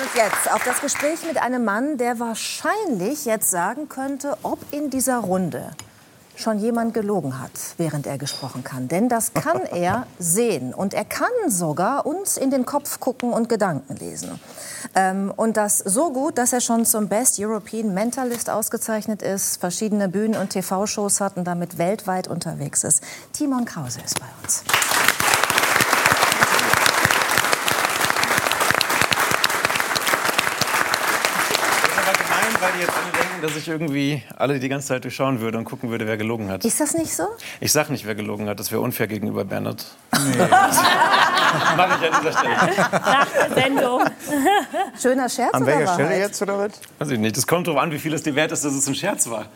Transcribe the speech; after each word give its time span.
und 0.00 0.14
jetzt 0.14 0.52
auf 0.52 0.62
das 0.64 0.80
Gespräch 0.80 1.26
mit 1.26 1.38
einem 1.38 1.64
Mann, 1.64 1.98
der 1.98 2.20
wahrscheinlich 2.20 3.24
jetzt 3.24 3.50
sagen 3.50 3.88
könnte, 3.88 4.36
ob 4.42 4.58
in 4.70 4.90
dieser 4.90 5.18
Runde 5.18 5.70
schon 6.36 6.60
jemand 6.60 6.94
gelogen 6.94 7.40
hat, 7.40 7.50
während 7.78 8.06
er 8.06 8.16
gesprochen 8.16 8.62
kann. 8.62 8.86
Denn 8.86 9.08
das 9.08 9.34
kann 9.34 9.62
er 9.72 10.06
sehen. 10.20 10.72
Und 10.72 10.94
er 10.94 11.04
kann 11.04 11.32
sogar 11.48 12.06
uns 12.06 12.36
in 12.36 12.50
den 12.50 12.64
Kopf 12.64 13.00
gucken 13.00 13.32
und 13.32 13.48
Gedanken 13.48 13.96
lesen. 13.96 14.38
Ähm, 14.94 15.32
und 15.34 15.56
das 15.56 15.78
so 15.78 16.12
gut, 16.12 16.38
dass 16.38 16.52
er 16.52 16.60
schon 16.60 16.86
zum 16.86 17.08
Best 17.08 17.40
European 17.40 17.92
Mentalist 17.92 18.50
ausgezeichnet 18.50 19.22
ist, 19.22 19.58
verschiedene 19.58 20.08
Bühnen- 20.08 20.40
und 20.40 20.50
TV-Shows 20.50 21.20
hat 21.20 21.36
und 21.36 21.44
damit 21.44 21.78
weltweit 21.78 22.28
unterwegs 22.28 22.84
ist. 22.84 23.02
Timon 23.32 23.64
Krause 23.64 23.98
ist 24.04 24.20
bei 24.20 24.26
uns. 24.42 24.62
weil 32.60 32.72
die 32.72 32.80
jetzt 32.80 32.92
alle 32.96 33.27
denken, 33.38 33.54
dass 33.54 33.56
ich 33.56 33.68
irgendwie 33.68 34.22
alle 34.36 34.58
die 34.58 34.68
ganze 34.68 34.88
Zeit 34.88 35.04
durchschauen 35.04 35.40
würde 35.40 35.58
und 35.58 35.64
gucken 35.64 35.90
würde, 35.90 36.06
wer 36.06 36.16
gelogen 36.16 36.50
hat. 36.50 36.64
Ist 36.64 36.80
das 36.80 36.94
nicht 36.94 37.14
so? 37.14 37.24
Ich 37.60 37.72
sag 37.72 37.90
nicht, 37.90 38.06
wer 38.06 38.14
gelogen 38.14 38.48
hat. 38.48 38.58
Das 38.58 38.70
wäre 38.70 38.80
unfair 38.80 39.06
gegenüber 39.06 39.44
Bernhard. 39.44 39.84
Nee. 40.12 40.36
Mach 41.76 42.02
ich 42.02 42.12
an 42.12 42.20
dieser 42.20 42.38
Stelle. 42.38 42.54
Nach 42.90 43.26
der 43.26 43.62
Sendung. 43.62 44.02
Schöner 45.00 45.28
Scherz 45.28 45.54
An 45.54 45.66
welcher 45.66 45.82
oder 45.82 45.92
Stelle 45.94 46.08
Wahrheit? 46.08 46.22
jetzt, 46.22 46.42
oder 46.42 46.58
was? 46.58 46.72
Weiß 46.98 47.10
ich 47.10 47.18
nicht. 47.18 47.36
Das 47.36 47.46
kommt 47.46 47.66
darauf 47.66 47.80
an, 47.80 47.90
wie 47.90 47.98
viel 47.98 48.12
es 48.12 48.22
dir 48.22 48.34
wert 48.34 48.52
ist, 48.52 48.64
dass 48.64 48.74
es 48.74 48.86
ein 48.86 48.94
Scherz 48.94 49.28
war. 49.30 49.46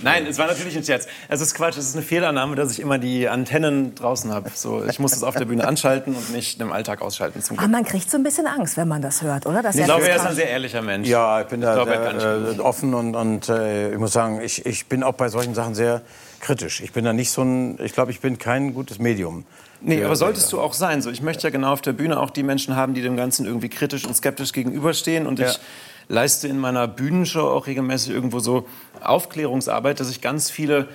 Nein, 0.00 0.26
es 0.26 0.38
war 0.38 0.46
natürlich 0.46 0.76
ein 0.76 0.84
Scherz. 0.84 1.06
Es 1.28 1.40
ist 1.40 1.54
Quatsch, 1.54 1.76
es 1.76 1.88
ist 1.88 1.96
eine 1.96 2.04
Fehlannahme, 2.04 2.54
dass 2.56 2.70
ich 2.72 2.80
immer 2.80 2.98
die 2.98 3.28
Antennen 3.28 3.94
draußen 3.94 4.32
habe. 4.32 4.50
So, 4.54 4.84
ich 4.84 4.98
muss 4.98 5.10
das 5.12 5.22
auf 5.22 5.34
der 5.34 5.44
Bühne 5.44 5.66
anschalten 5.66 6.14
und 6.14 6.32
nicht 6.32 6.60
im 6.60 6.72
Alltag 6.72 7.02
ausschalten. 7.02 7.42
Zum 7.42 7.58
Aber 7.58 7.68
man 7.68 7.84
kriegt 7.84 8.10
so 8.10 8.16
ein 8.16 8.22
bisschen 8.22 8.46
Angst, 8.46 8.76
wenn 8.76 8.88
man 8.88 9.02
das 9.02 9.22
hört, 9.22 9.46
oder? 9.46 9.62
Dass 9.62 9.74
Ich 9.74 9.80
er 9.80 9.86
glaube, 9.86 10.02
das 10.02 10.10
er 10.10 10.16
ist 10.16 10.26
ein 10.26 10.34
sehr 10.36 10.50
ehrlicher 10.50 10.82
Mensch. 10.82 11.08
Ja, 11.08 11.40
ich 11.40 11.46
bin 11.48 11.60
da 11.60 11.82
Ich 11.82 11.88
kann 11.88 12.20
sehr, 12.20 12.58
äh, 12.58 12.60
offen 12.60 12.94
und, 12.94 13.14
und 13.16 13.48
äh, 13.48 13.92
ich 13.92 13.98
muss 13.98 14.12
sagen, 14.12 14.40
ich, 14.40 14.64
ich 14.66 14.86
bin 14.86 15.02
auch 15.02 15.14
bei 15.14 15.28
solchen 15.28 15.54
Sachen 15.54 15.74
sehr 15.74 16.02
kritisch. 16.40 16.80
Ich 16.80 16.92
bin 16.92 17.04
da 17.04 17.12
nicht 17.12 17.30
so 17.32 17.42
ein, 17.42 17.78
ich 17.82 17.92
glaube, 17.92 18.12
ich 18.12 18.20
bin 18.20 18.38
kein 18.38 18.74
gutes 18.74 18.98
Medium. 18.98 19.44
Nee, 19.80 20.02
aber 20.04 20.16
solltest 20.16 20.52
du 20.52 20.60
auch 20.60 20.74
sein. 20.74 21.02
So, 21.02 21.10
ich 21.10 21.22
möchte 21.22 21.44
ja 21.44 21.50
genau 21.50 21.72
auf 21.72 21.80
der 21.80 21.92
Bühne 21.92 22.18
auch 22.18 22.30
die 22.30 22.42
Menschen 22.42 22.74
haben, 22.74 22.94
die 22.94 23.02
dem 23.02 23.16
Ganzen 23.16 23.46
irgendwie 23.46 23.68
kritisch 23.68 24.04
und 24.06 24.14
skeptisch 24.14 24.52
gegenüberstehen. 24.52 25.26
Und 25.26 25.38
Ja. 25.38 25.48
ich 25.50 25.60
leiste 26.08 26.48
in 26.48 26.58
meiner 26.58 26.88
Bühnenshow 26.88 27.48
auch 27.48 27.66
regelmäßig 27.66 28.12
irgendwo 28.12 28.40
so 28.40 28.66
Aufklärungsarbeit, 29.00 30.00
dass 30.00 30.10
ich 30.10 30.20
ganz 30.20 30.50
viele 30.50 30.88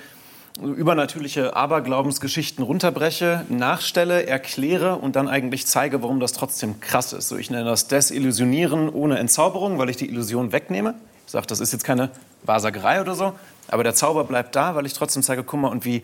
übernatürliche 0.62 1.56
Aberglaubensgeschichten 1.56 2.64
runterbreche, 2.64 3.46
nachstelle, 3.50 4.28
erkläre 4.28 4.98
und 4.98 5.16
dann 5.16 5.28
eigentlich 5.28 5.66
zeige, 5.66 6.04
warum 6.04 6.20
das 6.20 6.34
trotzdem 6.34 6.80
krass 6.80 7.12
ist. 7.14 7.30
So, 7.30 7.38
ich 7.38 7.50
nenne 7.50 7.66
das 7.66 7.88
Desillusionieren 7.88 8.90
ohne 8.90 9.18
Entzauberung, 9.18 9.80
weil 9.80 9.90
ich 9.90 9.98
die 9.98 10.10
Illusion 10.10 10.52
wegnehme. 10.52 10.94
Ich 11.26 11.32
sage, 11.32 11.48
das 11.48 11.60
ist 11.60 11.74
jetzt 11.74 11.84
keine 11.84 12.12
Wahrsagerei 12.44 13.02
oder 13.02 13.16
so, 13.16 13.34
aber 13.68 13.84
der 13.84 13.96
Zauber 13.96 14.26
bleibt 14.26 14.56
da, 14.56 14.76
weil 14.76 14.86
ich 14.86 14.94
trotzdem 14.94 15.24
zeige, 15.24 15.44
guck 15.44 15.60
mal, 15.60 15.70
und 15.70 15.86
wie 15.86 16.04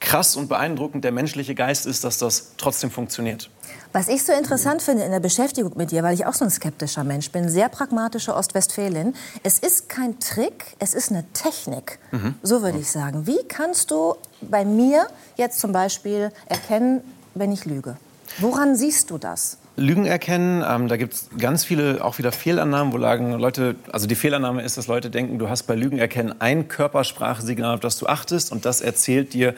krass 0.00 0.36
und 0.36 0.48
beeindruckend 0.48 1.04
der 1.04 1.12
menschliche 1.12 1.54
Geist 1.54 1.86
ist, 1.86 2.04
dass 2.04 2.18
das 2.18 2.54
trotzdem 2.56 2.90
funktioniert. 2.90 3.50
Was 3.92 4.08
ich 4.08 4.22
so 4.22 4.32
interessant 4.32 4.80
finde 4.80 5.04
in 5.04 5.10
der 5.10 5.20
Beschäftigung 5.20 5.72
mit 5.76 5.90
dir, 5.90 6.02
weil 6.02 6.14
ich 6.14 6.24
auch 6.24 6.32
so 6.32 6.46
ein 6.46 6.50
skeptischer 6.50 7.04
Mensch 7.04 7.30
bin, 7.30 7.50
sehr 7.50 7.68
pragmatische 7.68 8.34
Ostwestfälin, 8.34 9.14
es 9.42 9.58
ist 9.58 9.90
kein 9.90 10.18
Trick, 10.18 10.76
es 10.78 10.94
ist 10.94 11.10
eine 11.10 11.24
Technik. 11.34 11.98
So 12.42 12.62
würde 12.62 12.78
ich 12.78 12.90
sagen. 12.90 13.26
Wie 13.26 13.42
kannst 13.48 13.90
du 13.90 14.14
bei 14.40 14.64
mir 14.64 15.06
jetzt 15.36 15.60
zum 15.60 15.72
Beispiel 15.72 16.30
erkennen, 16.46 17.02
wenn 17.34 17.52
ich 17.52 17.66
lüge? 17.66 17.96
Woran 18.38 18.76
siehst 18.76 19.10
du 19.10 19.18
das? 19.18 19.58
Lügen 19.76 20.06
erkennen, 20.06 20.64
ähm, 20.66 20.88
da 20.88 20.96
gibt 20.96 21.14
es 21.14 21.28
ganz 21.38 21.64
viele 21.64 22.04
auch 22.04 22.18
wieder 22.18 22.32
Fehlannahmen, 22.32 22.92
wo 22.92 22.98
lagen 22.98 23.32
Leute, 23.32 23.74
also 23.90 24.06
die 24.06 24.14
Fehlannahme 24.14 24.62
ist, 24.62 24.76
dass 24.76 24.86
Leute 24.86 25.10
denken, 25.10 25.38
du 25.38 25.48
hast 25.48 25.62
bei 25.64 25.74
Lügen 25.74 25.98
erkennen 25.98 26.34
ein 26.40 26.68
Körpersprachsignal, 26.68 27.74
auf 27.74 27.80
das 27.80 27.98
du 27.98 28.06
achtest 28.06 28.52
und 28.52 28.66
das 28.66 28.82
erzählt 28.82 29.32
dir 29.32 29.54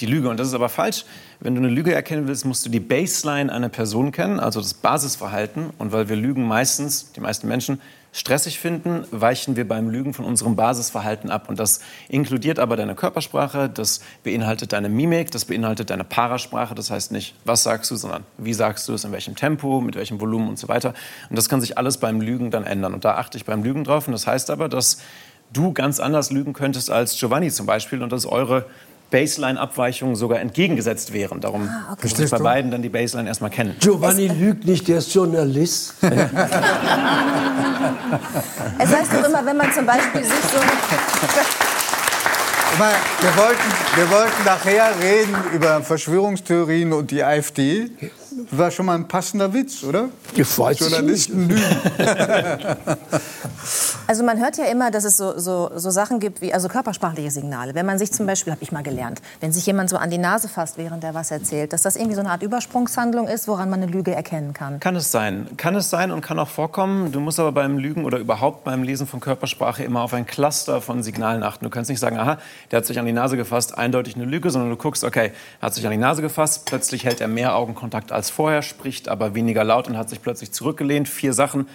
die 0.00 0.06
Lüge. 0.06 0.28
Und 0.28 0.38
das 0.38 0.48
ist 0.48 0.54
aber 0.54 0.68
falsch. 0.68 1.04
Wenn 1.40 1.54
du 1.54 1.60
eine 1.60 1.68
Lüge 1.68 1.94
erkennen 1.94 2.28
willst, 2.28 2.44
musst 2.44 2.64
du 2.64 2.70
die 2.70 2.80
Baseline 2.80 3.52
einer 3.52 3.68
Person 3.68 4.12
kennen, 4.12 4.40
also 4.40 4.60
das 4.60 4.74
Basisverhalten. 4.74 5.70
Und 5.78 5.92
weil 5.92 6.08
wir 6.08 6.16
Lügen 6.16 6.46
meistens, 6.46 7.12
die 7.12 7.20
meisten 7.20 7.48
Menschen, 7.48 7.80
stressig 8.16 8.58
finden, 8.58 9.04
weichen 9.10 9.56
wir 9.56 9.68
beim 9.68 9.90
Lügen 9.90 10.14
von 10.14 10.24
unserem 10.24 10.56
Basisverhalten 10.56 11.30
ab. 11.30 11.50
Und 11.50 11.58
das 11.58 11.80
inkludiert 12.08 12.58
aber 12.58 12.76
deine 12.76 12.94
Körpersprache, 12.94 13.68
das 13.68 14.00
beinhaltet 14.24 14.72
deine 14.72 14.88
Mimik, 14.88 15.30
das 15.30 15.44
beinhaltet 15.44 15.90
deine 15.90 16.04
Parasprache. 16.04 16.74
Das 16.74 16.90
heißt 16.90 17.12
nicht, 17.12 17.34
was 17.44 17.62
sagst 17.62 17.90
du, 17.90 17.96
sondern 17.96 18.24
wie 18.38 18.54
sagst 18.54 18.88
du 18.88 18.94
es, 18.94 19.04
in 19.04 19.12
welchem 19.12 19.36
Tempo, 19.36 19.82
mit 19.82 19.96
welchem 19.96 20.18
Volumen 20.18 20.48
und 20.48 20.58
so 20.58 20.68
weiter. 20.68 20.94
Und 21.28 21.36
das 21.36 21.50
kann 21.50 21.60
sich 21.60 21.76
alles 21.76 21.98
beim 21.98 22.22
Lügen 22.22 22.50
dann 22.50 22.64
ändern. 22.64 22.94
Und 22.94 23.04
da 23.04 23.16
achte 23.16 23.36
ich 23.36 23.44
beim 23.44 23.62
Lügen 23.62 23.84
drauf. 23.84 24.06
Und 24.06 24.12
das 24.12 24.26
heißt 24.26 24.48
aber, 24.48 24.70
dass 24.70 24.96
du 25.52 25.72
ganz 25.72 26.00
anders 26.00 26.30
lügen 26.30 26.54
könntest 26.54 26.90
als 26.90 27.18
Giovanni 27.18 27.50
zum 27.50 27.66
Beispiel 27.66 28.02
und 28.02 28.10
dass 28.12 28.26
eure 28.26 28.64
Baseline-Abweichungen 29.10 30.16
sogar 30.16 30.40
entgegengesetzt 30.40 31.12
wären. 31.12 31.40
Darum 31.40 31.70
muss 32.02 32.18
ich 32.18 32.30
bei 32.30 32.38
beiden 32.38 32.70
dann 32.70 32.82
die 32.82 32.88
Baseline 32.88 33.28
erstmal 33.28 33.50
kennen. 33.50 33.76
Giovanni 33.80 34.28
lügt 34.28 34.66
nicht, 34.66 34.88
der 34.88 34.98
ist 34.98 35.14
Journalist. 35.14 35.94
Es 38.78 38.90
heißt 38.94 39.12
doch 39.12 39.28
immer, 39.28 39.44
wenn 39.44 39.56
man 39.56 39.72
zum 39.72 39.86
Beispiel 39.86 40.22
sich 40.22 40.32
so... 40.32 40.58
Wir, 42.78 43.36
wollten, 43.36 43.62
wir 43.94 44.10
wollten 44.10 44.44
nachher 44.44 44.90
reden 45.00 45.34
über 45.54 45.80
Verschwörungstheorien 45.82 46.92
und 46.92 47.10
die 47.10 47.24
AfD. 47.24 47.90
War 48.50 48.70
schon 48.70 48.86
mal 48.86 48.96
ein 48.96 49.08
passender 49.08 49.52
Witz, 49.54 49.82
oder? 49.82 50.10
Ich 50.34 50.58
weiß 50.58 50.80
Journalisten 50.80 51.48
lügen. 51.48 51.64
Also 54.08 54.22
man 54.22 54.38
hört 54.38 54.56
ja 54.56 54.66
immer, 54.66 54.92
dass 54.92 55.02
es 55.02 55.16
so, 55.16 55.36
so, 55.36 55.68
so 55.74 55.90
Sachen 55.90 56.20
gibt 56.20 56.40
wie 56.40 56.54
also 56.54 56.68
körpersprachliche 56.68 57.32
Signale. 57.32 57.74
Wenn 57.74 57.86
man 57.86 57.98
sich 57.98 58.12
zum 58.12 58.24
Beispiel, 58.24 58.52
habe 58.52 58.62
ich 58.62 58.70
mal 58.70 58.84
gelernt, 58.84 59.20
wenn 59.40 59.52
sich 59.52 59.66
jemand 59.66 59.90
so 59.90 59.96
an 59.96 60.10
die 60.10 60.18
Nase 60.18 60.48
fasst, 60.48 60.78
während 60.78 61.02
er 61.02 61.12
was 61.14 61.32
erzählt, 61.32 61.72
dass 61.72 61.82
das 61.82 61.96
irgendwie 61.96 62.14
so 62.14 62.20
eine 62.20 62.30
Art 62.30 62.44
Übersprungshandlung 62.44 63.26
ist, 63.26 63.48
woran 63.48 63.68
man 63.68 63.82
eine 63.82 63.90
Lüge 63.90 64.14
erkennen 64.14 64.52
kann. 64.52 64.78
Kann 64.78 64.94
es 64.94 65.10
sein. 65.10 65.48
Kann 65.56 65.74
es 65.74 65.90
sein 65.90 66.12
und 66.12 66.20
kann 66.20 66.38
auch 66.38 66.48
vorkommen. 66.48 67.10
Du 67.10 67.18
musst 67.18 67.40
aber 67.40 67.50
beim 67.50 67.78
Lügen 67.78 68.04
oder 68.04 68.18
überhaupt 68.18 68.62
beim 68.62 68.84
Lesen 68.84 69.08
von 69.08 69.18
Körpersprache 69.18 69.82
immer 69.82 70.02
auf 70.02 70.14
ein 70.14 70.24
Cluster 70.24 70.80
von 70.80 71.02
Signalen 71.02 71.42
achten. 71.42 71.64
Du 71.64 71.70
kannst 71.70 71.90
nicht 71.90 72.00
sagen, 72.00 72.16
aha, 72.16 72.38
der 72.70 72.76
hat 72.78 72.86
sich 72.86 73.00
an 73.00 73.06
die 73.06 73.12
Nase 73.12 73.36
gefasst, 73.36 73.76
eindeutig 73.76 74.14
eine 74.14 74.24
Lüge, 74.24 74.50
sondern 74.50 74.70
du 74.70 74.76
guckst, 74.76 75.02
okay, 75.02 75.32
er 75.60 75.66
hat 75.66 75.74
sich 75.74 75.84
an 75.84 75.90
die 75.90 75.98
Nase 75.98 76.22
gefasst, 76.22 76.64
plötzlich 76.66 77.04
hält 77.04 77.20
er 77.20 77.26
mehr 77.26 77.56
Augenkontakt 77.56 78.12
als 78.12 78.30
vorher, 78.30 78.62
spricht 78.62 79.08
aber 79.08 79.34
weniger 79.34 79.64
laut 79.64 79.88
und 79.88 79.98
hat 79.98 80.08
sich 80.08 80.22
plötzlich 80.22 80.52
zurückgelehnt. 80.52 81.08
Vier 81.08 81.32
Sachen 81.32 81.66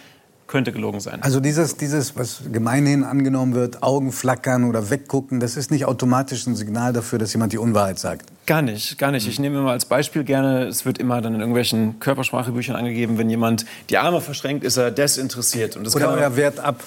könnte 0.51 0.71
gelogen 0.71 0.99
sein. 0.99 1.23
Also 1.23 1.39
dieses, 1.39 1.77
dieses, 1.77 2.15
was 2.15 2.41
gemeinhin 2.51 3.03
angenommen 3.03 3.55
wird, 3.55 3.81
Augen 3.81 4.11
flackern 4.11 4.65
oder 4.65 4.89
weggucken, 4.89 5.39
das 5.39 5.57
ist 5.57 5.71
nicht 5.71 5.85
automatisch 5.85 6.45
ein 6.45 6.55
Signal 6.55 6.93
dafür, 6.93 7.17
dass 7.17 7.33
jemand 7.33 7.53
die 7.53 7.57
Unwahrheit 7.57 7.97
sagt. 7.97 8.27
Gar 8.45 8.61
nicht, 8.61 8.97
gar 8.97 9.11
nicht. 9.11 9.27
Ich 9.27 9.39
nehme 9.39 9.59
immer 9.59 9.71
als 9.71 9.85
Beispiel 9.85 10.23
gerne, 10.23 10.65
es 10.65 10.85
wird 10.85 10.97
immer 10.97 11.21
dann 11.21 11.33
in 11.33 11.39
irgendwelchen 11.39 11.99
Körpersprachebüchern 11.99 12.75
angegeben, 12.75 13.17
wenn 13.17 13.29
jemand 13.29 13.65
die 13.89 13.97
Arme 13.97 14.21
verschränkt, 14.21 14.63
ist 14.63 14.77
er 14.77 14.91
desinteressiert. 14.91 15.77
Und 15.77 15.85
das 15.87 15.95
Oder 15.95 16.05
kann 16.05 16.19
euer 16.19 16.35
Wert 16.35 16.59
ab. 16.59 16.83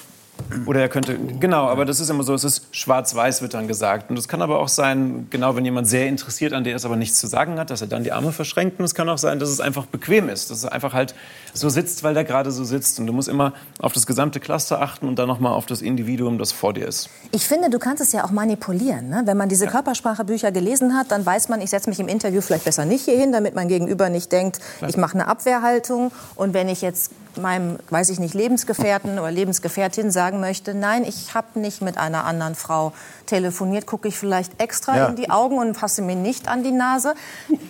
Oder 0.66 0.80
er 0.80 0.88
könnte, 0.88 1.16
genau, 1.16 1.66
aber 1.68 1.84
das 1.84 2.00
ist 2.00 2.10
immer 2.10 2.22
so, 2.22 2.34
es 2.34 2.44
ist 2.44 2.66
schwarz-weiß, 2.70 3.42
wird 3.42 3.54
dann 3.54 3.66
gesagt. 3.66 4.10
Und 4.10 4.18
es 4.18 4.28
kann 4.28 4.42
aber 4.42 4.60
auch 4.60 4.68
sein, 4.68 5.26
genau 5.30 5.56
wenn 5.56 5.64
jemand 5.64 5.88
sehr 5.88 6.06
interessiert 6.06 6.52
an 6.52 6.64
der 6.64 6.76
ist, 6.76 6.84
aber 6.84 6.96
nichts 6.96 7.18
zu 7.18 7.26
sagen 7.26 7.58
hat, 7.58 7.70
dass 7.70 7.80
er 7.80 7.86
dann 7.86 8.04
die 8.04 8.12
Arme 8.12 8.32
verschränkt. 8.32 8.78
Und 8.78 8.84
es 8.84 8.94
kann 8.94 9.08
auch 9.08 9.18
sein, 9.18 9.38
dass 9.38 9.48
es 9.48 9.60
einfach 9.60 9.86
bequem 9.86 10.28
ist, 10.28 10.50
dass 10.50 10.64
er 10.64 10.72
einfach 10.72 10.92
halt 10.92 11.14
so 11.52 11.68
sitzt, 11.68 12.02
weil 12.02 12.14
der 12.14 12.24
gerade 12.24 12.50
so 12.50 12.64
sitzt. 12.64 12.98
Und 13.00 13.06
du 13.06 13.12
musst 13.12 13.28
immer 13.28 13.52
auf 13.78 13.92
das 13.92 14.06
gesamte 14.06 14.38
Cluster 14.40 14.80
achten 14.80 15.08
und 15.08 15.18
dann 15.18 15.28
nochmal 15.28 15.52
auf 15.52 15.66
das 15.66 15.82
Individuum, 15.82 16.38
das 16.38 16.52
vor 16.52 16.72
dir 16.72 16.86
ist. 16.86 17.10
Ich 17.32 17.46
finde, 17.46 17.70
du 17.70 17.78
kannst 17.78 18.02
es 18.02 18.12
ja 18.12 18.24
auch 18.24 18.30
manipulieren. 18.30 19.08
Ne? 19.08 19.22
Wenn 19.24 19.36
man 19.36 19.48
diese 19.48 19.66
Körpersprachebücher 19.66 20.52
gelesen 20.52 20.96
hat, 20.96 21.10
dann 21.10 21.24
weiß 21.24 21.48
man, 21.48 21.60
ich 21.60 21.70
setze 21.70 21.88
mich 21.88 22.00
im 22.00 22.08
Interview 22.08 22.40
vielleicht 22.40 22.64
besser 22.64 22.84
nicht 22.84 23.04
hier 23.04 23.18
hin, 23.18 23.32
damit 23.32 23.54
mein 23.54 23.68
Gegenüber 23.68 24.08
nicht 24.08 24.30
denkt, 24.30 24.58
ich 24.86 24.96
mache 24.96 25.14
eine 25.14 25.26
Abwehrhaltung. 25.26 26.12
Und 26.34 26.54
wenn 26.54 26.68
ich 26.68 26.82
jetzt 26.82 27.10
meinem, 27.38 27.78
weiß 27.90 28.10
ich 28.10 28.18
nicht, 28.20 28.34
Lebensgefährten 28.34 29.18
oder 29.18 29.30
Lebensgefährtin 29.30 30.10
sagen 30.10 30.40
möchte, 30.40 30.74
nein, 30.74 31.04
ich 31.04 31.34
habe 31.34 31.58
nicht 31.60 31.82
mit 31.82 31.98
einer 31.98 32.24
anderen 32.24 32.54
Frau 32.54 32.92
telefoniert, 33.26 33.86
gucke 33.86 34.08
ich 34.08 34.16
vielleicht 34.18 34.60
extra 34.60 34.96
Ja. 34.96 35.06
in 35.06 35.16
die 35.16 35.30
Augen 35.30 35.58
und 35.58 35.76
fasse 35.76 36.02
mir 36.02 36.16
nicht 36.16 36.48
an 36.48 36.62
die 36.62 36.72
Nase. 36.72 37.14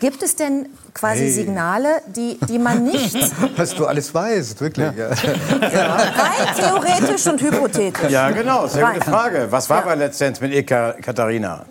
Gibt 0.01 0.23
es 0.23 0.37
denn 0.37 0.67
quasi 0.95 1.21
Hey. 1.25 1.31
Signale, 1.31 1.89
die, 2.07 2.39
die 2.49 2.59
man 2.59 2.85
nicht, 2.85 3.17
Was 3.57 3.75
du 3.75 3.87
alles 3.87 4.15
weißt, 4.15 4.61
wirklich. 4.61 4.91
Ja. 4.97 5.09
rein 5.09 6.57
theoretisch 6.57 7.27
und 7.27 7.41
hypothetisch, 7.41 8.11
Ja, 8.11 8.31
genau, 8.31 8.67
sehr 8.67 8.87
gute. 8.93 9.05
Frage. 9.11 9.47
Was 9.51 9.69
war 9.71 9.79
Ja. 9.81 9.85
bei 9.85 9.95
letztens 9.95 10.41
mit 10.41 10.53
Eka 10.53 10.93
Katharina? 11.01 11.65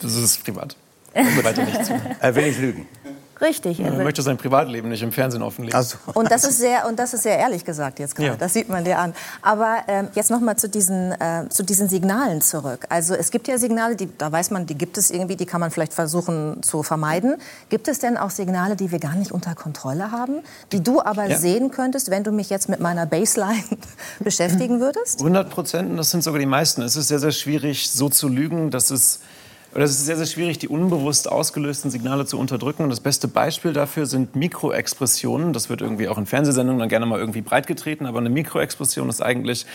Das 0.00 0.14
ist 0.14 0.44
privat. 0.44 0.76
Weiter 1.42 1.64
nicht 1.64 1.84
zu. 1.84 1.94
Äh, 2.20 2.34
will 2.34 2.44
ich 2.44 2.58
lügen? 2.58 2.86
Richtig. 3.40 3.80
Er 3.80 3.92
möchte 3.92 4.22
sein 4.22 4.36
Privatleben 4.36 4.88
nicht 4.88 5.02
im 5.02 5.12
Fernsehen 5.12 5.42
offenlegen. 5.42 5.76
Also, 5.76 5.96
Und 6.14 6.30
das 6.30 6.44
ist 6.44 6.58
sehr, 6.58 6.86
und 6.88 6.98
das 6.98 7.14
ist 7.14 7.22
sehr 7.22 7.38
ehrlich 7.38 7.64
gesagt 7.64 7.98
jetzt 7.98 8.16
gerade. 8.16 8.30
Ja. 8.30 8.36
Das 8.36 8.52
sieht 8.52 8.68
man 8.68 8.84
dir 8.84 8.98
an. 8.98 9.14
Aber 9.42 9.78
ähm, 9.86 10.08
jetzt 10.14 10.30
noch 10.30 10.40
mal 10.40 10.56
zu 10.56 10.68
diesen, 10.68 11.12
äh, 11.12 11.48
zu 11.48 11.62
diesen 11.62 11.88
Signalen 11.88 12.40
zurück. 12.40 12.86
Also 12.88 13.14
es 13.14 13.30
gibt 13.30 13.46
ja 13.48 13.58
Signale, 13.58 13.94
die, 13.96 14.08
da 14.18 14.30
weiß 14.32 14.50
man, 14.50 14.66
die 14.66 14.74
gibt 14.76 14.98
es 14.98 15.10
irgendwie, 15.10 15.36
die 15.36 15.46
kann 15.46 15.60
man 15.60 15.70
vielleicht 15.70 15.92
versuchen 15.92 16.62
zu 16.62 16.82
vermeiden. 16.82 17.36
Gibt 17.68 17.86
es 17.88 17.98
denn 18.00 18.16
auch 18.16 18.30
Signale, 18.30 18.74
die 18.76 18.90
wir 18.90 18.98
gar 18.98 19.14
nicht 19.14 19.30
unter 19.32 19.54
Kontrolle 19.54 20.10
haben, 20.10 20.40
die 20.72 20.82
du 20.82 21.00
aber 21.00 21.26
Ja. 21.26 21.38
sehen 21.38 21.70
könntest, 21.70 22.10
wenn 22.10 22.24
du 22.24 22.32
mich 22.32 22.50
jetzt 22.50 22.68
mit 22.68 22.80
meiner 22.80 23.06
Baseline 23.06 23.62
beschäftigen 24.20 24.80
würdest? 24.80 25.20
100 25.20 25.48
Prozent, 25.50 25.98
das 25.98 26.10
sind 26.10 26.24
sogar 26.24 26.40
die 26.40 26.46
meisten. 26.46 26.82
Es 26.82 26.96
ist 26.96 27.08
sehr, 27.08 27.18
sehr 27.20 27.32
schwierig, 27.32 27.90
so 27.90 28.08
zu 28.08 28.28
lügen, 28.28 28.70
dass 28.70 28.90
es. 28.90 29.20
Oder 29.74 29.84
es 29.84 29.90
ist 29.90 30.06
sehr, 30.06 30.16
sehr 30.16 30.26
schwierig, 30.26 30.58
die 30.58 30.68
unbewusst 30.68 31.30
ausgelösten 31.30 31.90
Signale 31.90 32.24
zu 32.24 32.38
unterdrücken. 32.38 32.84
Und 32.84 32.90
das 32.90 33.00
beste 33.00 33.28
Beispiel 33.28 33.72
dafür 33.72 34.06
sind 34.06 34.34
Mikroexpressionen. 34.34 35.52
Das 35.52 35.68
wird 35.68 35.82
irgendwie 35.82 36.08
auch 36.08 36.16
in 36.16 36.26
Fernsehsendungen 36.26 36.80
dann 36.80 36.88
gerne 36.88 37.04
mal 37.04 37.18
irgendwie 37.20 37.42
breitgetreten. 37.42 38.06
Aber 38.06 38.18
eine 38.18 38.30
Mikroexpression 38.30 39.08
ist 39.08 39.20
eigentlich 39.20 39.66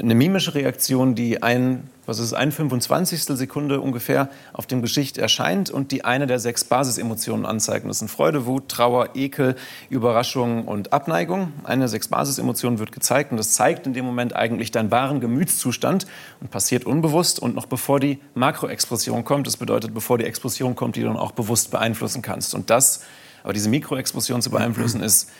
eine 0.00 0.14
mimische 0.14 0.54
Reaktion, 0.54 1.14
die 1.14 1.42
ein, 1.42 1.88
was 2.06 2.18
ist, 2.18 2.32
ein 2.32 2.52
25. 2.52 3.24
Sekunde 3.24 3.80
ungefähr 3.80 4.30
auf 4.52 4.66
dem 4.66 4.82
Gesicht 4.82 5.18
erscheint 5.18 5.70
und 5.70 5.92
die 5.92 6.04
eine 6.04 6.26
der 6.26 6.38
sechs 6.38 6.64
Basisemotionen 6.64 7.44
anzeigt. 7.44 7.86
Das 7.86 7.98
sind 7.98 8.10
Freude, 8.10 8.46
Wut, 8.46 8.68
Trauer, 8.68 9.10
Ekel, 9.14 9.56
Überraschung 9.90 10.66
und 10.66 10.92
Abneigung. 10.92 11.52
Eine 11.64 11.80
der 11.80 11.88
sechs 11.88 12.08
Basisemotionen 12.08 12.78
wird 12.78 12.92
gezeigt 12.92 13.30
und 13.30 13.36
das 13.36 13.52
zeigt 13.52 13.86
in 13.86 13.92
dem 13.92 14.04
Moment 14.04 14.34
eigentlich 14.34 14.70
deinen 14.70 14.90
wahren 14.90 15.20
Gemütszustand 15.20 16.06
und 16.40 16.50
passiert 16.50 16.84
unbewusst 16.84 17.38
und 17.38 17.54
noch 17.54 17.66
bevor 17.66 18.00
die 18.00 18.18
Makroexpression 18.34 19.24
kommt. 19.24 19.46
Das 19.46 19.58
bedeutet, 19.58 19.92
bevor 19.92 20.18
die 20.18 20.24
Expression 20.24 20.74
kommt, 20.74 20.96
die 20.96 21.02
du 21.02 21.08
dann 21.08 21.16
auch 21.16 21.32
bewusst 21.32 21.70
beeinflussen 21.70 22.22
kannst. 22.22 22.54
Und 22.54 22.70
das, 22.70 23.02
aber 23.42 23.52
diese 23.52 23.68
Mikroexpression 23.68 24.40
zu 24.42 24.50
beeinflussen, 24.50 25.02
ist 25.02 25.30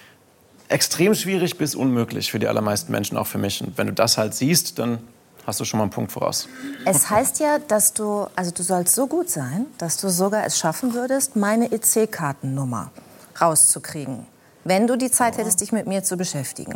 extrem 0.70 1.14
schwierig 1.14 1.58
bis 1.58 1.74
unmöglich 1.74 2.30
für 2.30 2.38
die 2.38 2.46
allermeisten 2.46 2.92
Menschen, 2.92 3.16
auch 3.16 3.26
für 3.26 3.38
mich. 3.38 3.60
Und 3.60 3.76
wenn 3.76 3.88
du 3.88 3.92
das 3.92 4.16
halt 4.16 4.34
siehst, 4.34 4.78
dann 4.78 4.98
hast 5.46 5.60
du 5.60 5.64
schon 5.64 5.78
mal 5.78 5.84
einen 5.84 5.90
Punkt 5.90 6.12
voraus. 6.12 6.48
Es 6.84 7.10
heißt 7.10 7.40
ja, 7.40 7.58
dass 7.58 7.92
du, 7.92 8.26
also 8.36 8.50
du 8.50 8.62
sollst 8.62 8.94
so 8.94 9.06
gut 9.06 9.28
sein, 9.28 9.66
dass 9.78 9.96
du 9.96 10.08
sogar 10.08 10.46
es 10.46 10.58
schaffen 10.58 10.94
würdest, 10.94 11.36
meine 11.36 11.70
EC-Kartennummer 11.72 12.90
rauszukriegen, 13.40 14.26
wenn 14.64 14.86
du 14.86 14.96
die 14.96 15.10
Zeit 15.10 15.38
hättest, 15.38 15.60
dich 15.60 15.72
mit 15.72 15.86
mir 15.86 16.04
zu 16.04 16.16
beschäftigen. 16.16 16.74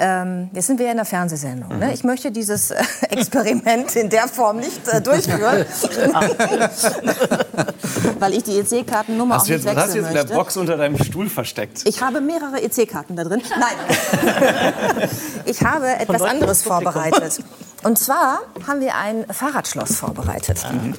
Ähm, 0.00 0.48
jetzt 0.52 0.68
sind 0.68 0.78
wir 0.78 0.86
ja 0.86 0.92
in 0.92 0.98
der 0.98 1.06
Fernsehsendung. 1.06 1.72
Mhm. 1.72 1.78
Ne? 1.80 1.92
Ich 1.92 2.04
möchte 2.04 2.30
dieses 2.30 2.70
Experiment 3.10 3.96
in 3.96 4.08
der 4.08 4.28
Form 4.28 4.58
nicht 4.58 4.86
äh, 4.86 5.02
durchführen, 5.02 5.66
weil 8.18 8.34
ich 8.34 8.44
die 8.44 8.58
EC-Kartennummer 8.58 9.36
auch 9.36 9.42
nicht 9.42 9.50
jetzt, 9.50 9.66
was 9.66 9.76
hast 9.76 9.94
du 9.94 9.98
wechseln 9.98 10.02
jetzt 10.02 10.08
in 10.08 10.14
der 10.14 10.22
möchte. 10.24 10.36
Box 10.36 10.56
unter 10.56 10.76
deinem 10.76 11.02
Stuhl 11.02 11.28
versteckt? 11.28 11.82
Ich 11.84 12.02
habe 12.02 12.20
mehrere 12.20 12.62
EC-Karten 12.62 13.16
da 13.16 13.24
drin. 13.24 13.42
Nein. 13.50 15.08
ich 15.44 15.62
habe 15.62 15.88
etwas 15.88 16.22
anderes 16.22 16.62
vorbereitet. 16.62 17.40
Und 17.84 17.96
zwar 17.96 18.40
haben 18.66 18.80
wir 18.80 18.96
ein 18.96 19.24
Fahrradschloss 19.30 19.96
vorbereitet. 19.96 20.58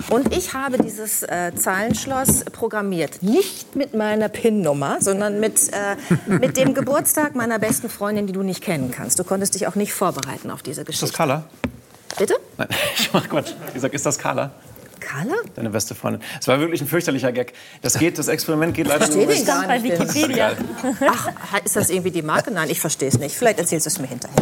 Und 0.09 0.35
ich 0.35 0.53
habe 0.53 0.77
dieses 0.77 1.23
äh, 1.23 1.53
Zahlenschloss 1.53 2.45
programmiert. 2.45 3.21
Nicht 3.21 3.75
mit 3.75 3.93
meiner 3.93 4.29
PIN-Nummer, 4.29 4.97
sondern 5.01 5.41
mit, 5.41 5.59
äh, 5.73 5.97
mit 6.27 6.55
dem 6.55 6.73
Geburtstag 6.73 7.35
meiner 7.35 7.59
besten 7.59 7.89
Freundin, 7.89 8.27
die 8.27 8.33
du 8.33 8.43
nicht 8.43 8.63
kennen 8.63 8.91
kannst. 8.91 9.19
Du 9.19 9.25
konntest 9.25 9.55
dich 9.55 9.67
auch 9.67 9.75
nicht 9.75 9.93
vorbereiten 9.93 10.51
auf 10.51 10.61
diese 10.63 10.81
Ist 10.81 10.87
das 10.87 10.95
Geschichte. 10.99 11.17
Carla? 11.17 11.43
Bitte? 12.17 12.35
Nein, 12.57 12.69
ich 12.95 13.11
mach 13.11 13.27
Quatsch. 13.27 13.51
Wie 13.67 13.73
gesagt, 13.73 13.93
ist 13.93 14.05
das 14.05 14.17
Carla? 14.17 14.51
Carla? 15.09 15.35
Deine 15.55 15.69
beste 15.71 15.95
Freundin. 15.95 16.21
Es 16.39 16.47
war 16.47 16.59
wirklich 16.59 16.81
ein 16.81 16.87
fürchterlicher 16.87 17.31
Gag. 17.31 17.53
Das 17.81 17.97
geht, 17.97 18.17
das 18.19 18.27
Experiment 18.27 18.75
geht 18.75 18.85
leider 18.87 18.99
verstehe 19.05 19.25
nur 19.25 19.33
den 19.33 19.37
bis- 19.39 19.47
gar 19.47 19.65
Bei 19.67 19.77
nicht. 19.79 19.99
Wikipedia. 19.99 20.51
Ach, 21.09 21.29
ist 21.63 21.75
das 21.75 21.89
irgendwie 21.89 22.11
die 22.11 22.21
Marke? 22.21 22.51
Nein, 22.51 22.69
ich 22.69 22.79
verstehe 22.79 23.07
es 23.09 23.17
nicht. 23.17 23.35
Vielleicht 23.35 23.57
erzählst 23.59 23.85
du 23.85 23.89
es 23.89 23.99
mir 23.99 24.07
hinterher. 24.07 24.35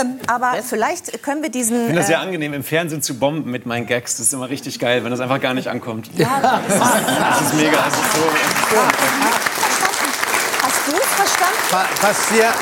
Ähm, 0.00 0.18
aber 0.26 0.56
vielleicht 0.62 1.22
können 1.22 1.42
wir 1.42 1.50
diesen... 1.50 1.76
Ich 1.76 1.82
finde 1.86 1.96
das 2.00 2.04
äh, 2.06 2.08
sehr 2.08 2.20
angenehm, 2.20 2.52
im 2.54 2.62
Fernsehen 2.62 3.02
zu 3.02 3.18
bomben 3.18 3.50
mit 3.50 3.66
meinen 3.66 3.86
Gags. 3.86 4.18
Das 4.18 4.26
ist 4.26 4.32
immer 4.34 4.48
richtig 4.50 4.78
geil, 4.78 5.02
wenn 5.04 5.10
das 5.10 5.20
einfach 5.20 5.40
gar 5.40 5.54
nicht 5.54 5.68
ankommt. 5.68 6.10
ja, 6.16 6.60
Das 6.68 7.40
ist 7.40 7.54
mega. 7.54 7.70
Das 7.76 7.94
ist 7.94 8.12
so, 8.12 8.20
Hast 10.62 10.86
du 10.86 10.92
es 10.92 11.06
verstanden? 11.14 11.58
Pa 11.70 11.84
passiert, 12.06 12.54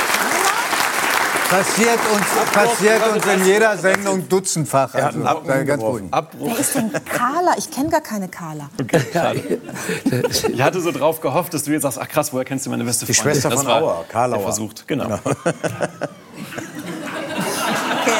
passiert, 1.50 1.98
uns, 2.14 2.26
passiert 2.52 3.06
uns 3.08 3.26
in 3.26 3.44
jeder 3.44 3.76
Sendung 3.76 4.28
dutzendfach. 4.28 4.94
Also, 4.94 5.20
sei 5.46 5.64
ganz 5.64 5.82
ruhig. 5.82 6.04
Wer 6.38 6.58
ist 6.58 6.74
denn 6.74 6.90
Carla? 7.04 7.54
Ich 7.56 7.70
kenne 7.70 7.88
gar 7.90 8.00
keine 8.00 8.28
Carla. 8.28 8.68
schade. 9.12 9.60
Ich 10.52 10.62
hatte 10.62 10.80
so 10.80 10.90
drauf 10.92 11.20
gehofft, 11.20 11.54
dass 11.54 11.64
du 11.64 11.70
jetzt 11.72 11.82
sagst, 11.82 11.98
ach 12.00 12.08
krass, 12.08 12.32
woher 12.32 12.44
kennst 12.44 12.66
du 12.66 12.70
meine 12.70 12.84
beste 12.84 13.06
Die 13.06 13.14
Freundin? 13.14 13.34
Schwester 13.34 13.50
das 13.50 13.62
von 13.62 13.70
Auer, 13.70 14.04
Auer. 14.12 14.40
versucht, 14.40 14.86
genau. 14.88 15.06
Okay, 15.06 15.32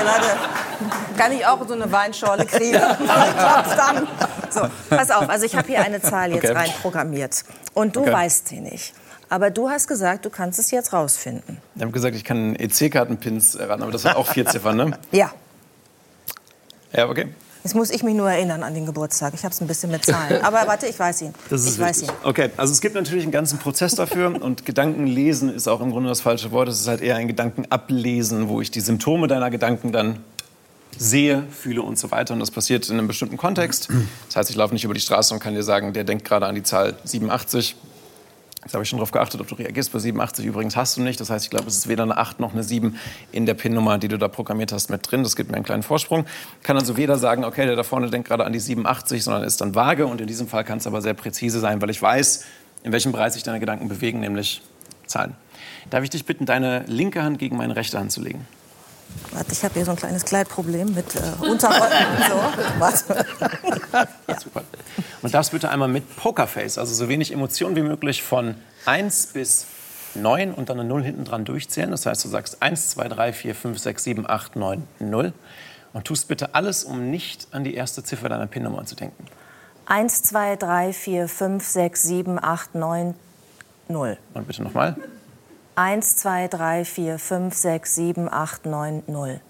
warte. 0.05 0.27
Kann 1.17 1.33
ich 1.33 1.45
auch 1.45 1.59
so 1.67 1.75
eine 1.75 1.91
Weinschorle 1.91 2.47
kriegen? 2.47 2.77
An. 2.81 4.07
So, 4.51 4.61
pass 4.89 5.11
auf. 5.11 5.29
Also 5.29 5.45
ich 5.47 5.57
habe 5.57 5.67
hier 5.67 5.81
eine 5.83 6.01
Zahl 6.01 6.33
jetzt 6.33 6.45
Okay. 6.45 6.53
reinprogrammiert. 6.57 7.45
Und 7.75 7.97
du 7.97 8.01
Okay. 8.03 8.13
weißt 8.13 8.49
sie 8.49 8.61
nicht. 8.61 8.95
Aber 9.29 9.51
du 9.51 9.69
hast 9.69 9.89
gesagt, 9.89 10.25
du 10.25 10.31
kannst 10.31 10.59
es 10.59 10.71
jetzt 10.71 10.93
rausfinden. 10.93 11.59
Ich 11.75 11.83
habe 11.83 11.93
gesagt, 11.93 12.17
ich 12.17 12.25
kann 12.25 12.57
EC-Kartenpins 12.57 13.57
erraten, 13.57 13.83
aber 13.83 13.93
das 13.93 14.03
sind 14.03 14.17
auch 14.17 14.27
vier 14.27 14.47
Ziffern, 14.47 14.77
ne? 14.77 14.99
Ja. 15.13 15.33
Ja, 16.93 17.09
okay. 17.09 17.29
Jetzt 17.65 17.75
muss 17.75 17.91
ich 17.91 18.03
mich 18.03 18.15
nur 18.15 18.31
erinnern 18.31 18.63
an 18.63 18.73
den 18.73 18.87
Geburtstag. 18.87 19.35
Ich 19.35 19.45
habe 19.45 19.53
es 19.53 19.61
ein 19.61 19.67
bisschen 19.67 19.91
mit 19.91 20.05
Zahlen. 20.05 20.43
Aber 20.43 20.67
warte, 20.67 20.87
ich 20.87 20.99
weiß 20.99 21.23
ihn. 21.23 21.35
Das 21.51 21.65
ist 21.65 21.75
ich 21.75 21.81
weiß 21.81 22.03
ihn. 22.03 22.09
Okay, 22.23 22.51
also 22.57 22.73
es 22.73 22.81
gibt 22.81 22.95
natürlich 22.95 23.25
einen 23.25 23.33
ganzen 23.33 23.59
Prozess 23.59 23.95
dafür 23.95 24.29
und 24.43 24.65
Gedankenlesen 24.65 25.55
ist 25.55 25.69
auch 25.69 25.83
im 25.83 25.91
Grunde 25.91 26.09
das 26.09 26.23
falsche 26.23 26.51
Wort. 26.51 26.69
Es 26.69 26.81
ist 26.81 26.89
halt 26.89 27.03
eher 27.03 27.17
ein 27.17 27.29
Gedankenablesen, 27.29 28.49
wo 28.49 28.63
ich 28.63 28.71
die 28.71 28.81
Symptome 28.81 29.27
deiner 29.27 29.51
Gedanken 29.51 29.93
dann 29.93 30.21
sehe, 30.97 31.45
fühle 31.51 31.83
und 31.83 31.99
so 31.99 32.11
weiter. 32.11 32.33
Und 32.33 32.41
das 32.41 32.51
passiert 32.51 32.89
in 32.89 32.97
einem 32.99 33.07
bestimmten 33.07 33.37
Kontext. 33.37 33.89
Das 34.29 34.37
heißt, 34.37 34.51
ich 34.51 34.57
laufe 34.57 34.73
nicht 34.73 34.85
über 34.85 34.95
die 34.95 35.01
Straße 35.01 35.35
und 35.35 35.41
kann 35.41 35.55
dir 35.55 35.63
sagen, 35.63 35.93
der 35.93 36.05
denkt 36.05 36.25
gerade 36.25 36.47
an 36.47 36.55
die 36.55 36.63
Zahl 36.63 36.95
87. 37.05 37.77
Jetzt 38.69 38.75
habe 38.75 38.83
ich 38.83 38.91
schon 38.91 38.99
darauf 38.99 39.13
geachtet, 39.13 39.41
ob 39.41 39.49
du 39.49 39.55
reagierst. 39.55 39.95
Bei 39.95 39.99
87 39.99 40.45
übrigens 40.45 40.77
hast 40.77 40.99
du 40.99 41.01
nicht. 41.01 41.19
Das 41.19 41.31
heißt, 41.31 41.43
ich 41.43 41.51
glaube, 41.51 41.69
es 41.69 41.79
ist 41.79 41.89
weder 41.89 42.03
eine 42.03 42.19
8 42.19 42.39
noch 42.39 42.53
eine 42.53 42.63
7 42.63 42.99
in 43.33 43.47
der 43.47 43.55
PIN-Nummer, 43.55 43.97
die 43.97 44.09
du 44.09 44.19
da 44.19 44.29
programmiert 44.29 44.73
hast, 44.73 44.91
mit 44.91 45.11
drin. 45.11 45.23
Das 45.23 45.37
gibt 45.37 45.51
mir 45.51 45.57
einen 45.57 45.65
kleinen 45.65 45.83
Vorsprung. 45.83 46.27
Kann 46.63 46.77
also 46.77 46.99
weder 46.99 47.17
sagen, 47.17 47.47
okay, 47.47 47.65
der 47.65 47.77
da 47.77 47.83
vorne 47.83 48.11
denkt 48.11 48.29
gerade 48.29 48.45
an 48.45 48.53
die 48.53 48.61
87, 48.61 49.25
sondern 49.25 49.45
ist 49.45 49.63
dann 49.63 49.75
vage. 49.75 50.07
Und 50.07 50.21
in 50.21 50.27
diesem 50.27 50.49
Fall 50.49 50.65
kann 50.65 50.77
es 50.77 50.87
aber 50.87 51.01
sehr 51.01 51.15
präzise 51.15 51.61
sein, 51.61 51.81
weil 51.81 51.89
ich 51.89 52.03
weiß, 52.03 52.45
in 52.83 52.93
welchem 52.93 53.13
Bereich 53.13 53.33
sich 53.33 53.43
deine 53.43 53.59
Gedanken 53.59 53.89
bewegen, 53.89 54.21
nämlich 54.21 54.61
Zahlen. 55.07 55.35
Darf 55.89 56.05
ich 56.05 56.11
dich 56.11 56.27
bitten, 56.27 56.45
deine 56.45 56.85
linke 56.89 57.23
Hand 57.23 57.39
gegen 57.39 57.57
meine 57.57 57.75
rechte 57.75 57.99
Hand 57.99 58.13
zu 58.13 58.21
legen? 58.21 58.47
Warte, 59.33 59.53
ich 59.53 59.63
habe 59.65 59.75
hier 59.75 59.85
so 59.85 59.91
ein 59.91 59.97
kleines 59.97 60.25
Kleidproblem 60.25 60.95
mit 60.95 61.15
äh, 61.15 61.21
Unterröcken 61.45 62.07
und 62.17 62.25
so. 62.29 62.35
Warte. 62.79 63.27
Super. 64.43 64.65
Und 65.23 65.35
darfst 65.35 65.53
bitte 65.53 65.69
einmal 65.71 65.89
mit 65.89 66.17
Pokerface, 66.17 66.79
also 66.79 66.95
so 66.95 67.09
wenig 67.09 67.33
Emotionen 67.33 67.77
wie 67.77 67.83
möglich, 67.83 68.23
von 68.23 68.55
1 68.87 69.29
bis 69.29 69.67
9 70.15 70.53
und 70.53 70.71
dann 70.71 70.81
eine 70.81 70.89
0 70.89 71.03
hinten 71.05 71.25
dran 71.25 71.45
durchzählen. 71.45 71.91
Das 71.91 72.07
heißt, 72.07 72.25
du 72.25 72.29
sagst 72.29 72.63
1, 72.63 72.91
2, 72.91 73.09
3, 73.09 73.33
4, 73.33 73.55
5, 73.55 73.79
6, 73.79 74.05
7, 74.05 74.31
8, 74.31 74.57
9, 74.57 74.87
0. 74.99 75.33
Und 75.93 76.05
tust 76.05 76.29
bitte 76.29 76.55
alles, 76.55 76.85
um 76.85 77.11
nicht 77.11 77.49
an 77.51 77.65
die 77.65 77.75
erste 77.75 78.03
Ziffer 78.03 78.29
deiner 78.29 78.47
PIN-Nummer 78.47 78.85
zu 78.85 78.95
denken. 78.95 79.25
1, 79.87 80.23
2, 80.25 80.57
3, 80.57 80.93
4, 80.93 81.29
5, 81.29 81.67
6, 81.67 82.03
7, 82.03 82.43
8, 82.43 82.75
9, 82.75 83.15
0. 83.89 84.19
Und 84.35 84.47
bitte 84.47 84.63
nochmal. 84.63 84.97
1, 85.79 86.17
2, 86.17 86.49
3, 86.49 86.85
4, 86.85 87.19
5, 87.21 87.55
6, 87.55 87.95
7, 87.95 88.33
8, 88.33 88.67
9, 88.67 89.05
0. 89.07 89.41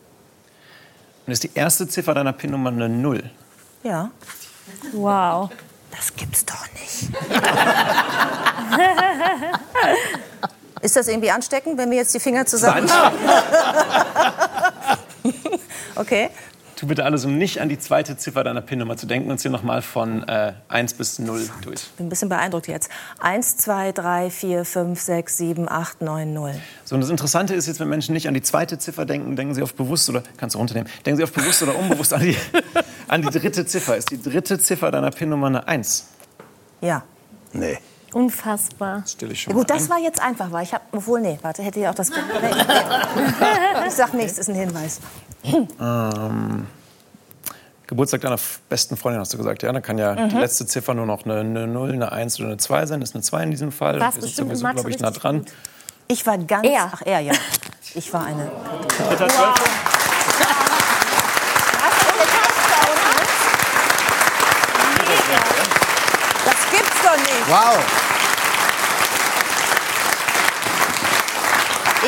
Und 1.26 1.32
ist 1.32 1.42
die 1.42 1.50
erste 1.54 1.88
Ziffer 1.88 2.12
deiner 2.12 2.34
PIN-Nummer 2.34 2.68
eine 2.68 2.90
0. 2.90 3.30
Ja. 3.82 4.10
Wow. 4.92 5.48
Das 5.90 6.14
gibt's 6.14 6.44
doch 6.44 6.66
nicht. 6.74 7.08
Ist 10.82 10.96
das 10.96 11.08
irgendwie 11.08 11.30
ansteckend, 11.30 11.78
wenn 11.78 11.90
wir 11.90 11.96
jetzt 11.96 12.12
die 12.12 12.20
Finger 12.20 12.44
zusammen 12.44 12.86
Okay. 15.96 16.28
Tu 16.78 16.86
bitte 16.86 17.04
alles, 17.04 17.24
um 17.24 17.36
nicht 17.36 17.60
an 17.60 17.68
die 17.68 17.80
zweite 17.80 18.16
Ziffer 18.16 18.44
deiner 18.44 18.60
PIN-Nummer 18.60 18.96
zu 18.96 19.06
denken 19.08 19.32
und 19.32 19.38
zähl 19.38 19.50
nochmal 19.50 19.82
von 19.82 20.22
äh, 20.28 20.52
1 20.68 20.94
bis 20.94 21.18
0 21.18 21.50
durch. 21.62 21.88
Bin 21.96 22.06
ein 22.06 22.08
bisschen 22.08 22.28
beeindruckt 22.28 22.68
jetzt. 22.68 22.88
1, 23.18 23.56
2, 23.56 23.90
3, 23.90 24.30
4, 24.30 24.64
5, 24.64 25.00
6, 25.00 25.36
7, 25.38 25.68
8, 25.68 26.02
9, 26.02 26.32
0. 26.32 26.54
So, 26.84 26.94
und 26.94 27.00
das 27.00 27.10
Interessante 27.10 27.54
ist 27.54 27.66
jetzt, 27.66 27.80
wenn 27.80 27.88
Menschen 27.88 28.12
nicht 28.12 28.28
an 28.28 28.34
die 28.34 28.42
zweite 28.42 28.78
Ziffer 28.78 29.06
denken, 29.06 29.34
denken 29.34 29.56
sie 29.56 29.62
auf 29.62 29.74
bewusst 29.74 30.08
oder, 30.08 30.22
kannst 30.36 30.54
du 30.54 30.60
runternehmen, 30.60 30.88
denken 31.04 31.16
sie 31.16 31.24
auf 31.24 31.32
bewusst 31.32 31.64
oder 31.64 31.76
unbewusst 31.76 32.12
an 32.14 32.20
die, 32.20 32.36
an 33.08 33.22
die 33.22 33.30
dritte 33.36 33.66
Ziffer. 33.66 33.96
Ist 33.96 34.12
die 34.12 34.22
dritte 34.22 34.60
Ziffer 34.60 34.92
deiner 34.92 35.10
PIN-Nummer 35.10 35.48
eine 35.48 35.66
1? 35.66 36.06
Ja. 36.80 37.02
Nee. 37.52 37.78
Unfassbar. 38.12 39.02
Stelle 39.06 39.32
ich 39.32 39.42
schon 39.42 39.52
ja. 39.52 39.58
Gut, 39.58 39.68
mal 39.68 39.74
das 39.76 39.84
ein. 39.84 39.90
war 39.90 39.98
jetzt 39.98 40.20
einfach, 40.22 40.50
weil 40.50 40.64
ich 40.64 40.72
habe, 40.74 40.84
obwohl, 40.92 41.20
nee, 41.20 41.38
warte, 41.42 41.62
hätte 41.62 41.80
ja 41.80 41.90
auch 41.90 41.94
das. 41.94 42.10
Ich 43.86 43.94
sag 43.94 44.12
nichts, 44.14 44.38
ist 44.38 44.48
ein 44.48 44.54
Hinweis. 44.54 45.00
Geburtstag 47.86 48.20
deiner 48.20 48.36
besten 48.68 48.96
Freundin, 48.98 49.20
hast 49.20 49.32
du 49.32 49.38
gesagt, 49.38 49.62
ja? 49.62 49.72
Dann 49.72 49.82
kann 49.82 49.96
ja 49.98 50.14
Mhm. 50.14 50.28
die 50.28 50.36
letzte 50.36 50.66
Ziffer 50.66 50.92
nur 50.94 51.06
noch 51.06 51.24
eine, 51.24 51.40
eine 51.40 51.66
0, 51.66 51.92
eine 51.92 52.12
1 52.12 52.38
oder 52.40 52.48
eine 52.50 52.56
2 52.58 52.86
sein. 52.86 53.00
Das 53.00 53.10
ist 53.10 53.14
eine 53.16 53.22
2 53.22 53.42
in 53.44 53.50
diesem 53.50 53.72
Fall. 53.72 53.98
Warst 54.00 54.16
Wir 54.18 54.22
sind 54.22 54.28
bestimmt 54.28 54.50
in 54.50 54.56
sowieso, 54.56 54.74
glaube 54.74 54.90
ich, 54.90 54.98
nah 55.00 55.10
dran. 55.10 55.38
gut. 55.38 55.52
Ich 56.08 56.26
war 56.26 56.36
ganz. 56.38 56.66
Er. 56.66 56.90
Ach, 56.92 57.02
er, 57.04 57.20
ja. 57.20 57.32
Ich 57.94 58.12
war 58.12 58.24
eine. 58.24 58.50
Dritter 59.08 59.28
Zwölfer. 59.28 59.54
Das 66.44 66.70
gibt's 66.70 67.02
doch 67.02 67.16
nicht. 67.16 67.37
Wow. 67.48 67.78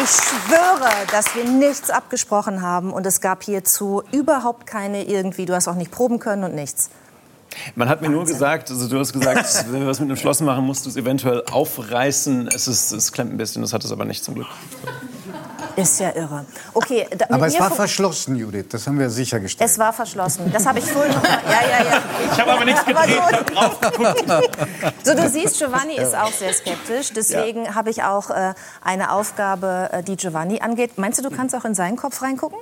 Ich 0.02 0.10
schwöre, 0.10 0.90
dass 1.10 1.34
wir 1.34 1.44
nichts 1.44 1.88
abgesprochen 1.88 2.60
haben 2.60 2.92
und 2.92 3.06
es 3.06 3.22
gab 3.22 3.42
hierzu 3.42 4.02
überhaupt 4.12 4.66
keine 4.66 5.04
irgendwie. 5.04 5.46
Du 5.46 5.54
hast 5.54 5.66
auch 5.66 5.76
nicht 5.76 5.90
proben 5.90 6.18
können 6.18 6.44
und 6.44 6.54
nichts. 6.54 6.90
Man 7.74 7.88
hat 7.88 8.02
mir 8.02 8.10
nur 8.10 8.26
gesagt, 8.26 8.70
also 8.70 8.86
du 8.86 8.98
hast 8.98 9.14
gesagt, 9.14 9.64
wenn 9.70 9.80
wir 9.80 9.86
was 9.88 9.98
mit 9.98 10.10
einem 10.10 10.16
Schloss 10.16 10.42
machen, 10.42 10.64
musst 10.64 10.84
du 10.84 10.90
es 10.90 10.96
eventuell 10.96 11.42
aufreißen. 11.50 12.48
Es, 12.54 12.68
ist, 12.68 12.92
es 12.92 13.10
klemmt 13.10 13.32
ein 13.32 13.38
bisschen, 13.38 13.62
das 13.62 13.72
hat 13.72 13.82
es 13.82 13.92
aber 13.92 14.04
nicht 14.04 14.22
zum 14.22 14.34
Glück. 14.34 14.48
Ist 15.76 16.00
ja 16.00 16.14
irre. 16.14 16.44
Okay, 16.74 17.06
da, 17.16 17.26
Aber 17.30 17.46
es 17.46 17.58
war 17.58 17.70
verschlossen, 17.70 18.36
Judith. 18.36 18.66
Das 18.70 18.86
haben 18.86 18.98
wir 18.98 19.10
sichergestellt. 19.10 19.70
es 19.70 19.78
war 19.78 19.92
verschlossen. 19.92 20.50
Das 20.52 20.66
habe 20.66 20.78
ich 20.78 20.84
vorhin 20.86 21.12
noch 21.12 21.22
mal. 21.22 21.38
Ja, 21.44 21.68
ja, 21.68 21.84
ja. 21.90 22.02
Ich 22.32 22.40
habe 22.40 22.52
aber 22.52 22.64
nichts 22.64 22.84
gedreht. 22.84 23.20
So, 25.04 25.14
du 25.14 25.28
siehst, 25.28 25.58
Giovanni 25.58 25.96
ist 25.96 26.14
auch 26.14 26.32
sehr 26.32 26.52
skeptisch. 26.52 27.12
Deswegen 27.14 27.74
habe 27.74 27.90
ich 27.90 28.02
auch 28.02 28.30
äh, 28.30 28.54
eine 28.82 29.12
Aufgabe, 29.12 29.88
äh, 29.92 30.02
die 30.02 30.16
Giovanni 30.16 30.60
angeht. 30.60 30.98
Meinst 30.98 31.18
du, 31.18 31.28
du 31.28 31.34
kannst 31.34 31.54
auch 31.54 31.64
in 31.64 31.74
seinen 31.74 31.96
Kopf 31.96 32.22
reingucken? 32.22 32.58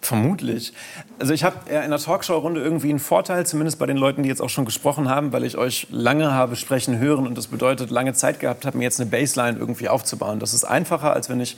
Vermutlich. 0.00 0.72
Also 1.20 1.32
ich 1.32 1.44
habe 1.44 1.70
in 1.70 1.90
der 1.90 2.00
Talkshow-Runde 2.00 2.60
irgendwie 2.60 2.90
einen 2.90 2.98
Vorteil, 2.98 3.46
zumindest 3.46 3.78
bei 3.78 3.86
den 3.86 3.96
Leuten, 3.96 4.24
die 4.24 4.28
jetzt 4.28 4.42
auch 4.42 4.48
schon 4.48 4.64
gesprochen 4.64 5.08
haben, 5.08 5.32
weil 5.32 5.44
ich 5.44 5.56
euch 5.56 5.86
lange 5.90 6.32
habe 6.32 6.56
sprechen 6.56 6.98
hören 6.98 7.24
und 7.24 7.38
das 7.38 7.46
bedeutet, 7.46 7.90
lange 7.90 8.12
Zeit 8.12 8.40
gehabt 8.40 8.64
habe, 8.66 8.78
mir 8.78 8.84
jetzt 8.84 9.00
eine 9.00 9.08
Baseline 9.08 9.56
irgendwie 9.56 9.88
aufzubauen. 9.88 10.40
Das 10.40 10.54
ist 10.54 10.64
einfacher, 10.64 11.12
als 11.12 11.28
wenn 11.28 11.40
ich 11.40 11.56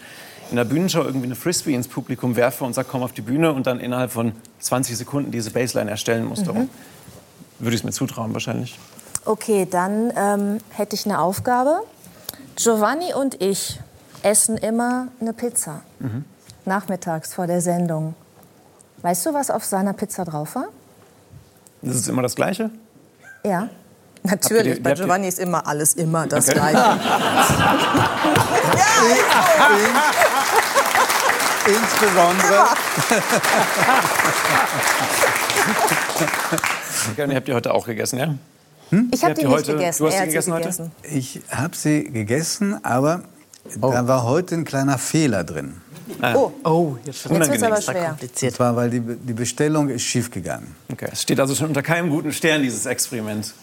in 0.51 0.57
der 0.57 0.65
Bühnenshow 0.65 1.03
irgendwie 1.03 1.27
eine 1.27 1.35
Frisbee 1.35 1.75
ins 1.75 1.89
Publikum 1.89 2.37
werfe 2.37 2.65
und 2.65 2.75
sage, 2.75 2.89
komm 2.91 3.03
auf 3.03 3.13
die 3.13 3.23
Bühne 3.23 3.53
und 3.53 3.67
dann 3.67 3.81
innerhalb 3.81 4.11
von 4.11 4.33
20 4.61 4.97
Sekunden 4.97 5.31
diese 5.31 5.51
Baseline 5.51 5.91
erstellen 5.91 6.27
muss. 6.27 6.43
Darum 6.43 6.69
würde 7.59 7.75
ich 7.75 7.81
es 7.81 7.85
mir 7.85 7.93
zutrauen 7.93 8.33
wahrscheinlich. 8.33 8.79
Okay, 9.25 9.67
dann 9.71 10.13
ähm, 10.17 10.59
hätte 10.71 10.95
ich 10.95 11.07
eine 11.07 11.19
Aufgabe. 11.19 11.81
Giovanni 12.57 13.15
und 13.15 13.41
ich 13.41 13.81
essen 14.23 14.57
immer 14.57 15.09
eine 15.21 15.33
Pizza. 15.33 15.83
Nachmittags 16.65 17.35
vor 17.35 17.47
der 17.47 17.61
Sendung. 17.61 18.15
Weißt 19.03 19.27
du, 19.27 19.35
was 19.35 19.51
auf 19.51 19.65
seiner 19.65 19.93
Pizza 19.93 20.25
drauf 20.25 20.55
war? 20.55 20.69
Das 21.83 21.97
ist 21.97 22.09
immer 22.09 22.23
das 22.23 22.35
Gleiche? 22.35 22.71
Ja. 23.45 23.69
Natürlich, 24.25 24.67
ihr 24.67 24.75
die- 24.77 24.81
bei 24.81 24.91
ihr- 24.91 24.97
Giovanni 24.97 25.29
ist 25.29 25.39
immer 25.39 25.67
alles 25.67 25.95
immer 25.95 26.27
das 26.27 26.49
Okay. 26.49 26.59
Gleiche. 26.59 26.99
Insbesondere. 31.67 32.65
Gerne, 37.17 37.35
habt 37.37 37.49
ihr 37.49 37.55
heute 37.55 37.73
auch 37.75 37.87
gegessen, 37.87 38.19
ja? 38.19 38.35
Ich 39.11 39.25
habe 39.25 39.35
die 39.35 39.43
ihr 39.43 39.49
nicht 39.49 39.57
heute- 39.57 39.73
gegessen. 39.73 40.03
du 40.05 40.09
hast 40.11 40.21
die 40.21 40.27
gegessen 40.27 40.47
sie 40.47 40.53
heute? 40.53 40.63
gegessen. 40.65 40.93
Ich 41.03 41.41
habe 41.51 41.75
sie 41.77 42.05
gegessen, 42.05 42.85
aber 42.85 43.23
da 43.81 44.07
war 44.07 44.25
heute 44.25 44.55
ein 44.57 44.65
kleiner 44.65 44.99
Fehler 44.99 45.43
drin. 45.45 45.81
Oh, 46.35 46.53
Oh, 46.65 46.97
jetzt 47.05 47.29
wird 47.29 47.49
es 47.49 47.63
aber 47.63 47.81
schwer. 47.81 48.17
Und 48.21 48.53
zwar, 48.53 48.77
weil 48.77 48.91
die, 48.91 49.01
die 49.01 49.33
Bestellung 49.33 49.89
ist 49.89 50.03
schief 50.03 50.31
gegangen. 50.31 50.75
Okay. 50.93 51.09
Es 51.13 51.23
steht 51.23 51.41
also 51.41 51.55
schon 51.55 51.69
unter 51.69 51.83
keinem 51.83 52.11
guten 52.11 52.33
Stern, 52.33 52.63
dieses 52.63 52.87
Experiment. 52.87 53.55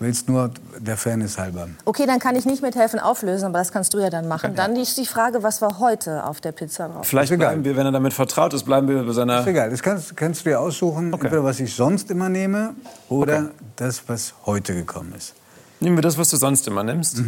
Willst 0.00 0.28
nur 0.28 0.52
der 0.78 0.96
Fairness 0.96 1.38
halber. 1.38 1.68
Okay, 1.84 2.06
dann 2.06 2.20
kann 2.20 2.36
ich 2.36 2.46
nicht 2.46 2.62
mithelfen 2.62 3.00
auflösen, 3.00 3.46
aber 3.46 3.58
das 3.58 3.72
kannst 3.72 3.92
du 3.94 3.98
ja 3.98 4.10
dann 4.10 4.28
machen. 4.28 4.54
Dann 4.54 4.76
ist 4.76 4.96
die 4.96 5.06
Frage, 5.06 5.42
was 5.42 5.60
war 5.60 5.80
heute 5.80 6.24
auf 6.24 6.40
der 6.40 6.52
Pizza 6.52 6.88
drauf? 6.88 7.04
Vielleicht 7.06 7.36
bleiben 7.36 7.64
wir, 7.64 7.76
wenn 7.76 7.84
er 7.84 7.90
damit 7.90 8.12
vertraut 8.12 8.54
ist, 8.54 8.64
bleiben 8.64 8.86
wir 8.86 9.02
bei 9.02 9.12
seiner... 9.12 9.40
Ist 9.40 9.48
egal, 9.48 9.70
das 9.70 9.82
kannst, 9.82 10.16
kannst 10.16 10.46
du 10.46 10.50
dir 10.50 10.60
aussuchen, 10.60 11.12
entweder 11.12 11.42
was 11.42 11.58
ich 11.58 11.74
sonst 11.74 12.12
immer 12.12 12.28
nehme 12.28 12.74
oder 13.08 13.50
das, 13.74 14.02
was 14.06 14.34
heute 14.46 14.72
gekommen 14.74 15.12
ist. 15.16 15.34
Nehmen 15.80 15.96
wir 15.96 16.02
das, 16.02 16.16
was 16.16 16.28
du 16.30 16.36
sonst 16.36 16.68
immer 16.68 16.84
nimmst. 16.84 17.20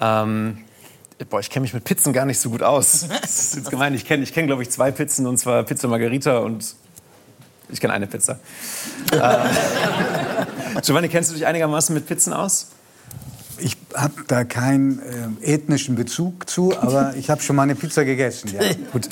Ähm, 0.00 0.58
boah, 1.28 1.40
ich 1.40 1.50
kenne 1.50 1.62
mich 1.62 1.74
mit 1.74 1.84
Pizzen 1.84 2.12
gar 2.12 2.24
nicht 2.24 2.38
so 2.38 2.50
gut 2.50 2.62
aus. 2.62 3.06
Das 3.20 3.30
ist 3.30 3.56
jetzt 3.56 3.70
gemein. 3.70 3.94
Ich 3.94 4.04
kenne, 4.04 4.22
ich 4.22 4.32
kenn, 4.32 4.46
glaube 4.46 4.62
ich, 4.62 4.70
zwei 4.70 4.90
Pizzen, 4.90 5.26
und 5.26 5.38
zwar 5.38 5.62
Pizza 5.64 5.88
Margarita 5.88 6.38
und 6.38 6.74
ich 7.68 7.80
kenne 7.80 7.92
eine 7.92 8.06
Pizza. 8.06 8.38
äh, 9.12 10.80
Giovanni, 10.82 11.08
kennst 11.08 11.30
du 11.30 11.34
dich 11.34 11.46
einigermaßen 11.46 11.94
mit 11.94 12.06
Pizzen 12.06 12.32
aus? 12.32 12.68
Ich 13.58 13.76
habe 13.94 14.14
da 14.26 14.44
keinen 14.44 15.00
äh, 15.42 15.52
ethnischen 15.54 15.94
Bezug 15.94 16.48
zu, 16.48 16.76
aber 16.80 17.14
ich 17.16 17.28
habe 17.28 17.42
schon 17.42 17.56
mal 17.56 17.64
eine 17.64 17.74
Pizza 17.74 18.04
gegessen. 18.04 18.50
Ja. 18.52 18.60
Gut. 18.92 19.08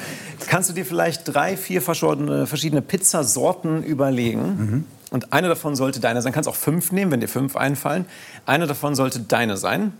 Kannst 0.47 0.71
du 0.71 0.75
dir 0.75 0.87
vielleicht 0.87 1.23
drei, 1.33 1.57
vier 1.57 1.83
verschiedene, 1.83 2.47
verschiedene 2.47 2.81
Pizzasorten 2.81 3.83
überlegen? 3.83 4.87
Und 5.11 5.33
eine 5.33 5.49
davon 5.49 5.77
sollte 5.77 6.01
deine 6.01 6.23
sein. 6.23 6.33
Kannst 6.33 6.49
auch 6.49 6.57
fünf 6.57 6.93
nehmen, 6.93 7.11
wenn 7.11 7.21
dir 7.21 7.29
fünf 7.29 7.57
einfallen. 7.57 8.07
Eine 8.47 8.67
davon 8.67 8.95
sollte 8.95 9.21
deine 9.21 9.57
sein. 9.57 9.93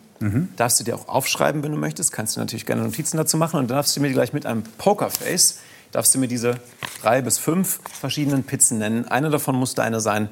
Darfst 0.57 0.81
du 0.81 0.85
dir 0.85 0.97
auch 0.97 1.09
aufschreiben, 1.09 1.63
wenn 1.63 1.73
du 1.73 1.79
möchtest. 1.79 2.13
Kannst 2.13 2.37
du 2.37 2.41
natürlich 2.41 2.67
gerne 2.67 2.83
Notizen 2.83 3.17
dazu 3.17 3.37
machen. 3.37 3.59
Und 3.61 3.71
dann 3.71 3.77
darfst 3.77 3.97
du 3.97 4.01
mir 4.01 4.11
gleich 4.13 4.33
mit 4.33 4.47
einem 4.47 4.63
Pokerface, 4.79 5.59
darfst 5.93 6.15
du 6.15 6.19
mir 6.19 6.29
diese 6.29 6.59
drei 7.03 7.23
bis 7.23 7.39
fünf 7.39 7.81
verschiedenen 8.01 8.43
Pizzen 8.45 8.79
nennen. 8.79 9.07
Eine 9.07 9.31
davon 9.31 9.55
muss 9.55 9.75
deine 9.75 10.01
sein. 10.01 10.29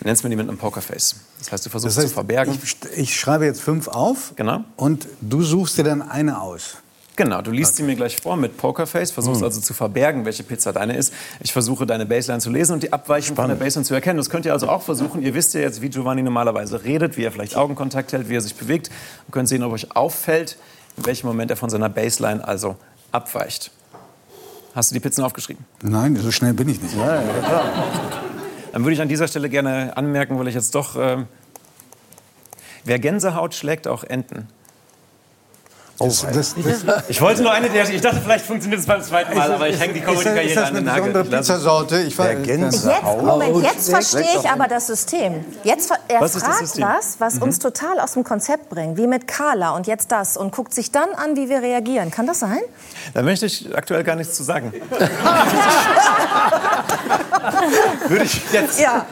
Du 0.00 0.06
nennst 0.08 0.24
mir 0.24 0.30
die 0.30 0.36
mit 0.36 0.48
einem 0.48 0.58
Pokerface. 0.58 1.16
Das 1.38 1.52
heißt, 1.52 1.66
du 1.66 1.70
versuchst 1.70 1.96
Das 1.96 2.02
heißt, 2.04 2.08
zu 2.10 2.14
verbergen. 2.14 2.58
Ich, 2.62 2.76
ich 2.96 3.18
schreibe 3.18 3.44
jetzt 3.44 3.60
fünf 3.62 3.88
auf 3.88 4.32
Genau. 4.36 4.64
und 4.76 5.06
du 5.20 5.42
suchst 5.42 5.78
dir 5.78 5.84
dann 5.84 6.02
eine 6.02 6.40
aus. 6.40 6.76
Genau, 7.14 7.42
du 7.42 7.50
liest 7.50 7.76
sie 7.76 7.82
mir 7.82 7.94
gleich 7.94 8.16
vor 8.16 8.36
mit 8.36 8.56
Pokerface, 8.56 9.10
versuchst 9.10 9.42
also 9.42 9.60
zu 9.60 9.74
verbergen, 9.74 10.24
welche 10.24 10.44
Pizza 10.44 10.72
deine 10.72 10.96
ist. 10.96 11.12
Ich 11.40 11.52
versuche 11.52 11.84
deine 11.84 12.06
Baseline 12.06 12.40
zu 12.40 12.50
lesen 12.50 12.72
und 12.72 12.82
die 12.82 12.92
Abweichung 12.92 13.36
von 13.36 13.48
der 13.48 13.56
Baseline 13.56 13.84
zu 13.84 13.92
erkennen. 13.92 14.16
Das 14.16 14.30
könnt 14.30 14.46
ihr 14.46 14.52
also 14.54 14.68
auch 14.68 14.80
versuchen. 14.82 15.20
Ihr 15.22 15.34
wisst 15.34 15.52
ja 15.52 15.60
jetzt, 15.60 15.82
wie 15.82 15.90
Giovanni 15.90 16.22
normalerweise 16.22 16.84
redet, 16.84 17.18
wie 17.18 17.24
er 17.24 17.30
vielleicht 17.30 17.54
Augenkontakt 17.54 18.14
hält, 18.14 18.30
wie 18.30 18.36
er 18.36 18.40
sich 18.40 18.54
bewegt. 18.54 18.90
Und 19.26 19.32
könnt 19.32 19.48
sehen, 19.48 19.62
ob 19.62 19.72
euch 19.72 19.94
auffällt, 19.94 20.56
in 20.96 21.04
welchem 21.04 21.26
Moment 21.26 21.50
er 21.50 21.58
von 21.58 21.68
seiner 21.68 21.90
Baseline 21.90 22.46
also 22.48 22.76
abweicht. 23.10 23.70
Hast 24.74 24.90
du 24.90 24.94
die 24.94 25.00
Pizzen 25.00 25.22
aufgeschrieben? 25.22 25.66
Nein, 25.82 26.16
so 26.16 26.30
schnell 26.30 26.54
bin 26.54 26.70
ich 26.70 26.80
nicht. 26.80 26.94
Dann 26.96 28.84
würde 28.84 28.94
ich 28.94 29.02
an 29.02 29.08
dieser 29.08 29.28
Stelle 29.28 29.50
gerne 29.50 29.94
anmerken, 29.98 30.38
weil 30.38 30.48
ich 30.48 30.54
jetzt 30.54 30.74
doch... 30.74 30.96
ähm, 30.96 31.26
wer 32.84 32.98
Gänsehaut 32.98 33.54
schlägt 33.54 33.86
auch 33.86 34.02
Enten. 34.02 34.48
Das, 35.98 36.26
das, 36.32 36.54
das, 36.56 36.84
Ich 37.08 37.20
wollte 37.20 37.42
nur 37.42 37.52
eine 37.52 37.68
der... 37.70 37.88
Ich 37.88 38.00
dachte, 38.00 38.20
vielleicht 38.20 38.44
funktioniert 38.46 38.80
es 38.80 38.86
beim 38.86 39.02
zweiten 39.02 39.36
Mal, 39.36 39.52
aber 39.52 39.68
ich 39.68 39.78
hänge 39.78 39.92
die 39.94 40.00
ist, 40.00 40.08
das, 40.08 40.14
ist 40.16 40.22
Comedy-Karriere 40.24 40.54
das 40.60 40.68
an 40.68 40.74
den 40.74 40.88
eine 40.88 41.00
Nagel. 41.00 41.22
Ich 41.24 41.30
lasse 41.30 41.52
es. 41.52 41.58
Pizzasorte? 41.58 42.00
Ich 42.02 42.18
war, 42.18 42.32
Jetzt, 42.32 42.84
Moment, 43.04 43.62
jetzt 43.62 43.90
verstehe 43.90 44.24
ich 44.40 44.48
aber 44.50 44.66
das 44.68 44.86
System. 44.88 45.44
Jetzt, 45.62 45.92
er 46.08 46.20
Was 46.20 46.34
ist 46.34 46.42
das 46.46 46.56
fragt 46.56 46.66
System? 46.68 46.88
was, 46.88 47.20
was 47.20 47.38
uns 47.38 47.58
total 47.58 48.00
aus 48.00 48.14
dem 48.14 48.24
Konzept 48.24 48.68
bringt, 48.70 48.96
wie 48.96 49.06
mit 49.06 49.28
Carla 49.28 49.70
und 49.76 49.86
jetzt 49.86 50.10
das 50.10 50.36
und 50.36 50.50
guckt 50.52 50.74
sich 50.74 50.90
dann 50.90 51.10
an, 51.14 51.36
wie 51.36 51.48
wir 51.48 51.62
reagieren. 51.62 52.10
Kann 52.10 52.26
das 52.26 52.40
sein? 52.40 52.60
Da 53.14 53.22
möchte 53.22 53.46
ich 53.46 53.68
aktuell 53.76 54.02
gar 54.02 54.16
nichts 54.16 54.34
zu 54.34 54.42
sagen. 54.42 54.72
Würde 58.08 58.24
ich 58.24 58.40
jetzt 58.52 58.80
Ja. 58.80 59.06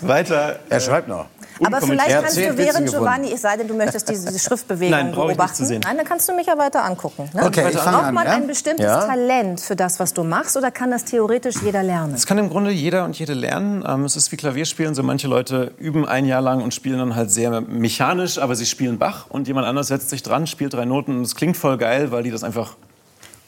weiter. 0.00 0.58
Er 0.68 0.80
schreibt 0.80 1.08
noch. 1.08 1.26
Aber 1.64 1.80
vielleicht 1.80 2.10
kannst 2.10 2.36
du 2.36 2.56
während. 2.56 2.88
Giovanni, 2.88 3.32
es 3.32 3.42
sei 3.42 3.56
denn, 3.56 3.68
du 3.68 3.74
möchtest 3.74 4.08
diese, 4.08 4.26
diese 4.26 4.38
Schriftbewegung 4.48 4.90
Nein, 4.90 5.12
brauche 5.12 5.32
ich 5.32 5.38
nicht 5.38 5.56
beobachten. 5.58 5.80
Nein, 5.84 5.96
dann 5.96 6.06
kannst 6.06 6.28
du 6.28 6.34
mich 6.34 6.46
ja 6.46 6.56
weiter 6.56 6.84
angucken. 6.84 7.28
Ne? 7.34 7.44
Okay, 7.44 7.66
ich 7.70 7.76
fange 7.76 7.96
Braucht 7.96 8.06
an, 8.06 8.14
man 8.14 8.26
ja? 8.26 8.32
ein 8.32 8.46
bestimmtes 8.46 8.84
Ja. 8.84 9.04
Talent 9.04 9.60
für 9.60 9.76
das, 9.76 10.00
was 10.00 10.14
du 10.14 10.24
machst, 10.24 10.56
oder 10.56 10.70
kann 10.70 10.90
das 10.90 11.04
theoretisch 11.04 11.56
jeder 11.62 11.82
lernen? 11.82 12.12
Das 12.12 12.26
kann 12.26 12.38
im 12.38 12.48
Grunde 12.48 12.70
jeder 12.70 13.04
und 13.04 13.18
jede 13.18 13.34
lernen. 13.34 13.84
Ähm, 13.86 14.04
es 14.04 14.16
ist 14.16 14.30
wie 14.32 14.36
Klavierspielen. 14.36 14.94
So 14.94 15.02
manche 15.02 15.28
Leute 15.28 15.72
üben 15.78 16.06
ein 16.06 16.26
Jahr 16.26 16.42
lang 16.42 16.62
und 16.62 16.74
spielen 16.74 16.98
dann 16.98 17.14
halt 17.14 17.30
sehr 17.30 17.60
mechanisch, 17.60 18.38
aber 18.38 18.54
sie 18.54 18.66
spielen 18.66 18.98
Bach. 18.98 19.26
Und 19.28 19.48
jemand 19.48 19.66
anders 19.66 19.88
setzt 19.88 20.10
sich 20.10 20.22
dran, 20.22 20.46
spielt 20.46 20.74
drei 20.74 20.84
Noten 20.84 21.18
und 21.18 21.22
es 21.22 21.34
klingt 21.34 21.56
voll 21.56 21.78
geil, 21.78 22.10
weil 22.10 22.22
die 22.22 22.30
das 22.30 22.44
einfach 22.44 22.76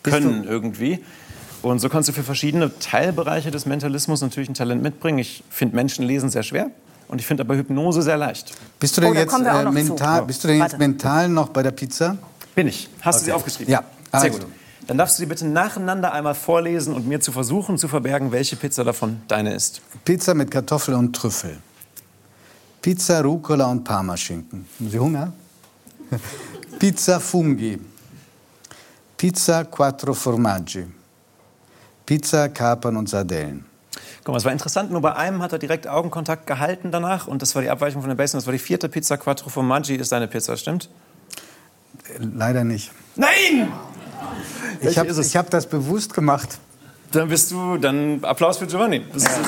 können 0.03 0.45
irgendwie. 0.49 1.05
Und 1.63 1.79
so 1.79 1.89
kannst 1.91 2.09
du 2.09 2.13
für 2.13 2.23
verschiedene 2.23 2.79
Teilbereiche 2.79 3.51
des 3.51 3.67
Mentalismus 3.67 4.23
natürlich 4.23 4.49
ein 4.49 4.55
Talent 4.55 4.83
mitbringen. 4.83 5.19
Ich 5.19 5.45
finde 5.51 5.77
Menschen 5.77 6.07
lesen 6.07 6.31
sehr 6.31 6.43
schwer 6.43 6.71
und 7.11 7.19
ich 7.21 7.27
finde 7.27 7.43
aber 7.43 7.57
Hypnose 7.57 8.03
sehr 8.03 8.17
leicht. 8.17 8.53
bist 8.79 8.97
du 8.97 9.01
denn 9.01 9.11
Oh, 9.11 9.15
jetzt 9.15 9.33
äh, 9.35 9.71
mental, 9.71 10.23
bist 10.25 10.43
du 10.45 10.49
denn 10.49 10.57
jetzt 10.59 10.73
Warte. 10.73 10.79
mental 10.79 11.29
noch 11.29 11.49
bei 11.51 11.63
der 11.63 11.73
Pizza? 11.73 12.17
Bin 12.55 12.69
ich. 12.69 12.89
Hast 13.03 13.21
du 13.21 13.25
sie 13.25 13.31
Okay. 13.33 13.37
aufgeschrieben? 13.39 13.73
Ja. 13.73 13.85
Sehr 14.13 14.23
Also. 14.23 14.39
gut. 14.39 14.47
Dann 14.87 14.99
darfst 14.99 15.19
du 15.19 15.23
sie 15.23 15.27
bitte 15.27 15.47
nacheinander 15.47 16.13
einmal 16.13 16.35
vorlesen 16.35 16.95
und 16.95 17.07
mir 17.07 17.21
zu 17.21 17.31
versuchen 17.31 17.79
zu 17.79 17.87
verbergen, 17.87 18.33
welche 18.33 18.57
Pizza 18.57 18.83
davon 18.83 19.21
deine 19.29 19.55
ist. 19.55 19.81
Pizza 20.05 20.35
mit 20.35 20.51
Kartoffel 20.51 20.95
und 20.95 21.15
Trüffel. 21.15 21.59
Pizza 22.83 23.21
Rucola 23.21 23.67
und 23.67 23.85
Parmaschinken. 23.85 24.67
Haben 24.79 24.91
Sie 24.91 24.99
Hunger? 24.99 25.33
Pizza 26.79 27.21
Funghi. 27.21 27.79
Pizza 29.17 29.65
Quattro 29.65 30.15
Formaggi. 30.15 30.87
Pizza 32.07 32.49
Kapern 32.49 32.97
und 32.97 33.09
Sardellen. 33.09 33.65
Guck 34.25 34.33
mal, 34.35 34.39
es 34.39 34.45
war 34.45 34.53
interessant, 34.53 34.91
nur 34.91 35.01
bei 35.01 35.15
einem 35.15 35.43
hat 35.43 35.53
er 35.53 35.59
direkt 35.59 35.87
Augenkontakt 35.89 36.47
gehalten 36.47 36.91
danach 36.91 37.27
und 37.27 37.43
das 37.43 37.55
war 37.55 37.63
die 37.63 37.71
Abweichung 37.71 38.03
von 38.03 38.09
der 38.09 38.17
Base. 38.17 38.37
Das 38.37 38.47
war 38.47 38.53
die 38.53 38.59
vierte 38.59 38.89
Pizza 38.89 39.17
Quattro 39.17 39.49
Formaggi, 39.51 39.97
ist 39.97 40.13
deine 40.13 40.29
Pizza, 40.29 40.57
stimmt? 40.57 40.89
Leider 42.19 42.65
nicht. 42.65 42.91
Nein! 43.17 43.73
Ich 44.81 44.99
habe 44.99 45.11
hab 45.13 45.51
das 45.51 45.67
bewusst 45.67 46.15
gemacht. 46.15 46.59
Dann 47.13 47.29
bist 47.29 47.51
du, 47.51 47.77
dann 47.77 48.23
Applaus 48.23 48.59
für 48.59 48.67
Giovanni. 48.67 49.05
Das 49.13 49.23
ist, 49.25 49.39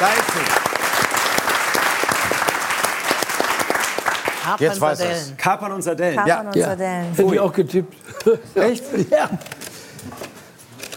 Da 0.00 0.06
ist 0.08 0.16
sie. 4.58 4.64
Jetzt 4.64 4.80
weiß 4.80 5.00
er's. 5.00 5.32
Kapern 5.36 5.72
und 5.72 5.82
Sardellen. 5.82 6.16
Kapern 6.16 6.46
und 6.48 6.56
Ja, 6.56 6.66
Sardellen. 6.68 7.14
hätte 7.14 7.34
ich 7.34 7.40
auch 7.40 7.52
getippt. 7.52 7.94
Echt? 8.54 8.84
Ja. 9.10 9.28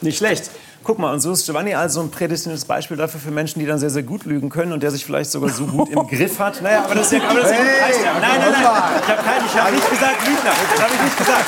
Nicht 0.03 0.17
schlecht. 0.17 0.51
Guck 0.83 1.00
mal, 1.00 1.13
und 1.13 1.22
so 1.22 1.31
ist 1.31 1.45
Giovanni 1.45 1.74
also 1.74 2.01
ein 2.01 2.12
prädestiniertes 2.12 2.65
Beispiel 2.65 2.98
dafür 2.98 3.19
für 3.19 3.31
Menschen, 3.31 3.60
die 3.60 3.65
dann 3.65 3.79
sehr, 3.79 3.89
sehr 3.89 4.03
gut 4.03 4.25
lügen 4.25 4.50
können 4.50 4.74
und 4.74 4.83
der 4.83 4.91
sich 4.91 5.05
vielleicht 5.05 5.31
sogar 5.31 5.50
so 5.50 5.65
gut 5.65 5.89
im 5.89 6.05
Griff 6.07 6.39
hat. 6.39 6.62
Naja, 6.62 6.83
aber 6.83 6.95
das 6.95 7.12
ist 7.12 7.22
ja, 7.22 7.29
aber 7.29 7.39
das 7.39 7.51
ist 7.51 7.57
ja 7.57 7.63
Hey, 7.63 7.93
nein, 8.03 8.22
nein, 8.22 8.51
nein. 8.51 8.62
Ich 9.01 9.53
habe 9.55 9.63
hab 9.63 9.72
nicht 9.72 9.89
gesagt 9.89 10.27
Lügner. 10.27 10.51
Das 10.72 10.83
habe 10.83 10.93
ich 10.93 11.01
nicht 11.01 11.17
gesagt. 11.17 11.45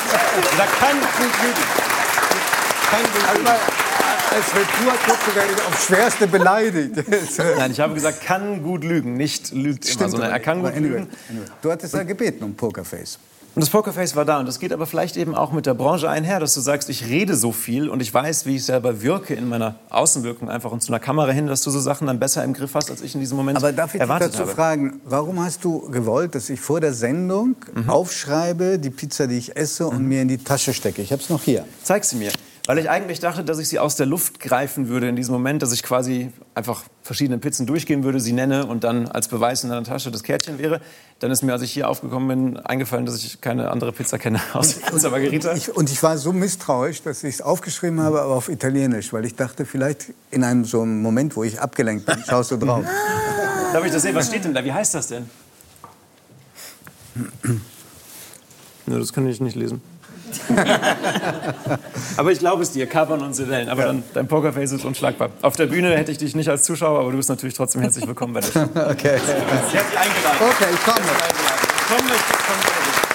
Gesagt, 0.50 0.80
kann 0.80 0.96
gut 1.00 1.32
lügen. 1.42 1.64
Kann 2.90 3.02
gut 3.02 3.36
lügen. 3.36 3.48
als 4.36 4.54
werde 5.34 5.52
ich 5.52 5.66
aufs 5.66 5.86
Schwerste 5.86 6.26
beleidigt. 6.26 7.04
Nein, 7.58 7.70
ich 7.72 7.80
habe 7.80 7.94
gesagt, 7.94 8.24
kann 8.24 8.62
gut 8.62 8.84
lügen, 8.84 9.18
nicht 9.18 9.52
lügt 9.52 9.88
immer, 9.94 10.08
sondern 10.08 10.30
er 10.30 10.40
kann 10.40 10.62
gut 10.62 10.72
anyway, 10.72 10.88
lügen. 10.88 11.08
anyway. 11.28 11.46
Du 11.60 11.70
hattest 11.70 11.94
ja 11.94 12.02
gebeten 12.04 12.44
um 12.44 12.54
Pokerface. 12.54 13.18
Und 13.56 13.62
das 13.62 13.70
Pokerface 13.70 14.14
war 14.16 14.26
da. 14.26 14.38
Und 14.38 14.46
das 14.46 14.58
geht 14.60 14.70
aber 14.70 14.86
vielleicht 14.86 15.16
eben 15.16 15.34
auch 15.34 15.50
mit 15.50 15.64
der 15.64 15.72
Branche 15.72 16.10
einher, 16.10 16.40
dass 16.40 16.52
du 16.52 16.60
sagst, 16.60 16.90
ich 16.90 17.06
rede 17.06 17.34
so 17.34 17.52
viel 17.52 17.88
und 17.88 18.02
ich 18.02 18.12
weiß, 18.12 18.44
wie 18.44 18.56
ich 18.56 18.64
selber 18.66 19.00
wirke 19.00 19.32
in 19.34 19.48
meiner 19.48 19.76
Außenwirkung 19.88 20.50
einfach 20.50 20.70
und 20.72 20.82
zu 20.82 20.92
einer 20.92 21.00
Kamera 21.00 21.30
hin, 21.32 21.46
dass 21.46 21.62
du 21.62 21.70
so 21.70 21.80
Sachen 21.80 22.06
dann 22.06 22.18
besser 22.20 22.44
im 22.44 22.52
Griff 22.52 22.74
hast, 22.74 22.90
als 22.90 23.00
ich 23.00 23.14
in 23.14 23.20
diesem 23.20 23.38
Moment 23.38 23.56
Aber 23.56 23.72
darf 23.72 23.86
ich 23.86 23.92
dich 23.92 24.00
erwartet 24.02 24.34
dazu 24.34 24.42
habe. 24.42 24.52
fragen, 24.52 25.00
warum 25.06 25.42
hast 25.42 25.64
du 25.64 25.88
gewollt, 25.90 26.34
dass 26.34 26.50
ich 26.50 26.60
vor 26.60 26.80
der 26.80 26.92
Sendung 26.92 27.56
Mhm. 27.74 27.88
aufschreibe, 27.88 28.78
die 28.78 28.90
Pizza, 28.90 29.26
die 29.26 29.38
ich 29.38 29.56
esse, 29.56 29.86
und 29.86 30.02
mir 30.06 30.20
in 30.20 30.28
die 30.28 30.38
Tasche 30.38 30.74
stecke? 30.74 31.00
Ich 31.00 31.10
habe 31.10 31.22
es 31.22 31.30
noch 31.30 31.42
hier. 31.42 31.64
Zeig 31.82 32.04
sie 32.04 32.16
mir. 32.16 32.30
Weil 32.66 32.76
ich 32.78 32.90
eigentlich 32.90 33.20
dachte, 33.20 33.42
dass 33.42 33.58
ich 33.58 33.68
sie 33.70 33.78
aus 33.78 33.96
der 33.96 34.04
Luft 34.06 34.38
greifen 34.38 34.88
würde 34.88 35.08
in 35.08 35.16
diesem 35.16 35.32
Moment, 35.32 35.62
dass 35.62 35.72
ich 35.72 35.82
quasi 35.82 36.30
einfach 36.56 36.84
verschiedene 37.02 37.36
Pizzen 37.36 37.66
durchgehen 37.66 38.02
würde, 38.02 38.18
sie 38.18 38.32
nenne 38.32 38.64
und 38.64 38.82
dann 38.82 39.08
als 39.08 39.28
Beweis 39.28 39.62
in 39.62 39.68
der 39.68 39.84
Tasche 39.84 40.10
das 40.10 40.22
Kärtchen 40.22 40.58
wäre. 40.58 40.80
Dann 41.18 41.30
ist 41.30 41.42
mir, 41.42 41.52
als 41.52 41.60
ich 41.60 41.70
hier 41.70 41.88
aufgekommen 41.88 42.28
bin, 42.28 42.56
eingefallen, 42.56 43.04
dass 43.04 43.16
ich 43.16 43.42
keine 43.42 43.70
andere 43.70 43.92
Pizza 43.92 44.18
kenne 44.18 44.40
aus 44.54 44.74
Pizza 44.74 45.10
Margherita. 45.10 45.52
Ich, 45.52 45.76
und 45.76 45.90
ich 45.90 46.02
war 46.02 46.16
so 46.16 46.32
misstrauisch, 46.32 47.02
dass 47.02 47.22
ich 47.24 47.34
es 47.36 47.42
aufgeschrieben 47.42 48.00
habe, 48.00 48.22
aber 48.22 48.34
auf 48.34 48.48
Italienisch, 48.48 49.12
weil 49.12 49.26
ich 49.26 49.36
dachte, 49.36 49.66
vielleicht 49.66 50.06
in 50.30 50.44
einem 50.44 50.64
so 50.64 50.80
einem 50.80 51.02
Moment, 51.02 51.36
wo 51.36 51.44
ich 51.44 51.60
abgelenkt 51.60 52.06
bin, 52.06 52.24
schaust 52.26 52.50
du 52.50 52.56
drauf. 52.56 52.86
Darf 53.74 53.84
ich 53.84 53.92
das 53.92 54.00
sehen? 54.00 54.14
Was 54.14 54.28
steht 54.28 54.44
denn 54.44 54.54
da? 54.54 54.64
Wie 54.64 54.72
heißt 54.72 54.94
das 54.94 55.08
denn? 55.08 55.28
Ne, 58.86 58.98
das 58.98 59.12
kann 59.12 59.26
ich 59.28 59.40
nicht 59.40 59.56
lesen. 59.56 59.82
aber 62.16 62.32
ich 62.32 62.38
glaube 62.38 62.62
es 62.62 62.72
dir, 62.72 62.86
Kapern 62.86 63.22
und 63.22 63.34
Sedellen. 63.34 63.68
Aber 63.68 63.84
dann, 63.84 64.02
dein 64.14 64.28
Pokerface 64.28 64.72
ist 64.72 64.84
unschlagbar. 64.84 65.30
Auf 65.42 65.56
der 65.56 65.66
Bühne 65.66 65.96
hätte 65.96 66.12
ich 66.12 66.18
dich 66.18 66.34
nicht 66.34 66.48
als 66.48 66.64
Zuschauer, 66.64 67.00
aber 67.00 67.10
du 67.10 67.16
bist 67.16 67.28
natürlich 67.28 67.54
trotzdem 67.54 67.82
herzlich 67.82 68.06
willkommen 68.06 68.34
bei 68.34 68.40
der 68.40 68.48
Show. 68.52 68.60
Okay. 68.60 69.18
Herzlich 69.18 69.98
eingeladen. 69.98 70.38
Okay, 70.40 70.66
ich 70.72 70.84
komme. 70.84 71.06
Komm, 71.88 72.06
möchte 72.06 72.24
ich 72.30 72.46
kommen. 72.46 73.05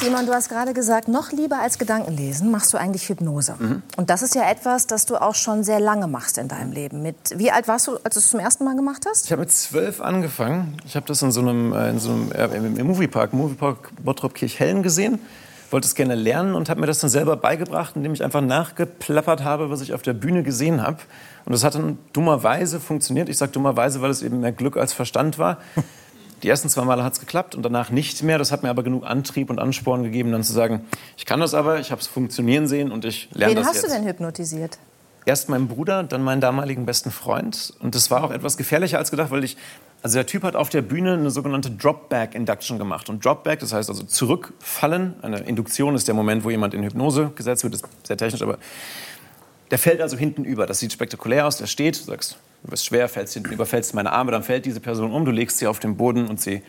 Simon, 0.00 0.26
du 0.26 0.32
hast 0.32 0.48
gerade 0.48 0.74
gesagt, 0.74 1.08
noch 1.08 1.32
lieber 1.32 1.58
als 1.60 1.78
Gedankenlesen 1.78 2.50
machst 2.50 2.72
du 2.72 2.78
eigentlich 2.78 3.08
Hypnose. 3.08 3.56
Und 3.96 4.10
das 4.10 4.22
ist 4.22 4.34
ja 4.34 4.50
etwas, 4.50 4.86
das 4.86 5.06
du 5.06 5.16
auch 5.16 5.34
schon 5.34 5.64
sehr 5.64 5.80
lange 5.80 6.06
machst 6.06 6.36
in 6.36 6.48
deinem 6.48 6.72
Leben. 6.72 7.02
Mit, 7.02 7.16
wie 7.36 7.50
alt 7.50 7.68
warst 7.68 7.86
du, 7.86 7.96
als 8.02 8.14
du 8.14 8.20
es 8.20 8.30
zum 8.30 8.40
ersten 8.40 8.64
Mal 8.64 8.76
gemacht 8.76 9.04
hast? 9.08 9.24
Ich 9.24 9.32
habe 9.32 9.40
mit 9.40 9.52
zwölf 9.52 10.00
angefangen. 10.00 10.76
Ich 10.84 10.96
habe 10.96 11.06
das 11.06 11.22
in 11.22 11.32
so 11.32 11.40
einem, 11.40 11.72
äh, 11.72 11.90
in 11.90 11.98
so 11.98 12.10
einem 12.10 12.32
äh, 12.32 12.44
im 12.56 12.76
im 12.76 12.86
Moviepark, 12.86 13.32
Moviepark 13.32 13.92
Bottrop 14.02 14.34
Kirchhellen 14.34 14.82
gesehen. 14.82 15.20
Wollte 15.70 15.86
es 15.86 15.94
gerne 15.94 16.14
lernen 16.14 16.54
und 16.54 16.68
habe 16.68 16.80
mir 16.80 16.86
das 16.86 16.98
dann 16.98 17.10
selber 17.10 17.36
beigebracht, 17.36 17.96
indem 17.96 18.12
ich 18.12 18.22
einfach 18.22 18.42
nachgeplappert 18.42 19.42
habe, 19.42 19.70
was 19.70 19.80
ich 19.80 19.94
auf 19.94 20.02
der 20.02 20.12
Bühne 20.12 20.42
gesehen 20.42 20.82
habe. 20.82 20.98
Und 21.46 21.52
das 21.52 21.64
hat 21.64 21.74
dann 21.74 21.98
dummerweise 22.12 22.80
funktioniert. 22.80 23.28
Ich 23.28 23.38
sage 23.38 23.52
dummerweise, 23.52 24.02
weil 24.02 24.10
es 24.10 24.22
eben 24.22 24.40
mehr 24.40 24.52
Glück 24.52 24.76
als 24.76 24.92
Verstand 24.92 25.38
war. 25.38 25.58
Die 26.44 26.48
ersten 26.50 26.68
zwei 26.68 26.84
Male 26.84 27.02
hat 27.02 27.14
es 27.14 27.20
geklappt 27.20 27.54
und 27.54 27.62
danach 27.62 27.88
nicht 27.88 28.22
mehr. 28.22 28.36
Das 28.36 28.52
hat 28.52 28.62
mir 28.62 28.68
aber 28.68 28.82
genug 28.82 29.06
Antrieb 29.06 29.48
und 29.48 29.58
Ansporn 29.58 30.02
gegeben, 30.02 30.30
dann 30.30 30.44
zu 30.44 30.52
sagen, 30.52 30.84
ich 31.16 31.24
kann 31.24 31.40
das 31.40 31.54
aber, 31.54 31.80
ich 31.80 31.90
habe 31.90 32.02
es 32.02 32.06
funktionieren 32.06 32.68
sehen 32.68 32.92
und 32.92 33.06
ich 33.06 33.30
lerne 33.32 33.52
Wen 33.52 33.56
das 33.56 33.68
hast 33.68 33.76
jetzt 33.76 33.86
du 33.86 33.90
denn 33.90 34.06
hypnotisiert? 34.06 34.78
erst 35.24 35.48
meinen 35.48 35.68
Bruder, 35.68 36.02
dann 36.02 36.22
meinen 36.22 36.42
damaligen 36.42 36.84
besten 36.84 37.10
Freund. 37.10 37.72
Und 37.80 37.94
das 37.94 38.10
war 38.10 38.24
auch 38.24 38.30
etwas 38.30 38.58
gefährlicher 38.58 38.98
als 38.98 39.10
gedacht, 39.10 39.30
weil 39.30 39.42
ich, 39.42 39.56
also 40.02 40.18
der 40.18 40.26
Typ 40.26 40.42
hat 40.42 40.54
auf 40.54 40.68
der 40.68 40.82
Bühne 40.82 41.14
eine 41.14 41.30
sogenannte 41.30 41.70
Dropback-Induction 41.70 42.78
gemacht. 42.78 43.08
Und 43.08 43.24
Dropback, 43.24 43.60
das 43.60 43.72
heißt 43.72 43.88
also 43.88 44.02
zurückfallen. 44.02 45.14
Eine 45.22 45.40
Induktion 45.40 45.94
ist 45.94 46.08
der 46.08 46.14
Moment, 46.14 46.44
wo 46.44 46.50
jemand 46.50 46.74
in 46.74 46.82
Hypnose 46.82 47.32
gesetzt 47.36 47.62
wird, 47.62 47.72
das 47.72 47.80
ist 47.80 48.06
sehr 48.06 48.18
technisch, 48.18 48.42
aber 48.42 48.58
der 49.70 49.78
fällt 49.78 50.02
also 50.02 50.18
hinten 50.18 50.44
über. 50.44 50.66
Das 50.66 50.78
sieht 50.78 50.92
spektakulär 50.92 51.46
aus. 51.46 51.56
Der 51.56 51.66
steht, 51.68 51.98
du 52.00 52.04
sagst, 52.04 52.36
du 52.64 52.70
bist 52.70 52.86
schwer, 52.86 53.08
fällst 53.08 53.34
hinten 53.34 53.52
über, 53.52 53.66
fällst 53.66 53.94
meine 53.94 54.12
Arme, 54.12 54.32
dann 54.32 54.42
fällt 54.42 54.64
diese 54.64 54.80
Person 54.80 55.12
um, 55.12 55.24
du 55.24 55.30
legst 55.30 55.58
sie 55.58 55.66
auf 55.66 55.78
den 55.78 55.96
Boden 55.96 56.26
und 56.26 56.40
sie 56.40 56.62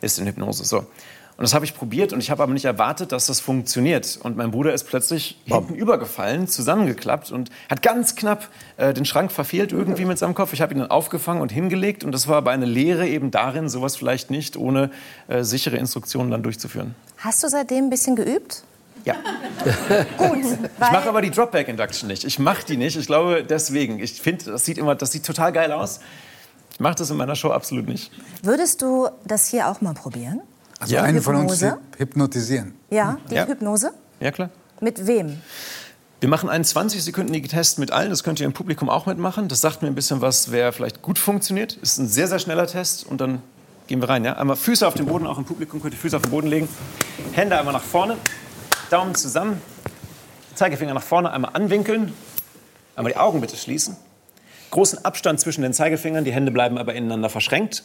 ist 0.00 0.18
in 0.18 0.26
Hypnose. 0.26 0.64
So. 0.64 0.78
Und 0.78 1.42
das 1.42 1.52
habe 1.52 1.66
ich 1.66 1.74
probiert 1.74 2.14
und 2.14 2.20
ich 2.20 2.30
habe 2.30 2.42
aber 2.42 2.54
nicht 2.54 2.64
erwartet, 2.64 3.12
dass 3.12 3.26
das 3.26 3.40
funktioniert. 3.40 4.18
Und 4.22 4.38
mein 4.38 4.50
Bruder 4.50 4.72
ist 4.72 4.84
plötzlich 4.84 5.38
hinten 5.44 5.74
übergefallen, 5.74 6.48
zusammengeklappt 6.48 7.30
und 7.30 7.50
hat 7.68 7.82
ganz 7.82 8.16
knapp 8.16 8.48
äh, 8.78 8.94
den 8.94 9.04
Schrank 9.04 9.30
verfehlt 9.30 9.70
irgendwie 9.70 10.06
mit 10.06 10.16
seinem 10.16 10.34
Kopf. 10.34 10.54
Ich 10.54 10.62
habe 10.62 10.72
ihn 10.72 10.78
dann 10.78 10.90
aufgefangen 10.90 11.42
und 11.42 11.52
hingelegt 11.52 12.04
und 12.04 12.12
das 12.12 12.26
war 12.26 12.36
aber 12.36 12.52
eine 12.52 12.64
Lehre 12.64 13.06
eben 13.06 13.30
darin, 13.30 13.68
sowas 13.68 13.96
vielleicht 13.96 14.30
nicht 14.30 14.56
ohne 14.56 14.90
äh, 15.28 15.42
sichere 15.42 15.76
Instruktionen 15.76 16.30
dann 16.30 16.42
durchzuführen. 16.42 16.94
Hast 17.18 17.42
du 17.44 17.48
seitdem 17.48 17.84
ein 17.84 17.90
bisschen 17.90 18.16
geübt? 18.16 18.62
Ja. 19.06 19.14
Gut, 20.18 20.38
Ich 20.44 20.78
mache 20.80 21.08
aber 21.08 21.22
die 21.22 21.30
Dropback 21.30 21.68
Induction 21.68 22.08
nicht. 22.08 22.24
Ich 22.24 22.38
mache 22.38 22.64
die 22.66 22.76
nicht. 22.76 22.96
Ich 22.96 23.06
glaube 23.06 23.42
deswegen. 23.48 23.98
Ich 24.00 24.20
finde, 24.20 24.44
das 24.46 24.64
sieht 24.64 24.76
immer, 24.78 24.94
das 24.94 25.12
sieht 25.12 25.24
total 25.24 25.52
geil 25.52 25.72
aus. 25.72 26.00
Ich 26.72 26.80
mache 26.80 26.96
das 26.96 27.08
in 27.10 27.16
meiner 27.16 27.34
Show 27.36 27.50
absolut 27.50 27.86
nicht. 27.88 28.10
würdest 28.42 28.82
du 28.82 29.08
das 29.24 29.48
hier 29.48 29.68
auch 29.68 29.80
mal 29.80 29.94
probieren? 29.94 30.42
Also 30.78 30.94
Ja. 30.94 31.02
einen 31.04 31.22
von 31.22 31.36
uns 31.36 31.52
Hypnose? 31.62 31.78
hypnotisieren. 31.96 32.74
Ja, 32.90 33.16
die 33.30 33.36
Ja. 33.36 33.46
Hypnose? 33.46 33.92
Ja 34.20 34.30
klar. 34.30 34.50
Mit 34.80 35.06
wem? 35.06 35.40
Wir 36.20 36.28
machen 36.28 36.48
einen 36.50 36.64
20-sekündigen 36.64 37.48
Test 37.48 37.78
mit 37.78 37.92
allen. 37.92 38.10
Das 38.10 38.24
könnt 38.24 38.40
ihr 38.40 38.46
im 38.46 38.52
Publikum 38.52 38.90
auch 38.90 39.06
mitmachen. 39.06 39.48
Das 39.48 39.60
sagt 39.60 39.82
mir 39.82 39.88
ein 39.88 39.94
bisschen 39.94 40.20
was, 40.20 40.50
wer 40.50 40.72
vielleicht 40.72 41.00
gut 41.02 41.18
funktioniert. 41.18 41.74
Ist 41.74 41.98
ein 41.98 42.08
sehr, 42.08 42.26
sehr 42.28 42.38
schneller 42.38 42.66
Test. 42.66 43.06
Und 43.06 43.20
dann 43.20 43.40
gehen 43.86 44.00
wir 44.02 44.08
rein. 44.08 44.24
Ja? 44.24 44.34
Einmal 44.34 44.56
Füße 44.56 44.86
auf 44.86 44.94
den 44.94 45.06
Boden, 45.06 45.26
auch 45.26 45.38
im 45.38 45.44
Publikum 45.44 45.80
könnt 45.80 45.94
ihr 45.94 46.00
Füße 46.00 46.16
auf 46.16 46.22
den 46.22 46.30
Boden 46.30 46.48
legen. 46.48 46.68
Hände 47.32 47.56
einmal 47.58 47.72
nach 47.74 47.82
vorne, 47.82 48.16
Daumen 48.90 49.14
zusammen, 49.14 49.60
Zeigefinger 50.54 50.94
nach 50.94 51.02
vorne, 51.02 51.30
einmal 51.30 51.52
anwinkeln. 51.54 52.12
Einmal 52.94 53.12
die 53.12 53.18
Augen 53.18 53.40
bitte 53.40 53.56
schließen. 53.56 53.96
Großen 54.70 55.04
Abstand 55.04 55.40
zwischen 55.40 55.62
den 55.62 55.72
Zeigefingern, 55.72 56.24
die 56.24 56.32
Hände 56.32 56.50
bleiben 56.50 56.78
aber 56.78 56.94
ineinander 56.94 57.28
verschränkt. 57.28 57.84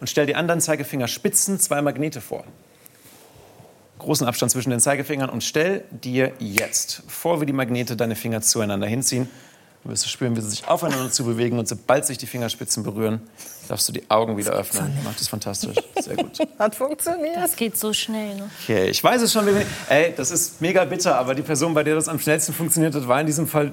Und 0.00 0.08
stell 0.08 0.26
die 0.26 0.34
anderen 0.34 0.60
Zeigefingerspitzen 0.60 1.58
zwei 1.60 1.82
Magnete 1.82 2.20
vor 2.20 2.44
großen 4.00 4.26
Abstand 4.26 4.50
zwischen 4.50 4.70
den 4.70 4.80
Zeigefingern 4.80 5.30
und 5.30 5.44
stell 5.44 5.84
dir 5.90 6.32
jetzt 6.40 7.02
vor, 7.06 7.40
wie 7.40 7.46
die 7.46 7.52
Magnete 7.52 7.96
deine 7.96 8.16
Finger 8.16 8.40
zueinander 8.40 8.88
hinziehen. 8.88 9.28
Du 9.82 9.88
wirst 9.88 10.08
spüren, 10.08 10.36
wie 10.36 10.42
sie 10.42 10.50
sich 10.50 10.68
aufeinander 10.68 11.10
zu 11.10 11.24
bewegen 11.24 11.58
und 11.58 11.66
sobald 11.66 12.04
sich 12.04 12.18
die 12.18 12.26
Fingerspitzen 12.26 12.82
berühren, 12.82 13.20
darfst 13.68 13.88
du 13.88 13.92
die 13.92 14.10
Augen 14.10 14.36
wieder 14.36 14.52
öffnen. 14.52 14.92
Macht 15.04 15.18
das 15.18 15.28
fantastisch. 15.28 15.76
Sehr 15.98 16.16
gut. 16.16 16.38
Hat 16.58 16.74
funktioniert. 16.74 17.36
Das 17.36 17.56
geht 17.56 17.78
so 17.78 17.92
schnell. 17.94 18.34
Ne? 18.34 18.50
Okay, 18.62 18.90
ich 18.90 19.02
weiß 19.02 19.22
es 19.22 19.32
schon. 19.32 19.46
Ey, 19.88 20.12
das 20.14 20.30
ist 20.30 20.60
mega 20.60 20.84
bitter, 20.84 21.16
aber 21.16 21.34
die 21.34 21.42
Person, 21.42 21.72
bei 21.72 21.82
der 21.82 21.94
das 21.94 22.08
am 22.08 22.18
schnellsten 22.18 22.52
funktioniert 22.52 22.94
hat, 22.94 23.08
war 23.08 23.20
in 23.20 23.26
diesem 23.26 23.46
Fall 23.46 23.72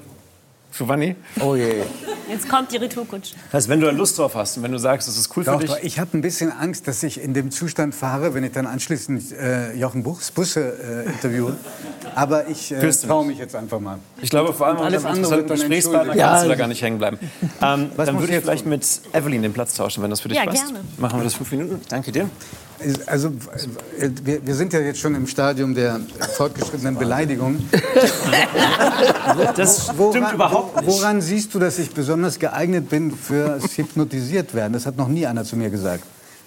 Giovanni. 0.75 1.15
Oh 1.41 1.55
je. 1.55 1.83
Jetzt 2.29 2.49
kommt 2.49 2.71
die 2.71 2.77
Retourkutsche. 2.77 3.35
Das 3.51 3.53
heißt, 3.63 3.69
wenn 3.69 3.79
du 3.79 3.85
da 3.85 3.91
Lust 3.91 4.17
drauf 4.17 4.35
hast 4.35 4.57
und 4.57 4.63
wenn 4.63 4.71
du 4.71 4.77
sagst, 4.79 5.07
das 5.07 5.17
ist 5.17 5.35
cool 5.37 5.43
für 5.43 5.51
Doch, 5.51 5.59
dich, 5.59 5.69
doch, 5.69 5.79
ich 5.81 5.99
habe 5.99 6.17
ein 6.17 6.21
bisschen 6.21 6.51
Angst, 6.51 6.87
dass 6.87 7.01
ich 7.03 7.21
in 7.21 7.33
dem 7.33 7.51
Zustand 7.51 7.95
fahre, 7.95 8.33
wenn 8.33 8.43
ich 8.43 8.51
dann 8.51 8.65
anschließend 8.65 9.31
äh, 9.33 9.73
Jochen 9.73 10.03
Buchs 10.03 10.31
Busse 10.31 11.05
äh, 11.05 11.09
interviewe. 11.09 11.55
Aber 12.15 12.47
ich 12.47 12.71
äh, 12.71 12.89
traue 12.91 13.25
mich 13.25 13.37
jetzt 13.37 13.55
einfach 13.55 13.79
mal. 13.79 13.99
Ich 14.21 14.29
glaube, 14.29 14.53
vor 14.53 14.67
allem 14.67 14.77
Alles 14.77 15.05
andere 15.05 15.37
wird 15.37 15.49
dann 15.49 15.57
Gesprächspartner 15.57 16.13
entschuldigt. 16.13 16.27
kannst 16.27 16.43
du 16.43 16.47
Ja. 16.49 16.53
da 16.55 16.59
gar 16.59 16.67
nicht 16.67 16.81
hängen 16.81 16.97
bleiben. 16.97 17.17
Ähm, 17.59 17.89
Was 17.95 18.05
dann 18.05 18.15
würde 18.15 18.27
ich 18.27 18.31
jetzt 18.33 18.43
vielleicht 18.43 18.63
tun? 18.63 18.69
mit 18.69 18.85
Evelyn 19.13 19.41
den 19.41 19.53
Platz 19.53 19.73
tauschen, 19.73 20.03
wenn 20.03 20.09
das 20.11 20.19
für 20.21 20.29
dich 20.29 20.37
Ja, 20.37 20.45
passt. 20.45 20.63
gerne. 20.65 20.79
Machen 20.97 21.19
wir 21.19 21.23
das 21.23 21.33
fünf 21.33 21.49
Minuten. 21.51 21.81
Danke 21.89 22.11
dir. 22.11 22.29
Also, 23.07 23.29
äh, 23.99 24.09
wir, 24.23 24.45
wir 24.45 24.53
sind 24.55 24.73
ja 24.73 24.79
jetzt 24.79 24.99
schon 24.99 25.15
im 25.15 25.25
Stadium 25.25 25.73
der 25.73 25.99
fortgeschrittenen 26.35 26.95
Beleidigung. 26.97 27.57
Das 29.55 29.83
stimmt 29.83 30.33
überhaupt 30.33 30.75
nicht. 30.77 30.87
Woran 30.87 31.21
siehst 31.21 31.53
du, 31.53 31.59
dass 31.59 31.79
ich 31.79 31.91
besonders 31.91 32.39
geeignet 32.39 32.89
bin 32.89 33.11
fürs 33.11 33.77
Hypnotisiert 33.77 34.53
werden? 34.53 34.73
Das 34.73 34.85
hat 34.85 34.97
noch 34.97 35.07
nie 35.07 35.25
einer 35.25 35.43
zu 35.43 35.55
mir 35.55 35.69
gesagt. 35.69 36.03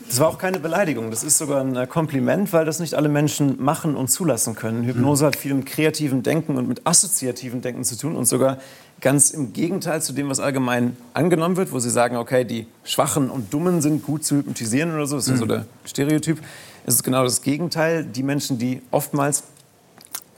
Das 0.08 0.18
war 0.18 0.28
auch 0.28 0.38
keine 0.38 0.58
Beleidigung, 0.58 1.10
das 1.10 1.22
ist 1.22 1.38
sogar 1.38 1.60
ein 1.60 1.76
äh, 1.76 1.86
Kompliment, 1.86 2.52
weil 2.52 2.64
das 2.64 2.80
nicht 2.80 2.94
alle 2.94 3.08
Menschen 3.08 3.62
machen 3.62 3.94
und 3.94 4.08
zulassen 4.08 4.56
können. 4.56 4.82
Hypnose 4.82 5.24
hat 5.24 5.36
viel 5.36 5.54
mit 5.54 5.66
kreativem 5.66 6.24
Denken 6.24 6.56
und 6.56 6.66
mit 6.66 6.84
assoziativem 6.84 7.60
Denken 7.60 7.84
zu 7.84 7.96
tun 7.96 8.16
und 8.16 8.24
sogar 8.24 8.58
ganz 9.00 9.30
im 9.30 9.52
Gegenteil 9.52 10.02
zu 10.02 10.12
dem, 10.12 10.28
was 10.28 10.40
allgemein 10.40 10.96
angenommen 11.14 11.56
wird, 11.56 11.70
wo 11.70 11.78
sie 11.78 11.90
sagen, 11.90 12.16
okay, 12.16 12.44
die 12.44 12.66
Schwachen 12.82 13.30
und 13.30 13.52
Dummen 13.54 13.82
sind 13.82 14.02
gut 14.02 14.24
zu 14.24 14.38
hypnotisieren 14.38 14.92
oder 14.92 15.06
so, 15.06 15.16
das 15.16 15.26
ist 15.26 15.32
ja 15.32 15.36
so 15.36 15.46
der 15.46 15.66
Stereotyp. 15.84 16.38
Es 16.86 16.94
ist 16.94 17.02
genau 17.02 17.22
das 17.22 17.42
Gegenteil. 17.42 18.04
Die 18.04 18.22
Menschen, 18.22 18.58
die 18.58 18.82
oftmals 18.90 19.44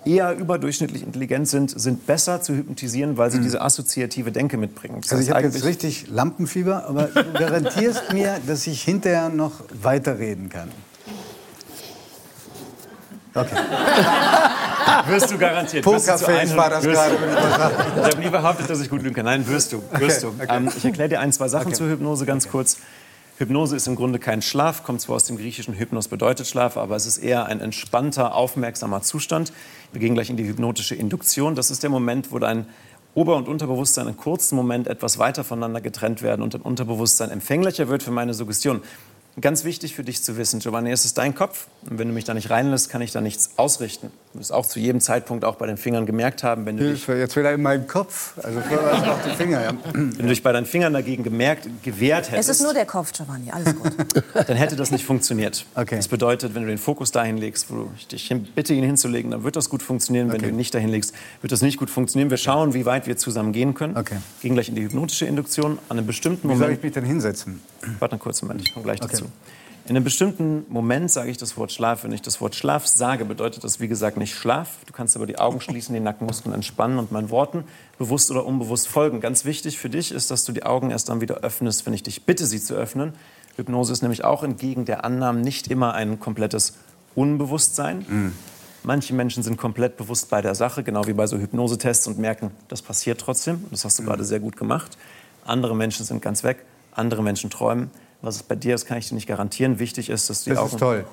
eher 0.05 0.37
überdurchschnittlich 0.37 1.03
intelligent 1.03 1.49
sind, 1.49 1.79
sind 1.79 2.07
besser 2.07 2.41
zu 2.43 2.55
hypnotisieren, 2.55 3.17
weil 3.17 3.31
sie 3.31 3.41
diese 3.41 3.61
assoziative 3.63 4.33
Denke 4.33 4.57
mitbringen. 4.57 4.99
Das 5.03 5.13
Also 5.13 5.25
ich 5.25 5.31
habe 5.31 5.43
jetzt 5.43 5.65
richtig 5.65 6.09
Lampenfieber, 6.09 6.87
aber 6.89 7.05
du 7.05 7.33
garantierst 7.39 8.13
mir, 8.13 8.39
dass 8.47 8.67
ich 8.67 8.83
hinterher 8.83 9.29
noch 9.29 9.53
weiterreden 9.83 10.49
kann. 10.49 10.71
Okay. 13.35 13.57
Wirst 15.07 15.31
du 15.31 15.39
garantiert. 15.39 15.85
Pokerface 15.85 16.55
war 16.57 16.69
das 16.71 16.85
100 16.87 17.19
gerade. 17.19 17.75
Ich 17.97 18.03
habe 18.05 18.19
nie 18.19 18.29
behauptet, 18.29 18.69
dass 18.69 18.81
ich 18.81 18.91
gut 18.91 19.03
lügen 19.03 19.15
kann. 19.15 19.25
Nein, 19.25 19.47
wirst 19.49 19.73
du. 19.73 19.83
Wirst 19.93 20.25
Okay, 20.25 20.35
du. 20.39 20.45
okay. 20.45 20.57
Ähm, 20.57 20.71
ich 20.77 20.85
erkläre 20.85 21.09
dir 21.09 21.21
ein, 21.21 21.33
zwei 21.33 21.49
Sachen 21.49 21.73
zur 21.73 21.89
Hypnose 21.89 22.27
ganz 22.27 22.49
kurz. 22.51 22.77
Hypnose 23.39 23.75
ist 23.75 23.87
im 23.87 23.97
Grunde 23.97 24.19
kein 24.19 24.43
Schlaf, 24.43 24.85
kommt 24.85 25.01
zwar 25.01 25.17
aus 25.17 25.25
dem 25.25 25.39
griechischen 25.39 25.75
Hypnos 25.75 26.09
bedeutet 26.09 26.47
Schlaf, 26.47 26.77
aber 26.77 26.95
es 26.97 27.07
ist 27.07 27.19
eher 27.19 27.47
ein 27.47 27.61
entspannter, 27.61 28.35
aufmerksamer 28.35 29.03
Zustand. 29.03 29.53
Wir 29.93 30.01
gehen 30.01 30.15
gleich 30.15 30.31
in 30.31 30.39
die 30.39 30.47
hypnotische 30.47 30.95
Induktion. 30.95 31.55
Das 31.55 31.71
ist 31.71 31.83
der 31.83 31.91
Moment, 31.91 32.33
wo 32.33 32.39
dein 32.39 32.67
Ober- 33.15 33.37
und 33.37 33.47
Unterbewusstsein 33.47 34.07
einen 34.07 34.17
kurzen 34.17 34.57
Moment 34.57 34.87
etwas 34.87 35.19
weiter 35.19 35.45
voneinander 35.45 35.83
getrennt 35.83 36.23
werden 36.23 36.41
und 36.41 36.55
dein 36.55 36.63
Unterbewusstsein 36.63 37.31
empfänglicher 37.31 37.89
wird 37.89 38.03
für 38.03 38.11
meine 38.11 38.33
Suggestion. 38.33 38.81
Ganz 39.41 39.65
wichtig 39.65 39.95
für 39.95 40.05
dich 40.05 40.23
zu 40.23 40.37
wissen, 40.37 40.61
Giovanni, 40.61 40.91
es 40.91 41.07
ist 41.07 41.17
dein 41.17 41.35
Kopf. 41.35 41.67
Und 41.89 41.99
wenn 41.99 42.07
du 42.09 42.13
mich 42.13 42.25
da 42.25 42.35
nicht 42.35 42.51
reinlässt, 42.51 42.91
kann 42.91 43.01
ich 43.01 43.13
da 43.13 43.23
nichts 43.23 43.53
ausrichten. 43.57 44.11
Du 44.35 44.41
wirst 44.41 44.53
auch 44.53 44.67
zu 44.67 44.79
jedem 44.79 45.01
Zeitpunkt 45.01 45.47
auch 45.47 45.55
bei 45.57 45.67
den 45.67 45.79
Fingern 45.79 46.05
gemerkt 46.05 46.43
haben, 46.43 46.67
wenn 46.67 46.77
du 46.77 46.83
dich 46.83 47.05
Hilfe, 47.07 47.19
jetzt 47.19 47.35
wieder 47.35 47.51
in 47.55 47.63
meinen 47.63 47.87
Kopf. 47.87 48.35
Also 48.43 48.61
vorher 48.61 48.83
war 48.85 48.93
es 49.01 49.07
noch 49.07 49.23
die 49.25 49.35
Finger. 49.35 49.63
Ja. 49.63 49.73
Wenn 49.95 50.11
du 50.19 50.27
dich 50.29 50.43
bei 50.43 50.53
deinen 50.53 50.67
Fingern 50.67 50.93
dagegen 50.93 51.23
gemerkt, 51.23 51.67
gewehrt 51.83 52.27
Es 52.27 52.31
hättest, 52.33 52.51
ist 52.51 52.63
nur 52.63 52.75
der 52.75 52.85
Kopf, 52.85 53.13
Giovanni. 53.15 53.51
Alles 53.51 53.75
gut. 53.75 53.93
dann 54.49 54.57
hätte 54.59 54.77
das 54.77 54.91
nicht 54.91 55.07
funktioniert. 55.07 55.65
Okay. 55.77 55.97
Das 55.97 56.09
bedeutet, 56.09 56.55
wenn 56.55 56.63
du 56.65 56.69
den 56.69 56.77
Fokus 56.79 57.11
dahin 57.11 57.39
legst, 57.39 57.71
wo 57.71 57.91
ich 57.97 58.07
dich 58.09 58.27
hin- 58.27 58.47
bitte, 58.55 58.75
ihn 58.75 58.85
hinzulegen, 58.85 59.31
dann 59.31 59.45
wird 59.45 59.57
das 59.57 59.71
gut 59.71 59.83
funktionieren. 59.83 60.29
Wenn 60.29 60.37
Okay. 60.37 60.45
du 60.47 60.51
ihn 60.51 60.57
nicht 60.57 60.75
dahin 60.75 60.91
legst, 60.91 61.15
wird 61.41 61.53
das 61.53 61.63
nicht 61.63 61.79
gut 61.79 61.89
funktionieren. 61.89 62.29
Wir 62.29 62.37
schauen, 62.37 62.75
wie 62.75 62.85
weit 62.85 63.07
wir 63.07 63.17
zusammen 63.17 63.53
gehen 63.53 63.73
können. 63.73 63.97
Okay. 63.97 64.17
Gehen 64.43 64.53
gleich 64.53 64.69
in 64.69 64.75
die 64.75 64.83
hypnotische 64.83 65.25
Induktion. 65.25 65.79
An 65.89 65.97
einem 65.97 66.07
bestimmten 66.07 66.49
Wie 66.49 66.53
soll 66.53 66.59
Moment 66.61 66.79
ich 66.79 66.85
mich 66.85 66.93
denn 66.93 67.05
hinsetzen? 67.07 67.63
Warte 67.99 68.13
einen 68.15 68.21
kurzen 68.21 68.47
Moment, 68.47 68.67
ich 68.67 68.73
komme 68.73 68.85
gleich 68.85 69.01
Okay. 69.03 69.13
dazu. 69.13 69.27
In 69.85 69.97
einem 69.97 70.05
bestimmten 70.05 70.65
Moment 70.69 71.11
sage 71.11 71.29
ich 71.31 71.39
das 71.39 71.57
Wort 71.57 71.73
Schlaf. 71.73 72.05
Wenn 72.05 72.13
ich 72.13 72.23
das 72.23 72.41
Wort 72.41 72.55
Schlaf 72.55 72.87
sage, 72.87 73.25
bedeutet 73.25 73.65
das, 73.65 73.81
wie 73.81 73.89
gesagt, 73.89 74.17
nicht 74.17 74.33
Schlaf. 74.33 74.69
Du 74.87 74.93
kannst 74.93 75.17
aber 75.17 75.27
die 75.27 75.39
Augen 75.39 75.61
schließen, 75.61 75.93
die 75.93 76.01
Nackenmuskeln 76.01 76.55
entspannen 76.55 76.99
und 77.01 77.11
meinen 77.11 77.31
Worten 77.31 77.65
bewusst 77.99 78.31
oder 78.31 78.47
unbewusst 78.47 78.87
folgen. 78.87 79.21
Ganz 79.21 79.45
wichtig 79.45 79.79
für 79.79 79.91
dich 79.91 80.13
ist, 80.13 80.31
dass 80.31 80.45
du 80.45 80.53
die 80.53 80.63
Augen 80.63 80.91
erst 80.93 81.09
dann 81.09 81.21
wieder 81.21 81.39
öffnest, 81.39 81.85
wenn 81.85 81.95
ich 81.95 82.05
dich 82.05 82.23
bitte, 82.25 82.47
sie 82.47 82.61
zu 82.61 82.75
öffnen. 82.75 83.15
Hypnose 83.57 83.93
ist 83.93 84.03
nämlich 84.03 84.23
auch 84.25 84.45
entgegen 84.45 84.85
der 84.85 85.05
Annahmen 85.05 85.41
nicht 85.43 85.67
immer 85.69 85.95
ein 85.95 86.21
komplettes 86.21 86.75
Unbewusstsein. 87.17 88.33
Manche 88.85 89.15
Menschen 89.15 89.43
sind 89.43 89.57
komplett 89.59 89.97
bewusst 89.97 90.29
bei 90.31 90.41
der 90.43 90.55
Sache, 90.55 90.83
genau 90.83 91.07
wie 91.07 91.13
bei 91.13 91.27
so 91.27 91.39
Hypnosetests 91.39 92.07
und 92.07 92.19
merken, 92.19 92.51
das 92.69 92.83
passiert 92.83 93.21
trotzdem. 93.21 93.65
Das 93.71 93.85
hast 93.85 93.99
du 93.99 94.05
gerade 94.05 94.25
sehr 94.25 94.41
gut 94.41 94.57
gemacht. 94.57 94.97
Andere 95.45 95.75
Menschen 95.77 96.05
sind 96.07 96.23
ganz 96.23 96.45
weg, 96.45 96.65
andere 96.93 97.23
Menschen 97.23 97.51
träumen. 97.51 97.91
Was 98.21 98.37
es 98.37 98.43
bei 98.43 98.55
dir 98.55 98.75
ist, 98.75 98.87
kann 98.87 98.99
ich 98.99 99.09
dir 99.09 99.15
nicht 99.15 99.27
garantieren. 99.27 99.79
Wichtig 99.79 100.09
ist, 100.09 100.31
dass 100.31 100.45
du 100.45 100.51
die 100.51 100.55
Das 100.55 100.61
Augen 100.61 100.75
ist 100.75 100.79
toll. 100.79 101.05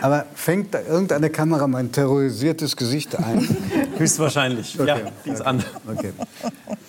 Aber 0.00 0.26
fängt 0.34 0.74
da 0.74 0.80
irgendeine 0.80 1.30
Kamera 1.30 1.66
mein 1.66 1.90
terrorisiertes 1.90 2.76
Gesicht 2.76 3.16
ein? 3.16 3.56
höchstwahrscheinlich. 3.98 4.74
Ja, 4.74 4.98
die 5.24 5.30
ist 5.30 5.40
an. 5.40 5.64
Okay. 5.86 6.12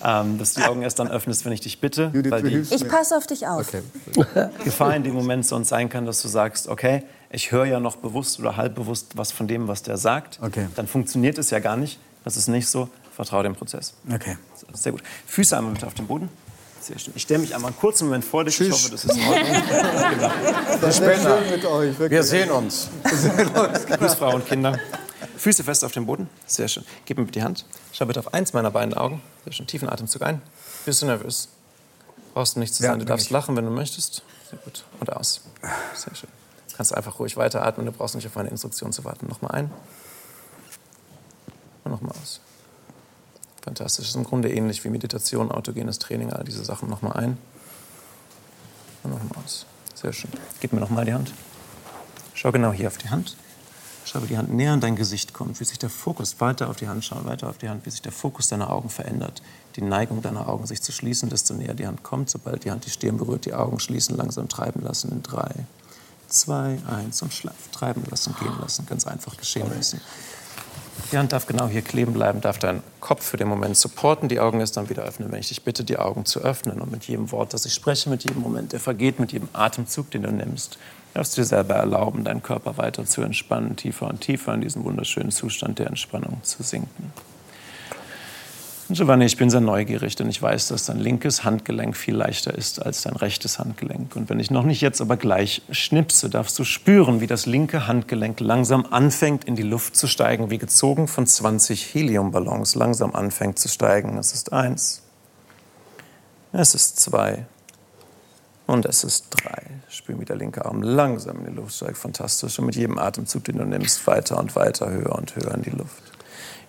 Ähm, 0.04 0.38
dass 0.38 0.54
du 0.54 0.62
die 0.62 0.68
Augen 0.68 0.82
erst 0.82 1.00
dann 1.00 1.08
öffnest, 1.08 1.46
wenn 1.46 1.54
ich 1.54 1.62
dich 1.62 1.82
bitte. 1.82 2.12
Judith, 2.14 2.32
weil 2.32 2.42
du 2.44 2.50
die 2.50 2.76
Ich 2.76 2.88
passe 2.88 3.18
auf 3.18 3.26
dich 3.28 3.48
auf. 3.48 3.68
Okay. 3.68 3.82
Gefahr 4.64 4.96
in 4.96 5.04
dem 5.04 5.14
Moment 5.14 5.46
sonst 5.46 5.70
sein 5.70 5.90
kann, 5.90 6.06
dass 6.06 6.22
du 6.22 6.28
sagst, 6.28 6.68
okay, 6.68 7.04
ich 7.32 7.52
höre 7.52 7.66
ja 7.66 7.80
noch 7.80 7.98
bewusst 7.98 8.40
oder 8.40 8.56
halbbewusst 8.58 9.18
was 9.18 9.32
von 9.32 9.48
dem, 9.48 9.68
was 9.68 9.84
der 9.84 9.98
sagt. 9.98 10.40
Okay. 10.42 10.68
Dann 10.76 10.88
funktioniert 10.88 11.38
es 11.38 11.50
ja 11.50 11.60
gar 11.60 11.78
nicht. 11.78 12.00
Das 12.24 12.38
ist 12.38 12.48
nicht 12.48 12.68
so. 12.68 12.90
Vertraue 13.16 13.44
dem 13.44 13.56
Prozess. 13.56 13.96
Okay. 14.14 14.38
Sehr 14.74 14.92
gut. 14.92 15.02
Füße 15.26 15.58
einmal 15.58 15.74
bitte 15.74 15.88
auf 15.88 15.96
den 15.96 16.06
Boden. 16.06 16.30
Sehr 16.88 17.00
schön. 17.00 17.14
Ich 17.18 17.24
stelle 17.24 17.40
mich 17.42 17.54
einmal 17.54 17.72
einen 17.72 17.80
kurzen 17.80 18.06
Moment 18.06 18.24
vor 18.24 18.46
dich. 18.46 18.60
Ich 18.62 18.68
Tschüss. 18.68 18.84
hoffe, 18.86 18.92
das 18.92 19.04
ist 19.06 19.18
in 19.18 19.28
Ordnung. 19.28 19.64
Das 20.82 21.02
wäre 21.02 21.20
schön 21.20 21.50
mit 21.52 21.66
euch. 21.66 21.90
Wir 21.92 22.00
Wirklich. 22.00 22.22
sehen 22.24 22.52
uns. 22.52 22.88
Grüß 23.04 24.14
Frau 24.14 24.36
und 24.36 24.46
Kinder. 24.46 24.80
Füße 25.38 25.64
fest 25.64 25.84
auf 25.84 25.92
dem 25.92 26.06
Boden. 26.06 26.30
Sehr 26.46 26.68
schön. 26.68 26.86
Gib 27.06 27.18
mir 27.18 27.26
bitte 27.26 27.40
die 27.40 27.44
Hand. 27.44 27.66
Schau 27.92 28.06
bitte 28.06 28.20
auf 28.20 28.34
eins 28.34 28.54
meiner 28.54 28.72
beiden 28.72 28.94
Augen. 28.94 29.22
Sehr 29.44 29.54
schön. 29.54 29.68
Tiefen 29.68 29.90
Atemzug 29.90 30.22
ein. 30.22 30.42
Bist 30.86 31.02
du 31.02 31.08
nervös? 31.08 31.50
Brauchst 32.34 32.56
du 32.56 32.60
nicht 32.62 32.74
zu 32.74 32.84
Ja, 32.84 32.92
sein. 32.92 33.00
Du 33.00 33.06
darfst 33.06 33.26
ich. 33.26 33.32
lachen, 33.32 33.56
wenn 33.58 33.66
du 33.66 33.72
möchtest. 33.72 34.22
Sehr 34.50 34.60
gut. 34.60 34.86
Und 35.00 35.12
aus. 35.12 35.42
Sehr 35.96 36.16
schön. 36.16 36.30
Du 36.70 36.78
kannst 36.78 36.96
einfach 36.96 37.20
ruhig 37.20 37.36
weiteratmen. 37.36 37.86
Du 37.86 37.92
brauchst 37.92 38.16
nicht 38.16 38.28
auf 38.28 38.36
meine 38.36 38.50
Instruktion 38.50 38.94
zu 38.94 39.04
warten. 39.04 39.28
Nochmal 39.28 39.52
ein. 39.52 39.72
Und 41.84 41.92
nochmal 41.92 42.14
aus. 42.22 42.40
Fantastisch. 43.68 44.06
Das 44.06 44.10
ist 44.12 44.16
im 44.16 44.24
Grunde 44.24 44.50
ähnlich 44.50 44.86
wie 44.86 44.90
Meditation, 44.90 45.52
autogenes 45.52 46.00
Training, 46.00 46.32
all 46.32 46.46
diese 46.46 46.64
Sachen. 46.64 46.90
Nochmal 46.90 47.18
ein. 47.18 47.38
Und 49.04 49.12
nochmal 49.12 49.44
aus. 49.44 49.66
Sehr 49.94 50.14
schön. 50.14 50.32
Gib 50.62 50.72
mir 50.72 50.80
nochmal 50.80 51.04
die 51.04 51.14
Hand. 51.14 51.34
Schau 52.34 52.54
genau 52.54 52.72
hier 52.72 52.88
auf 52.88 52.98
die 52.98 53.10
Hand. 53.10 53.36
Schau, 54.06 54.24
wie 54.24 54.28
die 54.28 54.38
Hand 54.38 54.54
näher 54.54 54.72
an 54.72 54.80
dein 54.80 54.96
Gesicht 54.96 55.34
kommt, 55.34 55.60
wie 55.60 55.66
sich 55.66 55.78
der 55.78 55.90
Fokus 55.90 56.40
weiter 56.40 56.70
auf 56.70 56.78
die 56.78 56.88
Hand 56.88 57.04
schauen, 57.04 57.26
weiter 57.26 57.50
auf 57.50 57.58
die 57.58 57.68
Hand, 57.68 57.86
wie 57.86 57.90
sich 57.90 58.02
der 58.02 58.14
Fokus 58.14 58.48
deiner 58.48 58.70
Augen 58.70 58.90
verändert. 58.90 59.42
Die 59.76 59.82
Neigung 59.82 60.22
deiner 60.22 60.48
Augen, 60.48 60.66
sich 60.66 60.82
zu 60.82 60.94
schließen, 60.94 61.28
desto 61.28 61.54
näher 61.54 61.74
die 61.74 61.88
Hand 61.88 62.04
kommt. 62.04 62.30
Sobald 62.30 62.64
die 62.64 62.72
Hand 62.72 62.86
die 62.86 62.90
Stirn 62.90 63.18
berührt, 63.18 63.44
die 63.44 63.54
Augen 63.54 63.82
schließen, 63.82 64.16
langsam 64.16 64.48
treiben 64.48 64.82
lassen 64.82 65.12
in 65.12 65.24
drei, 65.24 65.52
zwei, 66.30 66.80
eins 66.88 67.22
und 67.22 67.34
schlaf. 67.34 67.68
Treiben 67.74 68.04
lassen, 68.10 68.34
gehen 68.40 68.58
lassen, 68.62 68.86
ganz 68.86 69.06
einfach 69.06 69.36
geschehen 69.36 69.70
lassen. 69.76 70.00
Die 71.12 71.18
Hand 71.18 71.32
darf 71.32 71.46
genau 71.46 71.68
hier 71.68 71.82
kleben 71.82 72.14
bleiben, 72.14 72.42
darf 72.42 72.60
deinen 72.60 72.84
Kopf 73.00 73.24
für 73.24 73.38
den 73.38 73.48
Moment 73.48 73.78
supporten, 73.78 74.28
die 74.28 74.40
Augen 74.40 74.60
erst 74.60 74.76
dann 74.76 74.90
wieder 74.90 75.04
öffnen, 75.04 75.32
wenn 75.32 75.40
ich 75.40 75.48
dich 75.48 75.64
bitte, 75.64 75.84
die 75.84 75.98
Augen 75.98 76.26
zu 76.26 76.42
öffnen. 76.42 76.82
Und 76.82 76.92
mit 76.92 77.06
jedem 77.06 77.32
Wort, 77.32 77.54
das 77.54 77.66
ich 77.66 77.74
spreche, 77.74 78.10
mit 78.10 78.24
jedem 78.24 78.42
Moment, 78.42 78.74
der 78.74 78.80
vergeht, 78.80 79.20
mit 79.20 79.32
jedem 79.32 79.48
Atemzug, 79.54 80.12
den 80.12 80.24
du 80.24 80.32
nimmst, 80.32 80.78
darfst 81.14 81.38
du 81.38 81.42
dir 81.42 81.46
selber 81.46 81.76
erlauben, 81.76 82.24
deinen 82.24 82.44
Körper 82.44 82.78
weiter 82.78 83.06
zu 83.06 83.22
entspannen, 83.22 83.76
tiefer 83.76 84.08
und 84.08 84.22
tiefer 84.22 84.54
in 84.54 84.62
diesen 84.62 84.84
wunderschönen 84.84 85.32
Zustand 85.32 85.80
der 85.80 85.88
Entspannung 85.88 86.44
zu 86.44 86.62
sinken. 86.62 87.14
Giovanni, 88.90 89.26
ich 89.26 89.36
bin 89.36 89.50
sehr 89.50 89.60
neugierig, 89.60 90.16
denn 90.16 90.30
ich 90.30 90.42
weiß, 90.42 90.70
dass 90.70 90.86
dein 90.86 90.98
linkes 90.98 91.44
Handgelenk 91.44 91.98
viel 91.98 92.16
leichter 92.16 92.54
ist 92.54 92.82
als 92.86 93.02
dein 93.02 93.18
rechtes 93.18 93.60
Handgelenk. 93.60 94.16
Und 94.16 94.30
wenn 94.30 94.40
ich 94.40 94.50
noch 94.50 94.64
nicht 94.64 94.80
jetzt 94.80 95.02
aber 95.02 95.18
gleich 95.18 95.62
schnipse, 95.72 96.30
darfst 96.30 96.58
du 96.58 96.64
spüren, 96.64 97.20
wie 97.20 97.28
das 97.28 97.46
linke 97.46 97.88
Handgelenk 97.88 98.40
langsam 98.40 98.86
anfängt, 98.90 99.44
in 99.44 99.58
die 99.58 99.64
Luft 99.64 99.98
zu 99.98 100.08
steigen, 100.08 100.50
wie 100.52 100.58
gezogen 100.58 101.10
von 101.10 101.28
20 101.28 101.94
Heliumballons 101.94 102.76
langsam 102.76 103.14
anfängt 103.14 103.60
zu 103.60 103.68
steigen. 103.68 104.18
Es 104.18 104.34
ist 104.34 104.54
eins, 104.54 105.02
es 106.54 106.74
ist 106.74 106.98
zwei 106.98 107.46
und 108.68 108.86
es 108.86 109.04
ist 109.04 109.28
drei. 109.32 109.64
Spür, 109.90 110.18
wie 110.18 110.26
der 110.26 110.38
linke 110.38 110.64
Arm 110.64 110.82
langsam 110.82 111.40
in 111.40 111.48
die 111.48 111.60
Luft 111.60 111.76
steigt. 111.76 111.98
Fantastisch. 111.98 112.58
Und 112.58 112.68
mit 112.68 112.78
jedem 112.78 112.98
Atemzug, 113.00 113.44
den 113.44 113.58
du 113.58 113.66
nimmst, 113.66 114.08
weiter 114.08 114.40
und 114.40 114.56
weiter, 114.56 114.90
höher 114.90 115.14
und 115.14 115.36
höher 115.36 115.54
in 115.56 115.64
die 115.64 115.72
Luft. 115.72 116.17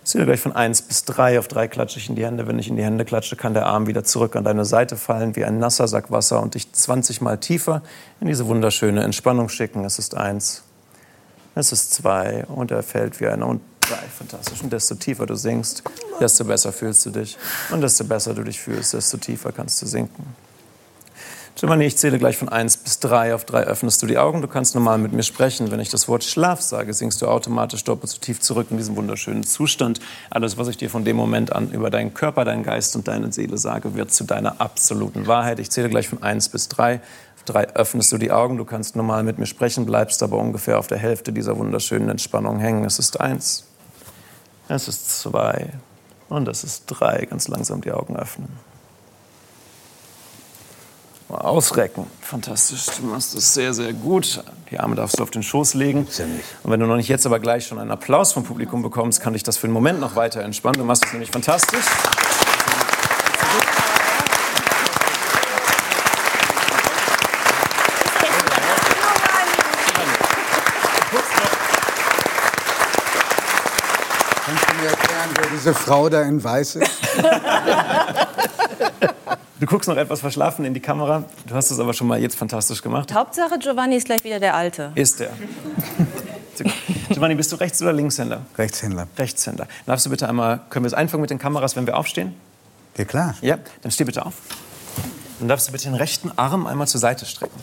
Zähle 0.09 0.25
gleich 0.25 0.41
von 0.41 0.53
1 0.53 0.83
bis 0.83 1.05
3. 1.05 1.39
Auf 1.39 1.49
3 1.49 1.69
klatsche 1.69 1.99
ich 1.99 2.09
in 2.09 2.17
die 2.17 2.25
Hände. 2.25 2.47
Wenn 2.47 2.59
ich 2.59 2.69
in 2.69 2.77
die 2.77 2.83
Hände 2.83 3.05
klatsche, 3.05 3.37
kann 3.37 3.53
der 3.53 3.67
Arm 3.67 3.87
wieder 3.87 4.05
zurück 4.05 4.37
an 4.37 4.45
deine 4.45 4.65
Seite 4.65 4.97
fallen 4.97 5.37
wie 5.37 5.45
ein 5.45 5.59
nasser 5.59 5.87
Sack 5.87 6.11
Wasser 6.11 6.41
und 6.41 6.55
dich 6.55 6.73
20 6.73 7.21
Mal 7.21 7.37
tiefer 7.37 7.83
in 8.19 8.27
diese 8.27 8.47
wunderschöne 8.47 9.03
Entspannung 9.03 9.51
schicken. 9.51 9.85
Es 9.85 9.99
ist 9.99 10.17
1, 10.17 10.63
es 11.57 11.73
ist 11.73 11.93
2 11.93 12.47
und 12.47 12.71
er 12.71 12.83
fällt 12.83 13.21
wie 13.21 13.27
einer 13.27 13.47
und 13.47 13.61
3. 13.81 13.97
Fantastisch. 13.97 14.63
Und 14.63 14.73
desto 14.73 14.95
tiefer 14.95 15.27
du 15.27 15.35
sinkst, 15.35 15.83
desto 16.19 16.47
besser 16.47 16.73
fühlst 16.73 17.05
du 17.05 17.11
dich. 17.11 17.37
Und 17.71 17.83
desto 17.83 18.05
besser 18.05 18.33
du 18.33 18.45
dich 18.45 18.59
fühlst, 18.59 18.95
desto 18.95 19.19
tiefer 19.19 19.53
kannst 19.53 19.83
du 19.83 19.87
sinken. 19.87 20.25
Giovanni, 21.59 21.87
ich 21.87 21.97
zähle 21.97 22.21
gleich 22.21 22.37
von 22.37 22.49
1 22.49 22.77
bis 22.77 23.01
3. 23.01 23.35
Auf 23.35 23.45
3 23.45 23.65
öffnest 23.65 24.01
du 24.01 24.07
die 24.07 24.17
Augen. 24.17 24.43
Du 24.43 24.47
kannst 24.47 24.77
normal 24.77 24.97
mit 24.99 25.13
mir 25.13 25.25
sprechen. 25.25 25.73
Wenn 25.73 25.81
ich 25.81 25.89
das 25.89 26.07
Wort 26.07 26.23
Schlaf 26.23 26.61
sage, 26.61 26.95
sinkst 26.95 27.21
du 27.21 27.27
automatisch 27.27 27.83
doppelt 27.83 28.13
so 28.13 28.19
tief 28.19 28.39
zurück 28.41 28.69
in 28.71 28.77
diesen 28.77 28.95
wunderschönen 28.95 29.43
Zustand. 29.43 29.99
Alles, 30.31 30.57
was 30.57 30.69
ich 30.69 30.77
dir 30.77 30.89
von 30.89 31.05
dem 31.05 31.17
Moment 31.17 31.53
an 31.53 31.73
über 31.73 31.91
deinen 31.91 32.15
Körper, 32.15 32.45
deinen 32.45 32.63
Geist 32.63 32.95
und 32.95 33.09
deine 33.09 33.33
Seele 33.33 33.59
sage, 33.59 33.97
wird 33.97 34.13
zu 34.13 34.23
deiner 34.23 34.61
absoluten 34.61 35.27
Wahrheit. 35.27 35.59
Ich 35.59 35.69
zähle 35.73 35.89
gleich 35.89 36.09
von 36.09 36.23
1 36.23 36.51
bis 36.51 36.69
3. 36.69 37.01
Auf 37.35 37.43
3 37.47 37.75
öffnest 37.75 38.13
du 38.13 38.19
die 38.19 38.31
Augen. 38.31 38.57
Du 38.57 38.65
kannst 38.65 38.95
normal 38.95 39.25
mit 39.25 39.39
mir 39.39 39.47
sprechen, 39.47 39.85
bleibst 39.85 40.23
aber 40.23 40.39
ungefähr 40.39 40.79
auf 40.79 40.87
der 40.87 40.99
Hälfte 40.99 41.33
dieser 41.33 41.59
wunderschönen 41.59 42.09
Entspannung 42.09 42.61
hängen. 42.61 42.85
Es 42.85 43.01
ist 43.01 43.21
1. 43.21 43.65
Es 44.69 44.87
ist 44.87 45.23
2. 45.23 45.73
Und 46.29 46.47
es 46.47 46.63
ist 46.63 46.85
3. 46.87 47.27
Ganz 47.29 47.49
langsam 47.49 47.81
die 47.81 47.91
Augen 47.91 48.17
öffnen. 48.17 48.49
Ausrecken. 51.39 52.07
Fantastisch. 52.21 52.87
Du 53.01 53.07
machst 53.07 53.35
das 53.35 53.55
sehr, 53.55 53.73
sehr 53.73 53.93
gut. 53.93 54.43
Die 54.71 54.79
Arme 54.79 54.97
darfst 54.97 55.19
du 55.19 55.23
auf 55.23 55.31
den 55.31 55.43
Schoß 55.43 55.75
legen. 55.75 56.07
Und 56.63 56.71
wenn 56.71 56.81
du 56.81 56.87
noch 56.87 56.97
nicht 56.97 57.09
jetzt, 57.09 57.27
aber 57.27 57.39
gleich 57.39 57.67
schon 57.67 57.79
einen 57.79 57.91
Applaus 57.91 58.33
vom 58.33 58.45
Publikum 58.45 58.83
bekommst, 58.83 59.21
kann 59.21 59.33
dich 59.33 59.43
das 59.43 59.57
für 59.57 59.67
einen 59.67 59.75
Moment 59.75 60.01
noch 60.01 60.17
weiter 60.17 60.43
entspannen. 60.43 60.79
Du 60.79 60.85
machst 60.85 61.05
es 61.05 61.13
nämlich 61.13 61.31
fantastisch. 61.31 61.85
Kannst 74.45 74.65
du 74.65 74.83
mir 74.83 74.89
erklären, 74.89 75.31
wer 75.37 75.47
diese 75.51 75.75
Frau 75.75 76.09
da 76.09 76.23
in 76.23 76.43
Weiß 76.43 76.77
ist? 76.77 76.91
Du 79.61 79.67
guckst 79.67 79.89
noch 79.89 79.97
etwas 79.97 80.21
verschlafen 80.21 80.65
in 80.65 80.73
die 80.73 80.81
Kamera. 80.81 81.25
Du 81.47 81.55
hast 81.55 81.71
es 81.71 81.81
aber 81.81 81.93
schon 81.93 82.07
mal 82.07 82.21
jetzt 82.21 82.37
fantastisch 82.37 82.81
gemacht. 82.81 83.13
Hauptsache, 83.13 83.59
Giovanni 83.59 83.97
ist 83.97 84.05
gleich 84.05 84.23
wieder 84.23 84.39
der 84.39 84.55
Alte. 84.55 84.93
Ist 84.95 85.19
der. 85.19 85.31
Giovanni, 87.09 87.35
bist 87.35 87.51
du 87.51 87.57
Rechts- 87.57 87.83
oder 87.83 87.93
Linkshänder? 87.93 88.43
Rechtshändler. 88.57 89.09
Rechtshänder. 89.17 89.67
Darfst 89.87 90.07
du 90.07 90.11
bitte 90.11 90.29
einmal, 90.29 90.61
können 90.71 90.85
wir 90.85 90.89
es 90.89 90.95
einfangen 90.95 91.23
mit 91.23 91.31
den 91.31 91.39
Kameras, 91.39 91.75
wenn 91.75 91.87
wir 91.87 91.97
aufstehen? 91.97 92.35
Ja, 92.97 93.05
klar. 93.05 93.35
Ja, 93.41 93.59
dann 93.83 93.91
steh 93.91 94.05
bitte 94.05 94.25
auf. 94.25 94.35
Dann 95.41 95.49
darfst 95.49 95.69
du 95.69 95.73
bitte 95.73 95.85
den 95.85 95.95
rechten 95.95 96.31
Arm 96.37 96.67
einmal 96.67 96.87
zur 96.87 97.01
Seite 97.01 97.27
strecken. 97.27 97.61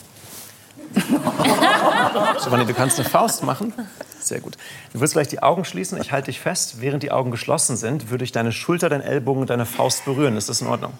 Giovanni, 2.43 2.65
du 2.65 2.73
kannst 2.73 2.99
eine 2.99 3.07
Faust 3.07 3.43
machen. 3.43 3.73
Sehr 4.19 4.41
gut. 4.41 4.57
Du 4.91 4.99
wirst 4.99 5.13
gleich 5.13 5.27
die 5.27 5.41
Augen 5.43 5.63
schließen. 5.63 5.99
Ich 6.01 6.11
halte 6.11 6.25
dich 6.25 6.39
fest. 6.39 6.81
Während 6.81 7.03
die 7.03 7.11
Augen 7.11 7.31
geschlossen 7.31 7.77
sind, 7.77 8.09
würde 8.09 8.23
ich 8.23 8.31
deine 8.31 8.51
Schulter, 8.51 8.89
deinen 8.89 9.01
Ellbogen 9.01 9.41
und 9.41 9.49
deine 9.49 9.65
Faust 9.65 10.03
berühren. 10.05 10.35
Ist 10.35 10.49
das 10.49 10.61
in 10.61 10.67
Ordnung? 10.67 10.93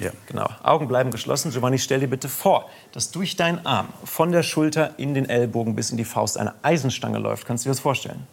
Ja. 0.00 0.10
Genau. 0.26 0.48
Augen 0.62 0.88
bleiben 0.88 1.10
geschlossen. 1.10 1.50
Giovanni, 1.50 1.78
stell 1.78 2.00
dir 2.00 2.08
bitte 2.08 2.28
vor, 2.28 2.68
dass 2.92 3.10
durch 3.10 3.36
deinen 3.36 3.64
Arm 3.66 3.88
von 4.04 4.32
der 4.32 4.42
Schulter 4.42 4.98
in 4.98 5.14
den 5.14 5.28
Ellbogen 5.28 5.76
bis 5.76 5.90
in 5.90 5.96
die 5.96 6.04
Faust 6.04 6.38
eine 6.38 6.54
Eisenstange 6.62 7.18
läuft. 7.18 7.46
Kannst 7.46 7.64
du 7.64 7.68
dir 7.68 7.72
das 7.72 7.80
vorstellen? 7.80 8.26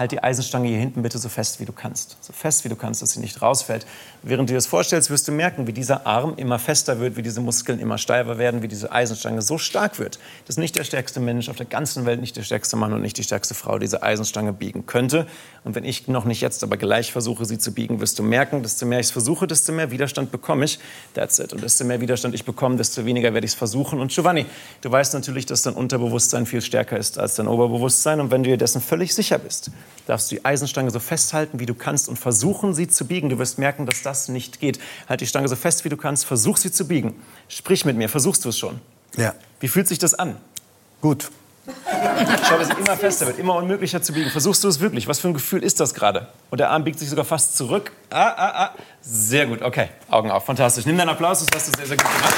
Halt 0.00 0.12
die 0.12 0.22
Eisenstange 0.22 0.66
hier 0.66 0.78
hinten 0.78 1.02
bitte 1.02 1.18
so 1.18 1.28
fest 1.28 1.60
wie 1.60 1.66
du 1.66 1.74
kannst. 1.74 2.16
So 2.22 2.32
fest 2.32 2.64
wie 2.64 2.70
du 2.70 2.74
kannst, 2.74 3.02
dass 3.02 3.10
sie 3.10 3.20
nicht 3.20 3.42
rausfällt. 3.42 3.84
Während 4.22 4.48
du 4.48 4.54
dir 4.54 4.56
das 4.56 4.66
vorstellst, 4.66 5.10
wirst 5.10 5.28
du 5.28 5.32
merken, 5.32 5.66
wie 5.66 5.74
dieser 5.74 6.06
Arm 6.06 6.32
immer 6.38 6.58
fester 6.58 7.00
wird, 7.00 7.16
wie 7.16 7.22
diese 7.22 7.42
Muskeln 7.42 7.78
immer 7.78 7.98
steifer 7.98 8.38
werden, 8.38 8.62
wie 8.62 8.68
diese 8.68 8.90
Eisenstange 8.90 9.42
so 9.42 9.58
stark 9.58 9.98
wird, 9.98 10.18
dass 10.46 10.56
nicht 10.56 10.74
der 10.76 10.84
stärkste 10.84 11.20
Mensch 11.20 11.50
auf 11.50 11.56
der 11.56 11.66
ganzen 11.66 12.06
Welt, 12.06 12.22
nicht 12.22 12.34
der 12.34 12.44
stärkste 12.44 12.76
Mann 12.76 12.94
und 12.94 13.02
nicht 13.02 13.18
die 13.18 13.22
stärkste 13.22 13.52
Frau 13.52 13.78
diese 13.78 14.02
Eisenstange 14.02 14.54
biegen 14.54 14.86
könnte. 14.86 15.26
Und 15.64 15.74
wenn 15.74 15.84
ich 15.84 16.08
noch 16.08 16.24
nicht 16.24 16.40
jetzt, 16.40 16.64
aber 16.64 16.78
gleich 16.78 17.12
versuche, 17.12 17.44
sie 17.44 17.58
zu 17.58 17.74
biegen, 17.74 18.00
wirst 18.00 18.18
du 18.18 18.22
merken, 18.22 18.62
desto 18.62 18.86
mehr 18.86 19.00
ich 19.00 19.08
es 19.08 19.12
versuche, 19.12 19.46
desto 19.46 19.72
mehr 19.72 19.90
Widerstand 19.90 20.32
bekomme 20.32 20.64
ich. 20.64 20.78
That's 21.12 21.38
it. 21.40 21.52
Und 21.52 21.62
desto 21.62 21.84
mehr 21.84 22.00
Widerstand 22.00 22.34
ich 22.34 22.46
bekomme, 22.46 22.76
desto 22.76 23.04
weniger 23.04 23.34
werde 23.34 23.44
ich 23.44 23.52
es 23.52 23.58
versuchen. 23.58 24.00
Und 24.00 24.12
Giovanni, 24.12 24.46
du 24.80 24.90
weißt 24.90 25.12
natürlich, 25.12 25.44
dass 25.44 25.60
dein 25.60 25.74
Unterbewusstsein 25.74 26.46
viel 26.46 26.62
stärker 26.62 26.96
ist 26.96 27.18
als 27.18 27.34
dein 27.34 27.48
Oberbewusstsein. 27.48 28.18
Und 28.20 28.30
wenn 28.30 28.42
du 28.42 28.48
dir 28.48 28.56
dessen 28.56 28.80
völlig 28.80 29.14
sicher 29.14 29.38
bist, 29.38 29.70
darfst 30.06 30.30
du 30.30 30.36
die 30.36 30.44
Eisenstange 30.44 30.90
so 30.90 30.98
festhalten, 30.98 31.60
wie 31.60 31.66
du 31.66 31.74
kannst 31.74 32.08
und 32.08 32.18
versuchen, 32.18 32.74
sie 32.74 32.88
zu 32.88 33.06
biegen. 33.06 33.28
Du 33.28 33.38
wirst 33.38 33.58
merken, 33.58 33.86
dass 33.86 34.02
das 34.02 34.28
nicht 34.28 34.60
geht. 34.60 34.80
Halt 35.08 35.20
die 35.20 35.26
Stange 35.26 35.48
so 35.48 35.56
fest, 35.56 35.84
wie 35.84 35.88
du 35.88 35.96
kannst, 35.96 36.24
versuch 36.26 36.56
sie 36.56 36.72
zu 36.72 36.86
biegen. 36.86 37.14
Sprich 37.48 37.84
mit 37.84 37.96
mir, 37.96 38.08
versuchst 38.08 38.44
du 38.44 38.48
es 38.48 38.58
schon? 38.58 38.80
Ja. 39.16 39.34
Wie 39.60 39.68
fühlt 39.68 39.88
sich 39.88 39.98
das 39.98 40.14
an? 40.14 40.36
Gut. 41.00 41.30
Schau, 42.48 42.58
dass 42.58 42.70
es 42.70 42.76
immer 42.76 42.96
fester 42.96 43.26
wird, 43.26 43.38
immer 43.38 43.54
unmöglicher 43.56 44.02
zu 44.02 44.12
biegen. 44.12 44.30
Versuchst 44.30 44.64
du 44.64 44.68
es 44.68 44.80
wirklich? 44.80 45.06
Was 45.06 45.20
für 45.20 45.28
ein 45.28 45.34
Gefühl 45.34 45.62
ist 45.62 45.80
das 45.80 45.94
gerade? 45.94 46.28
Und 46.50 46.58
der 46.58 46.70
Arm 46.70 46.84
biegt 46.84 46.98
sich 46.98 47.08
sogar 47.08 47.24
fast 47.24 47.56
zurück. 47.56 47.92
Ah, 48.10 48.28
ah, 48.28 48.64
ah. 48.64 48.74
Sehr 49.02 49.46
gut, 49.46 49.62
okay. 49.62 49.88
Augen 50.08 50.30
auf, 50.30 50.44
fantastisch. 50.44 50.86
Nimm 50.86 50.96
deinen 50.96 51.10
Applaus, 51.10 51.44
das 51.44 51.48
hast 51.54 51.68
du 51.68 51.76
sehr, 51.76 51.86
sehr 51.86 51.96
gut 51.96 52.06
gemacht. 52.06 52.34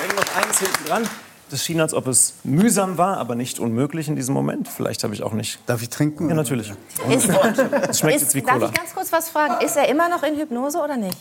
Wenn 0.00 0.16
noch 0.16 0.36
eins 0.36 0.58
hinten 0.58 0.77
dran. 0.88 1.02
Das 1.50 1.64
schien, 1.64 1.80
als 1.80 1.94
ob 1.94 2.06
es 2.08 2.34
mühsam 2.44 2.98
war, 2.98 3.16
aber 3.16 3.34
nicht 3.34 3.58
unmöglich 3.58 4.08
in 4.08 4.16
diesem 4.16 4.34
Moment. 4.34 4.68
Vielleicht 4.68 5.02
habe 5.02 5.14
ich 5.14 5.22
auch 5.22 5.32
nicht. 5.32 5.58
Darf 5.66 5.80
ich 5.82 5.88
trinken? 5.88 6.28
Ja, 6.28 6.34
natürlich. 6.34 6.70
Ist, 7.08 7.28
Es 7.88 7.98
schmeckt 8.00 8.20
jetzt 8.20 8.34
wie 8.34 8.40
ist, 8.40 8.46
darf 8.48 8.56
Cola. 8.58 8.66
ich 8.66 8.74
ganz 8.74 8.94
kurz 8.94 9.10
was 9.12 9.30
fragen? 9.30 9.64
Ist 9.64 9.76
er 9.76 9.88
immer 9.88 10.10
noch 10.10 10.22
in 10.22 10.36
Hypnose 10.36 10.78
oder 10.78 10.98
nicht? 10.98 11.16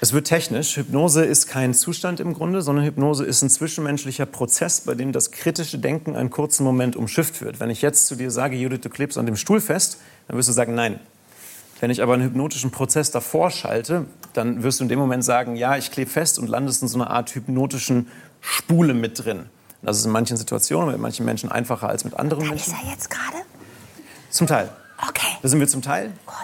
Es 0.00 0.12
wird 0.12 0.26
technisch. 0.26 0.76
Hypnose 0.76 1.24
ist 1.24 1.46
kein 1.46 1.74
Zustand 1.74 2.18
im 2.18 2.34
Grunde, 2.34 2.60
sondern 2.60 2.84
Hypnose 2.84 3.24
ist 3.24 3.40
ein 3.42 3.50
zwischenmenschlicher 3.50 4.26
Prozess, 4.26 4.80
bei 4.80 4.96
dem 4.96 5.12
das 5.12 5.30
kritische 5.30 5.78
Denken 5.78 6.16
einen 6.16 6.30
kurzen 6.30 6.64
Moment 6.64 6.96
umschifft 6.96 7.40
wird. 7.40 7.60
Wenn 7.60 7.70
ich 7.70 7.82
jetzt 7.82 8.08
zu 8.08 8.16
dir 8.16 8.32
sage, 8.32 8.56
Judith, 8.56 8.80
du 8.80 8.88
klebst 8.88 9.16
an 9.16 9.26
dem 9.26 9.36
Stuhl 9.36 9.60
fest, 9.60 9.98
dann 10.26 10.36
wirst 10.36 10.48
du 10.48 10.52
sagen, 10.52 10.74
nein. 10.74 10.98
Wenn 11.82 11.90
ich 11.90 12.00
aber 12.00 12.14
einen 12.14 12.22
hypnotischen 12.22 12.70
Prozess 12.70 13.10
davor 13.10 13.50
schalte, 13.50 14.06
dann 14.34 14.62
wirst 14.62 14.78
du 14.78 14.84
in 14.84 14.88
dem 14.88 15.00
Moment 15.00 15.24
sagen, 15.24 15.56
ja, 15.56 15.76
ich 15.76 15.90
klebe 15.90 16.08
fest 16.08 16.38
und 16.38 16.46
landest 16.48 16.80
in 16.82 16.86
so 16.86 16.96
einer 16.96 17.10
Art 17.10 17.34
hypnotischen 17.34 18.06
Spule 18.40 18.94
mit 18.94 19.24
drin. 19.24 19.46
Das 19.82 19.98
ist 19.98 20.04
in 20.04 20.12
manchen 20.12 20.36
Situationen 20.36 20.92
mit 20.92 21.00
manchen 21.00 21.26
Menschen 21.26 21.50
einfacher 21.50 21.88
als 21.88 22.04
mit 22.04 22.14
anderen 22.14 22.44
Ist 22.44 22.50
Menschen. 22.50 22.74
er 22.84 22.88
jetzt 22.92 23.10
gerade? 23.10 23.44
Zum 24.30 24.46
Teil. 24.46 24.70
Okay. 25.08 25.26
Da 25.42 25.48
sind 25.48 25.58
wir 25.58 25.66
zum 25.66 25.82
Teil. 25.82 26.12
Gott. 26.24 26.36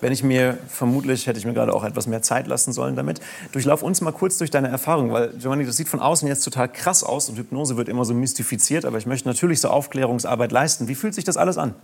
Wenn 0.00 0.14
ich 0.14 0.22
mir, 0.22 0.56
vermutlich 0.66 1.26
hätte 1.26 1.38
ich 1.38 1.44
mir 1.44 1.52
gerade 1.52 1.74
auch 1.74 1.84
etwas 1.84 2.06
mehr 2.06 2.22
Zeit 2.22 2.46
lassen 2.46 2.72
sollen 2.72 2.96
damit. 2.96 3.20
Durchlauf 3.52 3.82
uns 3.82 4.00
mal 4.00 4.12
kurz 4.12 4.38
durch 4.38 4.50
deine 4.50 4.68
Erfahrung, 4.68 5.12
weil 5.12 5.28
Giovanni, 5.36 5.66
das 5.66 5.76
sieht 5.76 5.90
von 5.90 6.00
außen 6.00 6.26
jetzt 6.26 6.42
total 6.42 6.72
krass 6.72 7.04
aus 7.04 7.28
und 7.28 7.36
Hypnose 7.36 7.76
wird 7.76 7.90
immer 7.90 8.06
so 8.06 8.14
mystifiziert, 8.14 8.86
aber 8.86 8.96
ich 8.96 9.04
möchte 9.04 9.28
natürlich 9.28 9.60
so 9.60 9.68
Aufklärungsarbeit 9.68 10.52
leisten. 10.52 10.88
Wie 10.88 10.94
fühlt 10.94 11.14
sich 11.14 11.24
das 11.24 11.36
alles 11.36 11.58
an? 11.58 11.74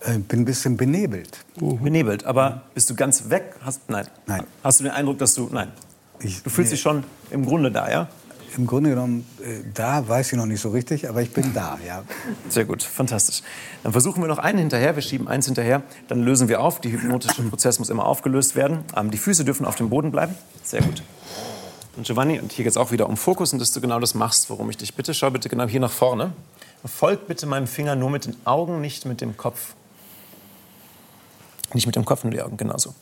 Äh, 0.00 0.18
bin 0.18 0.40
ein 0.40 0.44
bisschen 0.44 0.76
benebelt. 0.76 1.44
Benebelt, 1.56 2.24
aber 2.24 2.62
bist 2.74 2.88
du 2.88 2.94
ganz 2.94 3.28
weg? 3.28 3.56
Hast, 3.62 3.88
nein. 3.90 4.06
Nein. 4.26 4.44
Hast 4.64 4.80
du 4.80 4.84
den 4.84 4.92
Eindruck, 4.92 5.18
dass 5.18 5.34
du, 5.34 5.48
nein. 5.52 5.70
Ich, 6.20 6.42
Du 6.42 6.50
fühlst 6.50 6.70
nee, 6.70 6.76
dich 6.76 6.80
schon 6.80 7.04
im 7.30 7.44
Grunde 7.44 7.70
da, 7.70 7.90
ja? 7.90 8.08
Im 8.56 8.66
Grunde 8.66 8.90
genommen, 8.90 9.26
äh, 9.42 9.60
da 9.74 10.08
weiß 10.08 10.32
ich 10.32 10.38
noch 10.38 10.46
nicht 10.46 10.60
so 10.60 10.70
richtig, 10.70 11.08
aber 11.08 11.22
ich 11.22 11.32
bin 11.32 11.52
da, 11.54 11.78
ja. 11.86 12.02
Sehr 12.48 12.64
gut, 12.64 12.82
fantastisch. 12.82 13.42
Dann 13.82 13.92
versuchen 13.92 14.22
wir 14.22 14.28
noch 14.28 14.38
einen 14.38 14.58
hinterher, 14.58 14.96
wir 14.96 15.02
schieben 15.02 15.28
eins 15.28 15.46
hinterher, 15.46 15.82
dann 16.08 16.22
lösen 16.22 16.48
wir 16.48 16.60
auf. 16.60 16.80
Der 16.80 16.92
hypnotische 16.92 17.42
Prozess 17.42 17.78
muss 17.78 17.90
immer 17.90 18.06
aufgelöst 18.06 18.56
werden. 18.56 18.84
Ähm, 18.96 19.10
die 19.10 19.18
Füße 19.18 19.44
dürfen 19.44 19.66
auf 19.66 19.76
dem 19.76 19.90
Boden 19.90 20.10
bleiben. 20.10 20.34
Sehr 20.62 20.80
gut. 20.82 21.02
Und 21.96 22.06
Giovanni, 22.06 22.40
und 22.40 22.52
hier 22.52 22.64
geht 22.64 22.70
es 22.70 22.76
auch 22.76 22.90
wieder 22.90 23.08
um 23.08 23.16
Fokus 23.16 23.52
und 23.52 23.58
dass 23.58 23.72
du 23.72 23.80
genau 23.80 24.00
das 24.00 24.14
machst, 24.14 24.48
worum 24.48 24.70
ich 24.70 24.78
dich 24.78 24.94
bitte. 24.94 25.12
Schau 25.12 25.30
bitte 25.30 25.48
genau 25.48 25.66
hier 25.66 25.80
nach 25.80 25.92
vorne. 25.92 26.32
Folg 26.84 27.26
bitte 27.26 27.46
meinem 27.46 27.66
Finger 27.66 27.94
nur 27.94 28.10
mit 28.10 28.24
den 28.24 28.34
Augen, 28.46 28.80
nicht 28.80 29.04
mit 29.04 29.20
dem 29.20 29.36
Kopf. 29.36 29.74
Nicht 31.74 31.86
mit 31.86 31.96
dem 31.96 32.04
Kopf, 32.04 32.24
nur 32.24 32.32
die 32.32 32.42
Augen, 32.42 32.56
genauso. 32.56 32.94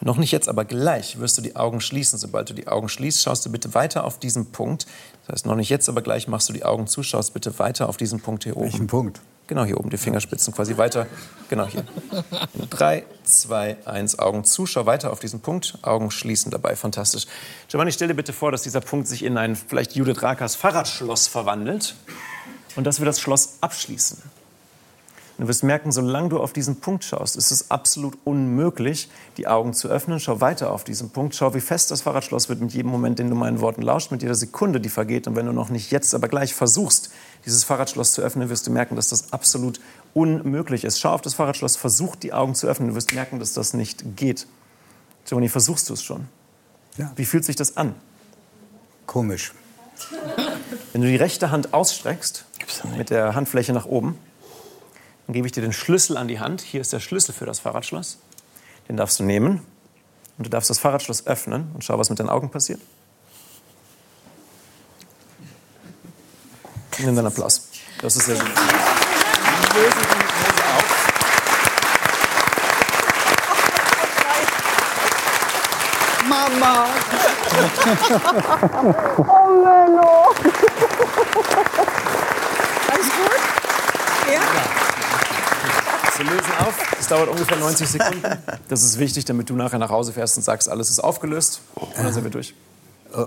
Noch 0.00 0.18
nicht 0.18 0.32
jetzt, 0.32 0.50
aber 0.50 0.66
gleich 0.66 1.18
wirst 1.18 1.38
du 1.38 1.42
die 1.42 1.56
Augen 1.56 1.80
schließen. 1.80 2.18
Sobald 2.18 2.50
du 2.50 2.54
die 2.54 2.68
Augen 2.68 2.90
schließt, 2.90 3.22
schaust 3.22 3.46
du 3.46 3.50
bitte 3.50 3.72
weiter 3.72 4.04
auf 4.04 4.18
diesen 4.18 4.52
Punkt. 4.52 4.86
Das 5.26 5.32
heißt, 5.32 5.46
noch 5.46 5.56
nicht 5.56 5.70
jetzt, 5.70 5.88
aber 5.88 6.02
gleich 6.02 6.28
machst 6.28 6.48
du 6.50 6.52
die 6.52 6.64
Augen 6.64 6.86
zu, 6.86 7.02
schaust 7.02 7.32
bitte 7.32 7.58
weiter 7.58 7.88
auf 7.88 7.96
diesen 7.96 8.20
Punkt 8.20 8.44
hier 8.44 8.56
oben. 8.56 8.66
Welchen 8.66 8.86
Punkt? 8.86 9.22
Genau 9.46 9.64
hier 9.64 9.78
oben, 9.78 9.90
die 9.90 9.96
Fingerspitzen 9.96 10.54
quasi 10.54 10.76
weiter. 10.76 11.06
Genau 11.48 11.66
hier. 11.66 11.84
Drei, 12.70 13.04
zwei, 13.24 13.76
eins, 13.86 14.18
Augen 14.18 14.44
zu, 14.44 14.66
schau 14.66 14.86
weiter 14.86 15.12
auf 15.12 15.20
diesen 15.20 15.40
Punkt, 15.40 15.78
Augen 15.82 16.10
schließen 16.10 16.50
dabei, 16.50 16.76
fantastisch. 16.76 17.26
Giovanni, 17.68 17.92
stell 17.92 18.08
dir 18.08 18.14
bitte 18.14 18.32
vor, 18.32 18.52
dass 18.52 18.62
dieser 18.62 18.80
Punkt 18.80 19.06
sich 19.06 19.22
in 19.22 19.36
ein 19.38 19.56
vielleicht 19.56 19.94
Judith 19.96 20.22
Rakers 20.22 20.54
Fahrradschloss 20.54 21.26
verwandelt 21.26 21.94
und 22.76 22.84
dass 22.84 23.00
wir 23.00 23.06
das 23.06 23.20
Schloss 23.20 23.58
abschließen. 23.60 24.22
Und 25.36 25.42
du 25.42 25.48
wirst 25.48 25.64
merken, 25.64 25.90
solange 25.90 26.28
du 26.28 26.38
auf 26.38 26.52
diesen 26.52 26.76
Punkt 26.76 27.02
schaust, 27.02 27.36
ist 27.36 27.50
es 27.50 27.70
absolut 27.70 28.16
unmöglich, 28.22 29.08
die 29.36 29.48
Augen 29.48 29.74
zu 29.74 29.88
öffnen. 29.88 30.20
Schau 30.20 30.40
weiter 30.40 30.70
auf 30.70 30.84
diesen 30.84 31.10
Punkt. 31.10 31.34
Schau, 31.34 31.54
wie 31.54 31.60
fest 31.60 31.90
das 31.90 32.02
Fahrradschloss 32.02 32.48
wird 32.48 32.60
mit 32.60 32.72
jedem 32.72 32.92
Moment, 32.92 33.18
den 33.18 33.30
du 33.30 33.34
meinen 33.34 33.60
Worten 33.60 33.82
lauscht, 33.82 34.12
mit 34.12 34.22
jeder 34.22 34.36
Sekunde, 34.36 34.80
die 34.80 34.88
vergeht. 34.88 35.26
Und 35.26 35.34
wenn 35.34 35.46
du 35.46 35.52
noch 35.52 35.70
nicht 35.70 35.90
jetzt, 35.90 36.14
aber 36.14 36.28
gleich 36.28 36.54
versuchst, 36.54 37.10
dieses 37.44 37.64
Fahrradschloss 37.64 38.12
zu 38.12 38.22
öffnen, 38.22 38.48
wirst 38.48 38.68
du 38.68 38.70
merken, 38.70 38.94
dass 38.94 39.08
das 39.08 39.32
absolut 39.32 39.80
unmöglich 40.12 40.84
ist. 40.84 41.00
Schau 41.00 41.10
auf 41.10 41.20
das 41.20 41.34
Fahrradschloss, 41.34 41.74
versuch 41.74 42.14
die 42.14 42.32
Augen 42.32 42.54
zu 42.54 42.68
öffnen. 42.68 42.90
Du 42.90 42.94
wirst 42.94 43.12
merken, 43.12 43.40
dass 43.40 43.54
das 43.54 43.74
nicht 43.74 44.16
geht. 44.16 44.46
Giovanni, 45.24 45.48
versuchst 45.48 45.90
du 45.90 45.94
es 45.94 46.04
schon? 46.04 46.28
Ja. 46.96 47.10
Wie 47.16 47.24
fühlt 47.24 47.44
sich 47.44 47.56
das 47.56 47.76
an? 47.76 47.96
Komisch. 49.06 49.52
Wenn 50.92 51.02
du 51.02 51.08
die 51.08 51.16
rechte 51.16 51.50
Hand 51.50 51.74
ausstreckst, 51.74 52.44
mit 52.96 53.10
der 53.10 53.34
Handfläche 53.34 53.72
nach 53.72 53.86
oben, 53.86 54.16
dann 55.26 55.32
gebe 55.34 55.46
ich 55.46 55.52
dir 55.52 55.62
den 55.62 55.72
Schlüssel 55.72 56.16
an 56.16 56.28
die 56.28 56.38
Hand. 56.38 56.60
Hier 56.60 56.80
ist 56.80 56.92
der 56.92 57.00
Schlüssel 57.00 57.32
für 57.32 57.46
das 57.46 57.58
Fahrradschloss. 57.60 58.18
Den 58.88 58.96
darfst 58.96 59.18
du 59.18 59.24
nehmen 59.24 59.62
und 60.36 60.46
du 60.46 60.50
darfst 60.50 60.68
das 60.68 60.78
Fahrradschloss 60.78 61.26
öffnen 61.26 61.70
und 61.74 61.82
schau, 61.82 61.98
was 61.98 62.10
mit 62.10 62.18
deinen 62.18 62.28
Augen 62.28 62.50
passiert. 62.50 62.80
Nimm 66.98 67.16
deinen 67.16 67.26
Applaus. 67.26 67.68
Das 68.00 68.16
ist 68.16 68.26
sehr 68.26 68.36
gut. 68.36 68.44
Wir 68.44 69.82
lösen 69.82 69.98
die 70.00 70.08
Hypnose 70.14 70.64
auf. 70.76 70.84
Mama! 76.28 76.86
Alles 82.90 83.08
gut? 83.10 83.40
Wir 86.16 86.24
lösen 86.26 86.52
auf. 86.60 86.96
Es 87.00 87.08
dauert 87.08 87.28
ungefähr 87.28 87.56
90 87.56 87.88
Sekunden. 87.88 88.22
Das 88.68 88.84
ist 88.84 88.98
wichtig, 88.98 89.24
damit 89.24 89.50
du 89.50 89.56
nachher 89.56 89.78
nach 89.78 89.90
Hause 89.90 90.12
fährst 90.12 90.36
und 90.36 90.44
sagst, 90.44 90.68
alles 90.68 90.90
ist 90.90 91.00
aufgelöst. 91.00 91.60
Und 91.74 91.98
dann 91.98 92.12
sind 92.12 92.22
wir 92.22 92.30
durch. 92.30 92.54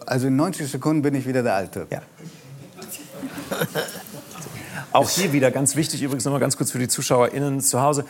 Also 0.06 0.28
in 0.28 0.36
90 0.38 0.72
Sekunden 0.72 1.02
bin 1.02 1.14
ich 1.14 1.28
wieder 1.28 1.44
der 1.44 1.56
Alte. 1.56 1.88
Ja. 1.90 2.02
Auch 4.94 5.10
hier 5.10 5.34
wieder 5.34 5.52
ganz 5.52 5.76
wichtig, 5.76 6.02
übrigens 6.02 6.24
noch 6.26 6.32
mal 6.32 6.40
ganz 6.40 6.56
kurz 6.56 6.72
für 6.72 6.80
die 6.80 6.88
ZuschauerInnen 6.88 7.60
zu 7.62 7.82
Hause. 7.82 8.06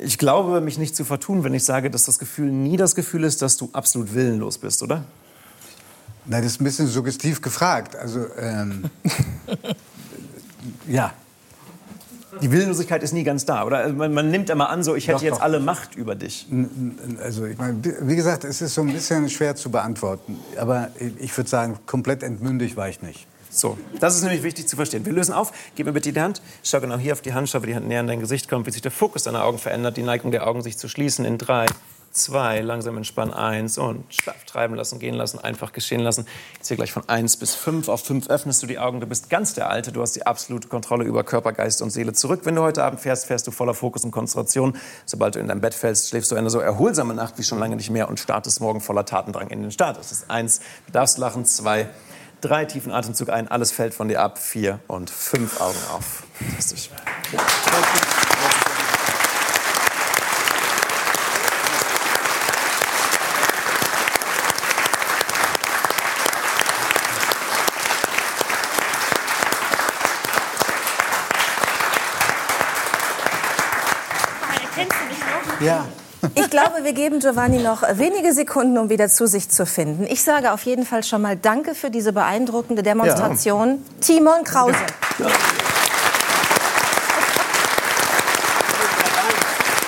Ich 0.00 0.18
glaube, 0.18 0.60
mich 0.60 0.78
nicht 0.78 0.96
zu 0.96 1.04
vertun, 1.04 1.44
wenn 1.44 1.54
ich 1.54 1.64
sage, 1.64 1.90
dass 1.90 2.04
das 2.04 2.18
Gefühl 2.18 2.50
nie 2.50 2.76
das 2.76 2.94
Gefühl 2.94 3.24
ist, 3.24 3.42
dass 3.42 3.56
du 3.56 3.68
absolut 3.72 4.14
willenlos 4.14 4.58
bist, 4.58 4.82
oder? 4.82 5.04
Na, 6.24 6.38
das 6.38 6.52
ist 6.52 6.60
ein 6.60 6.64
bisschen 6.64 6.86
suggestiv 6.86 7.40
gefragt. 7.40 7.96
Also, 7.96 8.26
ähm, 8.38 8.90
ja. 10.88 11.12
Die 12.42 12.50
Willenlosigkeit 12.50 13.02
ist 13.02 13.12
nie 13.12 13.24
ganz 13.24 13.44
da, 13.44 13.64
oder? 13.64 13.78
Also 13.78 13.94
Man, 13.94 14.12
man 14.12 14.30
nimmt 14.30 14.50
immer 14.50 14.68
an, 14.70 14.82
so 14.82 14.94
ich 14.94 15.08
hätte 15.08 15.18
Doch, 15.18 15.22
jetzt 15.22 15.36
doch. 15.36 15.42
alle 15.42 15.60
Macht 15.60 15.94
über 15.94 16.14
dich. 16.14 16.46
Also, 17.22 17.46
ich 17.46 17.58
meine, 17.58 17.78
wie 17.82 18.16
gesagt, 18.16 18.44
es 18.44 18.60
ist 18.60 18.74
so 18.74 18.82
ein 18.82 18.92
bisschen 18.92 19.28
schwer 19.30 19.56
zu 19.56 19.70
beantworten. 19.70 20.38
Aber 20.56 20.90
ich 21.18 21.36
würde 21.36 21.48
sagen, 21.48 21.78
komplett 21.86 22.22
entmündigt 22.22 22.76
war 22.76 22.88
ich 22.88 23.02
nicht. 23.02 23.26
So, 23.50 23.78
das 24.00 24.16
ist 24.16 24.22
nämlich 24.22 24.42
wichtig 24.42 24.68
zu 24.68 24.76
verstehen. 24.76 25.06
Wir 25.06 25.14
lösen 25.14 25.32
auf. 25.32 25.52
Gib 25.76 25.86
mir 25.86 25.92
bitte 25.92 26.12
die 26.12 26.20
Hand. 26.20 26.42
Schau 26.62 26.80
genau 26.80 26.98
hier 26.98 27.14
auf 27.14 27.22
die 27.22 27.32
Hand. 27.32 27.48
Schau, 27.48 27.62
wie 27.62 27.68
die 27.68 27.74
Hand 27.74 27.88
näher 27.88 28.00
an 28.00 28.06
dein 28.06 28.20
Gesicht 28.20 28.50
kommt, 28.50 28.66
wie 28.66 28.70
sich 28.70 28.82
der 28.82 28.90
Fokus 28.90 29.22
deiner 29.22 29.44
Augen 29.44 29.58
verändert, 29.58 29.96
die 29.96 30.02
Neigung 30.02 30.30
der 30.30 30.46
Augen 30.46 30.62
sich 30.62 30.76
zu 30.76 30.88
schließen. 30.88 31.24
In 31.24 31.38
drei, 31.38 31.64
zwei, 32.16 32.60
langsam 32.60 32.96
entspannen. 32.96 33.34
Eins 33.34 33.78
und 33.78 34.12
schlaff 34.12 34.44
treiben 34.44 34.74
lassen, 34.74 34.98
gehen 34.98 35.14
lassen, 35.14 35.38
einfach 35.38 35.72
geschehen 35.72 36.00
lassen. 36.00 36.26
Jetzt 36.54 36.68
hier 36.68 36.76
gleich 36.76 36.92
von 36.92 37.08
eins 37.08 37.36
bis 37.36 37.54
fünf. 37.54 37.88
Auf 37.88 38.04
fünf 38.04 38.28
öffnest 38.28 38.62
du 38.62 38.66
die 38.66 38.78
Augen. 38.78 39.00
Du 39.00 39.06
bist 39.06 39.30
ganz 39.30 39.54
der 39.54 39.70
Alte. 39.70 39.92
Du 39.92 40.02
hast 40.02 40.16
die 40.16 40.26
absolute 40.26 40.68
Kontrolle 40.68 41.04
über 41.04 41.24
Körper, 41.24 41.52
Geist 41.52 41.82
und 41.82 41.90
Seele 41.90 42.12
zurück. 42.12 42.40
Wenn 42.44 42.54
du 42.54 42.62
heute 42.62 42.82
Abend 42.82 43.00
fährst, 43.00 43.26
fährst 43.26 43.46
du 43.46 43.50
voller 43.50 43.74
Fokus 43.74 44.04
und 44.04 44.10
Konzentration. 44.10 44.76
Sobald 45.04 45.34
du 45.34 45.38
in 45.38 45.48
dein 45.48 45.60
Bett 45.60 45.74
fällst, 45.74 46.08
schläfst 46.08 46.30
du 46.30 46.36
eine 46.36 46.50
so 46.50 46.60
erholsame 46.60 47.14
Nacht 47.14 47.38
wie 47.38 47.42
schon 47.42 47.58
lange 47.58 47.76
nicht 47.76 47.90
mehr 47.90 48.08
und 48.08 48.18
startest 48.18 48.60
morgen 48.60 48.80
voller 48.80 49.04
Tatendrang 49.04 49.48
in 49.48 49.62
den 49.62 49.70
Start. 49.70 49.98
Das 49.98 50.12
ist 50.12 50.30
eins. 50.30 50.60
Du 50.86 50.92
darfst 50.92 51.18
lachen. 51.18 51.44
Zwei, 51.44 51.88
drei 52.40 52.64
tiefen 52.64 52.92
Atemzug 52.92 53.28
ein. 53.30 53.48
Alles 53.48 53.72
fällt 53.72 53.94
von 53.94 54.08
dir 54.08 54.20
ab. 54.20 54.38
Vier 54.38 54.80
und 54.86 55.10
fünf 55.10 55.60
Augen 55.60 55.78
auf. 55.92 56.24
Fantastisch. 56.34 56.90
Ja. 75.66 75.84
Ich 76.34 76.48
glaube, 76.48 76.84
wir 76.84 76.92
geben 76.92 77.18
Giovanni 77.18 77.60
noch 77.60 77.82
wenige 77.82 78.32
Sekunden, 78.32 78.78
um 78.78 78.88
wieder 78.88 79.08
zu 79.08 79.26
sich 79.26 79.48
zu 79.48 79.66
finden. 79.66 80.06
Ich 80.08 80.22
sage 80.22 80.52
auf 80.52 80.62
jeden 80.62 80.86
Fall 80.86 81.02
schon 81.02 81.22
mal 81.22 81.36
Danke 81.36 81.74
für 81.74 81.90
diese 81.90 82.12
beeindruckende 82.12 82.82
Demonstration. 82.84 83.82
Timon 84.00 84.44
Krause. 84.44 84.76
Ja. 85.18 85.26